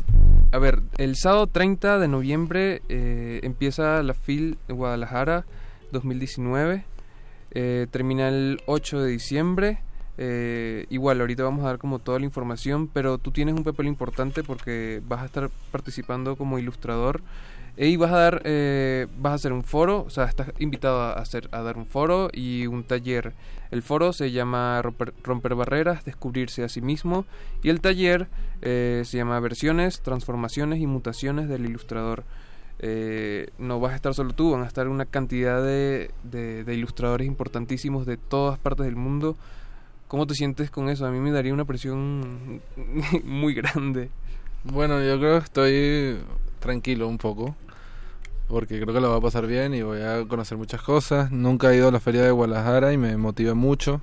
a 0.52 0.58
ver, 0.58 0.82
el 0.98 1.16
sábado 1.16 1.46
30 1.46 2.00
de 2.00 2.08
noviembre 2.08 2.82
eh, 2.90 3.42
empieza 3.44 4.02
la 4.02 4.16
FIL 4.16 4.58
de 4.68 4.74
Guadalajara 4.74 5.46
2019. 5.92 6.86
eh, 7.52 7.88
termina 7.92 8.30
el 8.30 8.62
8 8.66 9.02
de 9.02 9.12
diciembre. 9.12 9.80
Eh, 10.18 10.86
igual, 10.90 11.20
ahorita 11.22 11.44
vamos 11.44 11.64
a 11.64 11.68
dar 11.68 11.80
como 11.80 12.00
toda 12.00 12.20
la 12.20 12.26
información, 12.26 12.88
pero 12.88 13.18
tú 13.18 13.32
tienes 13.32 13.56
un 13.56 13.64
papel 13.64 13.88
importante 13.88 14.44
porque 14.44 15.02
vas 15.08 15.22
a 15.22 15.26
estar 15.26 15.50
participando 15.72 16.36
como 16.36 16.60
ilustrador 16.60 17.22
y 17.76 17.96
vas 17.98 18.12
a 18.12 18.18
dar, 18.18 18.42
eh, 18.46 19.08
vas 19.18 19.32
a 19.32 19.36
hacer 19.36 19.54
un 19.54 19.64
foro, 19.64 20.04
o 20.06 20.10
sea, 20.10 20.26
estás 20.26 20.52
invitado 20.60 21.02
a 21.02 21.14
hacer, 21.14 21.50
a 21.52 21.62
dar 21.62 21.78
un 21.78 21.86
foro 21.86 22.30
y 22.32 22.68
un 22.68 22.84
taller. 22.84 23.34
El 23.72 23.82
foro 23.82 24.14
se 24.14 24.32
llama 24.32 24.82
Romper, 24.82 25.56
Barreras, 25.56 26.06
Descubrirse 26.06 26.64
a 26.64 26.70
sí 26.70 26.82
mismo, 26.82 27.26
y 27.64 27.70
el 27.70 27.82
taller 27.82 28.28
eh, 28.62 29.02
se 29.06 29.18
llama 29.18 29.40
Versiones, 29.40 30.02
Transformaciones 30.02 30.80
y 30.80 30.88
Mutaciones 30.88 31.50
del 31.50 31.66
Ilustrador. 31.66 32.24
Eh, 32.80 33.48
no 33.58 33.80
vas 33.80 33.94
a 33.94 33.96
estar 33.96 34.14
solo 34.14 34.34
tú, 34.34 34.52
van 34.52 34.64
a 34.64 34.68
estar 34.68 34.88
una 34.88 35.06
cantidad 35.06 35.64
de 35.64 36.10
ilustradores 36.68 37.26
importantísimos 37.26 38.06
de 38.06 38.18
todas 38.18 38.60
partes 38.60 38.86
del 38.86 38.96
mundo. 38.96 39.36
¿Cómo 40.08 40.28
te 40.28 40.36
sientes 40.36 40.70
con 40.70 40.90
eso? 40.90 41.08
A 41.08 41.12
mí 41.12 41.20
me 41.20 41.32
daría 41.32 41.56
una 41.56 41.66
presión 41.66 42.62
muy 43.24 43.56
grande. 43.56 44.10
Bueno, 44.64 45.02
yo 45.02 45.18
creo 45.18 45.40
que 45.40 45.46
estoy 45.46 46.20
tranquilo 46.64 47.08
un 47.08 47.18
poco, 47.18 47.56
porque 48.48 48.80
creo 48.80 48.94
que 48.94 49.02
lo 49.02 49.12
va 49.12 49.18
a 49.18 49.22
pasar 49.22 49.46
bien 49.48 49.74
y 49.74 49.82
voy 49.82 50.02
a 50.02 50.26
conocer 50.28 50.58
muchas 50.58 50.82
cosas. 50.82 51.32
Nunca 51.32 51.72
he 51.72 51.76
ido 51.76 51.90
a 51.90 51.92
la 51.92 52.00
feria 52.00 52.24
de 52.24 52.32
Guadalajara 52.32 52.94
y 52.94 52.98
me 52.98 53.18
motiva 53.18 53.54
mucho. 53.54 54.02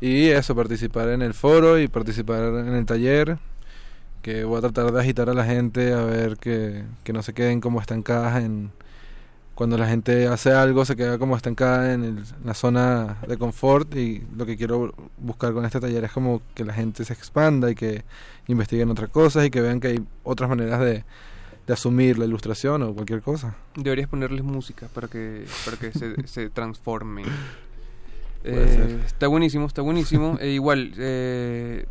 Y 0.00 0.28
eso, 0.28 0.54
participar 0.54 1.08
en 1.08 1.22
el 1.22 1.34
foro 1.34 1.78
y 1.78 1.88
participar 1.88 2.42
en 2.42 2.74
el 2.74 2.86
taller, 2.86 3.38
que 4.22 4.44
voy 4.44 4.58
a 4.58 4.60
tratar 4.60 4.92
de 4.92 5.00
agitar 5.00 5.28
a 5.28 5.34
la 5.34 5.44
gente 5.44 5.92
a 5.92 6.04
ver 6.04 6.36
que, 6.36 6.84
que 7.02 7.12
no 7.12 7.22
se 7.22 7.34
queden 7.34 7.60
como 7.60 7.80
estancadas 7.80 8.42
en... 8.42 8.70
Cuando 9.54 9.78
la 9.78 9.86
gente 9.86 10.26
hace 10.26 10.52
algo 10.52 10.84
se 10.84 10.96
queda 10.96 11.16
como 11.16 11.36
estancada 11.36 11.94
en, 11.94 12.04
en 12.04 12.24
la 12.44 12.54
zona 12.54 13.18
de 13.28 13.36
confort 13.38 13.94
y 13.94 14.26
lo 14.36 14.46
que 14.46 14.56
quiero 14.56 14.92
buscar 15.16 15.52
con 15.52 15.64
este 15.64 15.78
taller 15.78 16.02
es 16.02 16.10
como 16.10 16.42
que 16.54 16.64
la 16.64 16.72
gente 16.72 17.04
se 17.04 17.12
expanda 17.12 17.70
y 17.70 17.76
que 17.76 18.02
investiguen 18.48 18.90
otras 18.90 19.10
cosas 19.10 19.46
y 19.46 19.50
que 19.50 19.60
vean 19.60 19.78
que 19.78 19.88
hay 19.88 20.04
otras 20.24 20.50
maneras 20.50 20.80
de 20.80 21.04
de 21.66 21.72
asumir 21.72 22.18
la 22.18 22.24
ilustración 22.26 22.82
o 22.82 22.94
cualquier 22.94 23.22
cosa. 23.22 23.56
Deberías 23.76 24.08
ponerles 24.08 24.42
música 24.44 24.88
para 24.94 25.08
que, 25.08 25.44
para 25.64 25.76
que 25.76 25.92
se, 25.92 26.14
se 26.26 26.50
transformen. 26.50 27.24
Eh, 28.44 29.00
está 29.06 29.26
buenísimo, 29.28 29.66
está 29.66 29.82
buenísimo. 29.82 30.36
E 30.40 30.50
igual, 30.50 30.92
eh, 30.98 31.86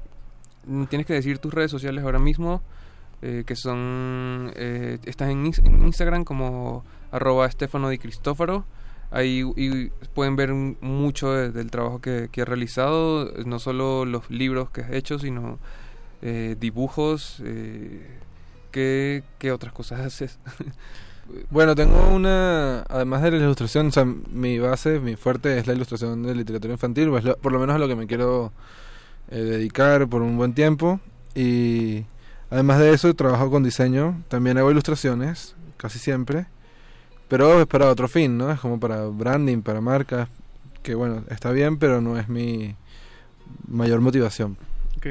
tienes 0.89 1.07
que 1.07 1.13
decir 1.13 1.39
tus 1.39 1.53
redes 1.53 1.71
sociales 1.71 2.03
ahora 2.03 2.19
mismo, 2.19 2.61
eh, 3.21 3.43
que 3.45 3.55
son... 3.55 4.51
eh, 4.55 4.99
estás 5.05 5.29
en, 5.29 5.45
Ins- 5.45 5.65
en 5.65 5.83
Instagram 5.85 6.23
como 6.23 6.83
arroba 7.11 7.49
Stefano 7.49 7.89
Di 7.89 7.97
Cristofaro. 7.97 8.65
Ahí 9.09 9.43
y 9.55 9.89
pueden 10.15 10.35
ver 10.35 10.53
mucho 10.53 11.31
de- 11.33 11.51
del 11.51 11.69
trabajo 11.71 11.99
que, 12.01 12.29
que 12.31 12.41
has 12.41 12.47
realizado, 12.47 13.31
no 13.45 13.59
solo 13.59 14.05
los 14.05 14.29
libros 14.29 14.69
que 14.71 14.81
has 14.81 14.91
hecho, 14.91 15.17
sino 15.19 15.57
eh, 16.21 16.55
dibujos. 16.59 17.41
¿Qué, 18.73 19.23
¿Qué 19.39 19.53
otras 19.53 19.71
cosas 19.71 20.01
haces? 20.01 20.37
Bueno, 21.49 21.73
tengo 21.73 22.09
una, 22.09 22.81
además 22.81 23.21
de 23.21 23.31
la 23.31 23.37
ilustración, 23.37 23.87
o 23.87 23.91
sea, 23.91 24.03
mi 24.03 24.59
base, 24.59 24.99
mi 24.99 25.15
fuerte 25.15 25.57
es 25.57 25.65
la 25.67 25.73
ilustración 25.73 26.21
de 26.21 26.35
literatura 26.35 26.73
infantil, 26.73 27.09
pues 27.09 27.23
lo- 27.23 27.37
por 27.37 27.53
lo 27.53 27.59
menos 27.59 27.77
a 27.77 27.79
lo 27.79 27.87
que 27.87 27.95
me 27.95 28.07
quiero 28.07 28.51
eh, 29.31 29.37
dedicar 29.39 30.05
por 30.09 30.21
un 30.21 30.35
buen 30.35 30.53
tiempo. 30.53 30.99
Y 31.33 32.03
además 32.51 32.79
de 32.79 32.93
eso, 32.93 33.13
trabajo 33.15 33.49
con 33.49 33.63
diseño, 33.63 34.21
también 34.27 34.57
hago 34.57 34.69
ilustraciones, 34.69 35.55
casi 35.77 35.97
siempre, 35.97 36.45
pero 37.29 37.61
es 37.61 37.67
para 37.67 37.89
otro 37.89 38.09
fin, 38.09 38.37
¿no? 38.37 38.51
Es 38.51 38.59
como 38.59 38.77
para 38.81 39.03
branding, 39.05 39.61
para 39.61 39.79
marcas, 39.79 40.27
que 40.83 40.93
bueno, 40.93 41.23
está 41.29 41.51
bien, 41.51 41.77
pero 41.77 42.01
no 42.01 42.19
es 42.19 42.27
mi 42.27 42.75
mayor 43.65 44.01
motivación. 44.01 44.57
Ok. 44.97 45.07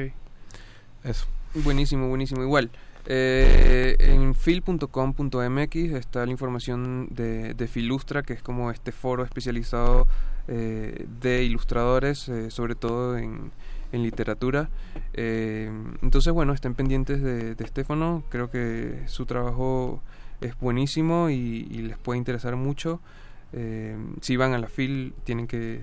Eso. 1.03 1.25
Buenísimo, 1.55 2.07
buenísimo. 2.07 2.43
Igual, 2.43 2.69
eh, 3.05 3.95
en 3.99 4.33
fil.com.mx 4.33 5.75
está 5.75 6.25
la 6.25 6.31
información 6.31 7.07
de, 7.11 7.53
de 7.53 7.67
Filustra, 7.67 8.23
que 8.23 8.33
es 8.33 8.41
como 8.41 8.71
este 8.71 8.91
foro 8.91 9.23
especializado 9.23 10.07
eh, 10.47 11.05
de 11.21 11.43
ilustradores, 11.43 12.29
eh, 12.29 12.49
sobre 12.49 12.75
todo 12.75 13.17
en, 13.17 13.51
literatura. 13.91 14.71
Entonces, 15.13 16.33
bueno, 16.33 16.51
estén 16.53 16.73
pendientes 16.73 17.21
de, 17.21 17.53
de 17.53 17.63
Estefano. 17.63 18.23
Creo 18.29 18.49
que 18.49 19.03
su 19.05 19.27
trabajo 19.27 20.01
es 20.41 20.57
buenísimo 20.57 21.29
y, 21.29 21.63
les 21.65 21.99
puede 21.99 22.17
interesar 22.17 22.55
mucho. 22.55 23.01
Si 24.21 24.35
van 24.35 24.53
a 24.53 24.57
la 24.57 24.65
FIL, 24.65 25.13
tienen 25.23 25.45
que 25.45 25.79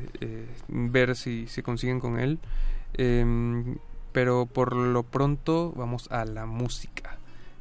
ver 0.66 1.14
si 1.14 1.46
se 1.46 1.62
consiguen 1.62 2.00
con 2.00 2.18
él. 2.18 2.40
Pero 4.12 4.46
por 4.46 4.74
lo 4.74 5.02
pronto 5.02 5.72
vamos 5.76 6.10
a 6.10 6.24
la 6.24 6.46
música. 6.46 7.18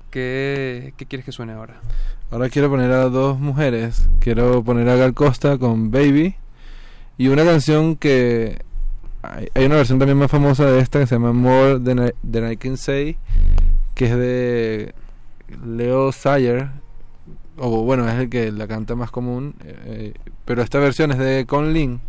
¿Qué, 0.09 0.93
qué 0.97 1.05
quieres 1.05 1.25
que 1.25 1.31
suene 1.31 1.53
ahora? 1.53 1.79
Ahora 2.31 2.49
quiero 2.49 2.69
poner 2.69 2.91
a 2.91 3.09
dos 3.09 3.39
mujeres. 3.39 4.09
Quiero 4.19 4.63
poner 4.63 4.89
a 4.89 4.95
Gal 4.95 5.13
Costa 5.13 5.57
con 5.57 5.91
Baby. 5.91 6.35
Y 7.17 7.27
una 7.27 7.43
canción 7.43 7.95
que. 7.95 8.61
Hay, 9.21 9.49
hay 9.53 9.65
una 9.65 9.75
versión 9.75 9.99
también 9.99 10.17
más 10.17 10.31
famosa 10.31 10.65
de 10.65 10.79
esta 10.79 10.99
que 10.99 11.05
se 11.07 11.15
llama 11.15 11.33
More 11.33 11.79
Than 11.79 12.07
I, 12.07 12.11
Than 12.31 12.51
I 12.51 12.57
Can 12.57 12.77
Say. 12.77 13.17
Que 13.93 14.05
es 14.05 14.15
de 14.17 14.95
Leo 15.65 16.11
Sayer. 16.11 16.69
O 17.57 17.83
bueno, 17.83 18.07
es 18.07 18.15
el 18.15 18.29
que 18.29 18.51
la 18.51 18.67
canta 18.67 18.95
más 18.95 19.11
común. 19.11 19.55
eh, 19.63 20.13
pero 20.45 20.63
esta 20.63 20.79
versión 20.79 21.11
es 21.11 21.17
de 21.17 21.45
Con 21.45 21.73
Lin. 21.73 22.01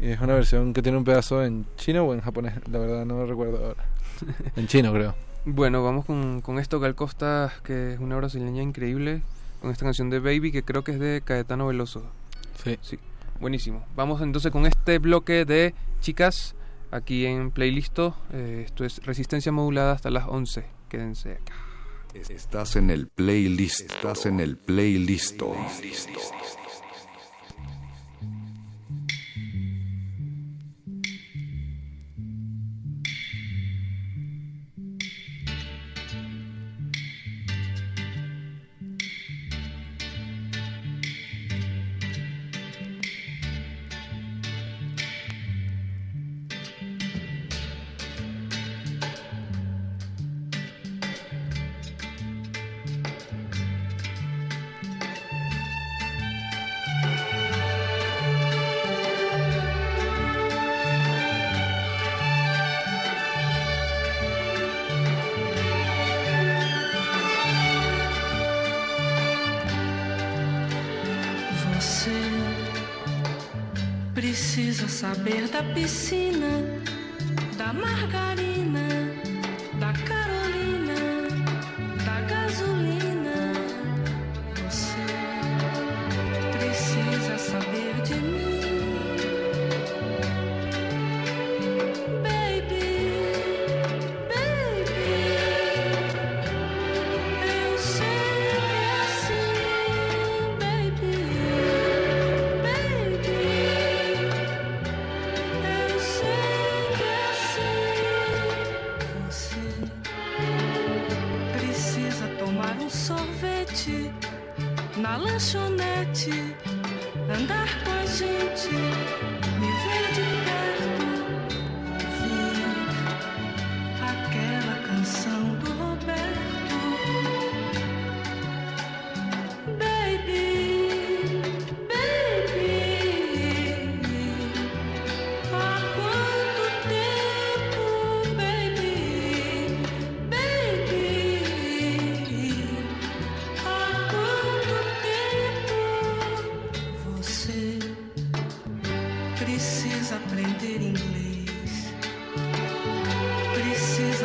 Y 0.00 0.10
es 0.10 0.20
una 0.20 0.34
versión 0.34 0.72
que 0.72 0.82
tiene 0.82 0.96
un 0.96 1.04
pedazo 1.04 1.44
en 1.44 1.66
chino 1.76 2.04
o 2.04 2.14
en 2.14 2.20
japonés. 2.20 2.54
La 2.70 2.78
verdad 2.78 3.04
no 3.04 3.26
recuerdo 3.26 3.58
ahora. 3.58 3.84
En 4.56 4.66
chino, 4.66 4.92
creo. 4.92 5.14
Bueno, 5.44 5.82
vamos 5.82 6.04
con, 6.04 6.40
con 6.42 6.58
esto, 6.58 6.80
Gal 6.80 6.94
Costa, 6.94 7.52
que 7.64 7.94
es 7.94 8.00
una 8.00 8.16
brasileña 8.16 8.62
increíble, 8.62 9.22
con 9.60 9.70
esta 9.70 9.84
canción 9.84 10.10
de 10.10 10.18
Baby, 10.18 10.52
que 10.52 10.62
creo 10.62 10.84
que 10.84 10.92
es 10.92 11.00
de 11.00 11.22
Caetano 11.24 11.66
Veloso. 11.66 12.04
Sí. 12.62 12.78
Sí, 12.82 12.98
buenísimo. 13.40 13.84
Vamos 13.96 14.20
entonces 14.20 14.52
con 14.52 14.66
este 14.66 14.98
bloque 14.98 15.46
de 15.46 15.74
chicas, 16.00 16.54
aquí 16.90 17.24
en 17.24 17.50
Playlisto. 17.50 18.14
Eh, 18.32 18.64
esto 18.66 18.84
es 18.84 19.02
Resistencia 19.04 19.52
Modulada 19.52 19.92
hasta 19.92 20.10
las 20.10 20.26
11. 20.28 20.64
Quédense 20.88 21.32
acá. 21.32 21.54
Estás 22.14 22.76
en 22.76 22.90
el 22.90 23.06
playlist. 23.06 23.90
Estás 23.92 24.26
en 24.26 24.40
el 24.40 24.56
playlist. 24.56 25.40
Você 25.40 26.59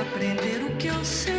aprender 0.07 0.63
o 0.63 0.75
que 0.77 0.87
eu 0.87 1.03
sei 1.03 1.34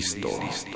Playlisto. 0.00 0.69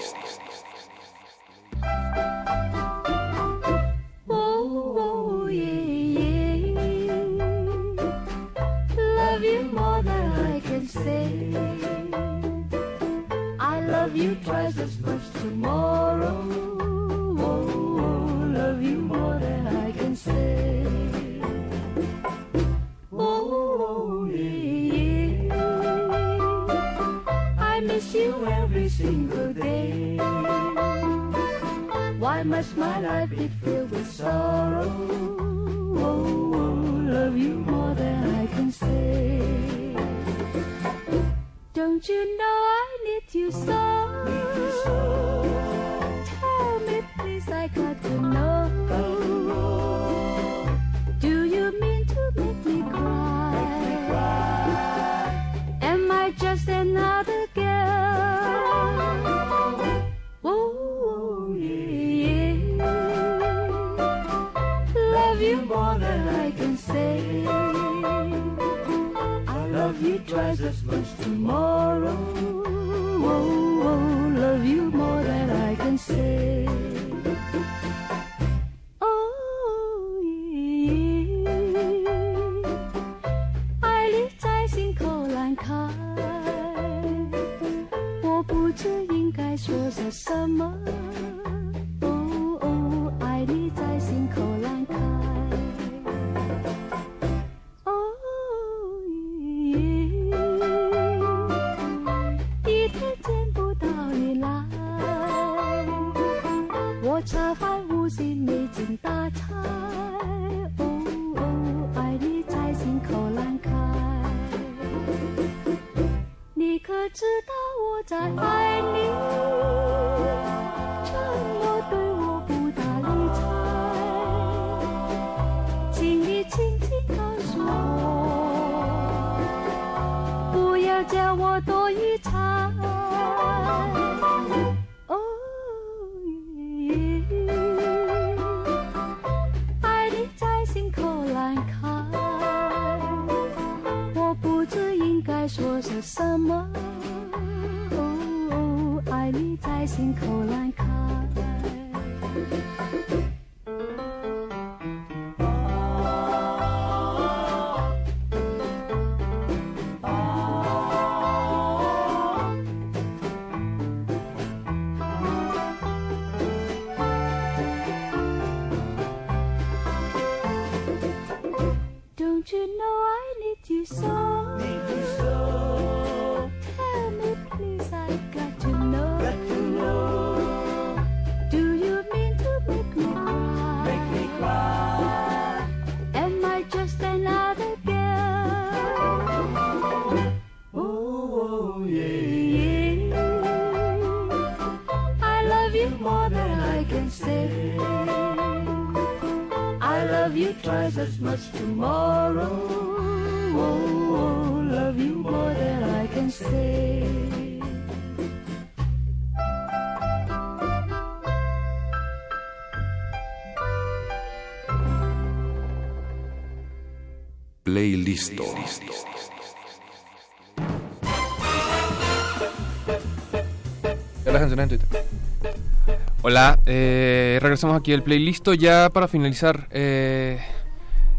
Regresamos 227.54 227.78
aquí 227.78 227.92
al 227.92 228.02
playlist. 228.02 228.48
Ya 228.58 228.90
para 228.90 229.06
finalizar. 229.06 229.68
eh, 229.70 230.40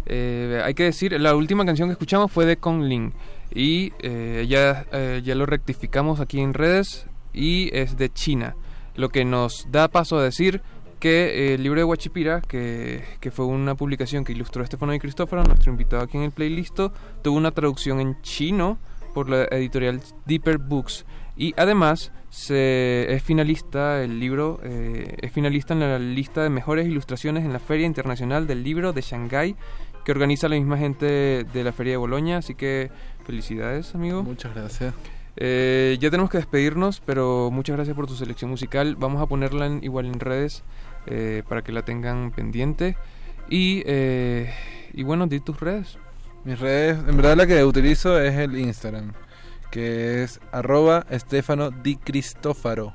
eh, 0.05 0.61
hay 0.63 0.73
que 0.73 0.83
decir, 0.83 1.19
la 1.19 1.33
última 1.33 1.65
canción 1.65 1.87
que 1.87 1.93
escuchamos 1.93 2.29
fue 2.29 2.45
de 2.45 2.57
Kong 2.57 2.83
Lin. 2.83 3.13
Y 3.53 3.93
eh, 3.99 4.45
ya, 4.49 4.85
ya 5.23 5.35
lo 5.35 5.45
rectificamos 5.45 6.19
aquí 6.19 6.41
en 6.41 6.53
redes 6.53 7.07
y 7.31 7.69
es 7.73 7.95
de 7.95 8.11
China, 8.11 8.55
lo 8.95 9.09
que 9.09 9.23
nos 9.23 9.67
da 9.71 9.87
paso 9.87 10.17
a 10.17 10.23
decir 10.23 10.61
que 10.99 11.53
el 11.53 11.63
libro 11.63 11.79
de 11.79 11.85
Huachipira, 11.85 12.41
que, 12.41 13.03
que 13.21 13.31
fue 13.31 13.45
una 13.45 13.75
publicación 13.75 14.25
que 14.25 14.33
ilustró 14.33 14.63
Estefano 14.63 14.93
y 14.93 14.99
Cristóforo, 14.99 15.43
nuestro 15.43 15.71
invitado 15.71 16.03
aquí 16.03 16.17
en 16.17 16.23
el 16.23 16.31
playlist, 16.31 16.79
tuvo 17.21 17.37
una 17.37 17.51
traducción 17.51 18.01
en 18.01 18.21
chino 18.21 18.77
por 19.13 19.29
la 19.29 19.45
editorial 19.45 20.01
Deeper 20.25 20.57
Books. 20.57 21.05
Y 21.37 21.53
además 21.57 22.11
se, 22.39 23.05
es 23.13 23.23
finalista 23.23 24.03
el 24.03 24.19
libro 24.19 24.59
eh, 24.61 25.15
es 25.21 25.31
finalista 25.31 25.73
en 25.73 25.79
la 25.79 25.97
lista 25.97 26.43
de 26.43 26.49
mejores 26.49 26.85
ilustraciones 26.85 27.45
en 27.45 27.53
la 27.53 27.59
Feria 27.59 27.85
Internacional 27.85 28.45
del 28.45 28.61
Libro 28.61 28.91
de 28.91 28.99
Shanghái 29.01 29.55
que 30.03 30.11
organiza 30.11 30.49
la 30.49 30.57
misma 30.57 30.77
gente 30.77 31.45
de 31.45 31.63
la 31.63 31.71
Feria 31.71 31.93
de 31.93 31.97
Boloña 31.97 32.37
así 32.39 32.53
que 32.53 32.91
felicidades 33.25 33.95
amigo. 33.95 34.21
Muchas 34.21 34.53
gracias. 34.53 34.93
Eh, 35.37 35.97
ya 36.01 36.09
tenemos 36.11 36.29
que 36.29 36.37
despedirnos 36.37 36.99
pero 37.05 37.51
muchas 37.53 37.77
gracias 37.77 37.95
por 37.95 38.05
tu 38.05 38.15
selección 38.15 38.49
musical. 38.51 38.97
Vamos 38.97 39.21
a 39.21 39.27
ponerla 39.27 39.67
en- 39.67 39.81
igual 39.81 40.05
en 40.07 40.19
redes 40.19 40.63
eh, 41.07 41.41
para 41.47 41.61
que 41.61 41.71
la 41.71 41.83
tengan 41.83 42.31
pendiente. 42.31 42.97
Y 43.49 43.81
eh, 43.85 44.53
y 44.93 45.03
bueno 45.03 45.25
di 45.27 45.39
tus 45.39 45.57
redes. 45.61 45.97
Mis 46.43 46.59
redes, 46.59 46.97
en 47.07 47.15
verdad 47.15 47.37
la 47.37 47.47
que 47.47 47.63
utilizo 47.63 48.19
es 48.19 48.35
el 48.35 48.57
Instagram, 48.59 49.13
que 49.75 50.23
es 50.23 50.39
arroba 50.53 51.05
Estefano 51.09 51.69
Di 51.69 51.97
Cristófaro. 51.97 52.93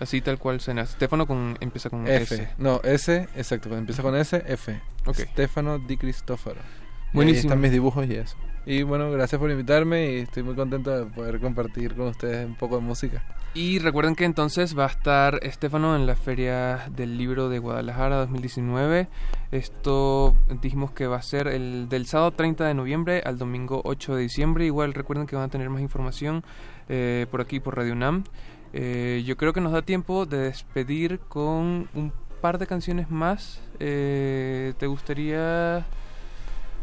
Así 0.00 0.22
tal 0.22 0.38
cual 0.38 0.62
suena. 0.62 0.86
Stefano 0.86 1.26
con, 1.26 1.58
empieza 1.60 1.90
con 1.90 2.08
F. 2.08 2.34
S. 2.34 2.48
No, 2.56 2.80
S, 2.84 3.28
exacto, 3.36 3.76
empieza 3.76 4.00
con 4.00 4.16
S, 4.16 4.42
F. 4.46 4.80
Ok. 5.04 5.16
Stefano 5.16 5.78
Di 5.78 5.98
Cristófaro. 5.98 6.56
Y 6.56 6.58
ahí 6.58 7.10
Buenísimo. 7.12 7.50
están 7.50 7.60
mis 7.60 7.70
dibujos 7.70 8.06
y 8.06 8.14
eso. 8.14 8.34
Y 8.64 8.84
bueno, 8.84 9.10
gracias 9.10 9.40
por 9.40 9.50
invitarme 9.50 10.12
y 10.12 10.16
estoy 10.18 10.44
muy 10.44 10.54
contento 10.54 10.90
de 10.96 11.06
poder 11.06 11.40
compartir 11.40 11.96
con 11.96 12.06
ustedes 12.08 12.46
un 12.46 12.54
poco 12.54 12.76
de 12.76 12.82
música. 12.82 13.24
Y 13.54 13.80
recuerden 13.80 14.14
que 14.14 14.24
entonces 14.24 14.78
va 14.78 14.84
a 14.84 14.88
estar 14.88 15.40
Estefano 15.42 15.96
en 15.96 16.06
la 16.06 16.14
Feria 16.14 16.88
del 16.90 17.18
Libro 17.18 17.48
de 17.48 17.58
Guadalajara 17.58 18.16
2019. 18.18 19.08
Esto 19.50 20.36
dijimos 20.62 20.92
que 20.92 21.06
va 21.08 21.16
a 21.16 21.22
ser 21.22 21.48
el 21.48 21.88
del 21.88 22.06
sábado 22.06 22.30
30 22.30 22.64
de 22.64 22.74
noviembre 22.74 23.20
al 23.26 23.36
domingo 23.36 23.82
8 23.84 24.14
de 24.14 24.22
diciembre. 24.22 24.64
Igual 24.64 24.94
recuerden 24.94 25.26
que 25.26 25.34
van 25.36 25.46
a 25.46 25.48
tener 25.48 25.68
más 25.68 25.82
información 25.82 26.44
eh, 26.88 27.26
por 27.30 27.40
aquí 27.40 27.58
por 27.58 27.76
Radio 27.76 27.92
UNAM. 27.92 28.24
Eh, 28.72 29.22
yo 29.26 29.36
creo 29.36 29.52
que 29.52 29.60
nos 29.60 29.72
da 29.72 29.82
tiempo 29.82 30.24
de 30.24 30.38
despedir 30.38 31.18
con 31.28 31.88
un 31.94 32.12
par 32.40 32.58
de 32.58 32.66
canciones 32.66 33.10
más. 33.10 33.60
Eh, 33.80 34.72
¿Te 34.78 34.86
gustaría... 34.86 35.84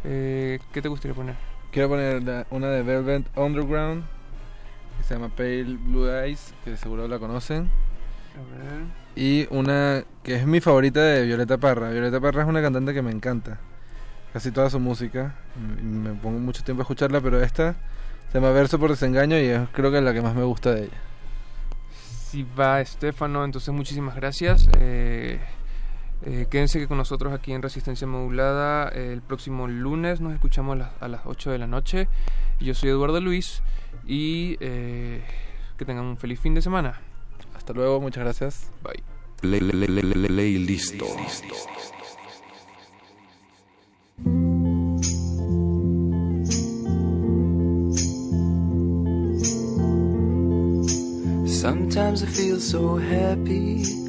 eh, 0.03 0.59
¿Qué 0.71 0.81
te 0.81 0.87
gustaría 0.87 1.15
poner? 1.15 1.48
Quiero 1.71 1.89
poner 1.89 2.45
una 2.49 2.67
de 2.67 2.81
Velvet 2.81 3.25
Underground 3.35 4.03
que 4.97 5.03
se 5.03 5.13
llama 5.13 5.29
Pale 5.29 5.77
Blue 5.79 6.09
Eyes, 6.09 6.53
que 6.65 6.75
seguro 6.77 7.07
la 7.07 7.19
conocen. 7.19 7.69
A 8.35 8.57
ver. 8.57 8.85
Y 9.15 9.47
una 9.51 10.03
que 10.23 10.35
es 10.35 10.47
mi 10.47 10.61
favorita 10.61 11.01
de 11.01 11.25
Violeta 11.25 11.57
Parra. 11.57 11.91
Violeta 11.91 12.19
Parra 12.19 12.41
es 12.41 12.47
una 12.47 12.61
cantante 12.61 12.93
que 12.93 13.01
me 13.01 13.11
encanta. 13.11 13.59
Casi 14.33 14.51
toda 14.51 14.69
su 14.69 14.79
música. 14.79 15.35
Me 15.81 16.13
pongo 16.13 16.39
mucho 16.39 16.63
tiempo 16.63 16.81
a 16.81 16.83
escucharla, 16.83 17.21
pero 17.21 17.41
esta 17.41 17.75
se 18.31 18.39
llama 18.39 18.51
Verso 18.51 18.79
por 18.79 18.89
Desengaño 18.89 19.37
y 19.37 19.45
es 19.45 19.69
creo 19.71 19.91
que 19.91 19.97
es 19.97 20.03
la 20.03 20.13
que 20.13 20.21
más 20.21 20.35
me 20.35 20.43
gusta 20.43 20.73
de 20.73 20.85
ella. 20.85 20.97
Si 22.29 22.45
va 22.57 22.81
Estefano, 22.81 23.43
entonces 23.43 23.73
muchísimas 23.73 24.15
gracias. 24.15 24.69
Eh, 24.79 25.39
eh, 26.25 26.47
quédense 26.49 26.85
con 26.87 26.97
nosotros 26.97 27.33
aquí 27.33 27.53
en 27.53 27.61
Resistencia 27.61 28.05
Modulada. 28.05 28.89
Eh, 28.89 29.13
el 29.13 29.21
próximo 29.21 29.67
lunes 29.67 30.21
nos 30.21 30.33
escuchamos 30.33 30.73
a 30.73 30.77
las, 30.77 30.89
a 31.01 31.07
las 31.07 31.21
8 31.25 31.51
de 31.51 31.57
la 31.57 31.67
noche. 31.67 32.07
Yo 32.59 32.73
soy 32.73 32.89
Eduardo 32.89 33.21
Luis 33.21 33.61
y 34.05 34.57
eh, 34.59 35.21
que 35.77 35.85
tengan 35.85 36.05
un 36.05 36.17
feliz 36.17 36.39
fin 36.39 36.53
de 36.53 36.61
semana. 36.61 36.99
Hasta 37.55 37.73
luego, 37.73 38.01
muchas 38.01 38.23
gracias. 38.23 38.71
Bye. 38.83 39.03
Play, 39.41 39.59
play, 39.59 39.87
play, 39.87 40.01
play, 40.01 40.27
play, 40.27 40.57
listo. 40.57 41.05
Sometimes 51.45 52.23
I 52.23 52.25
feel 52.25 52.59
so 52.59 52.97
happy. 52.97 54.08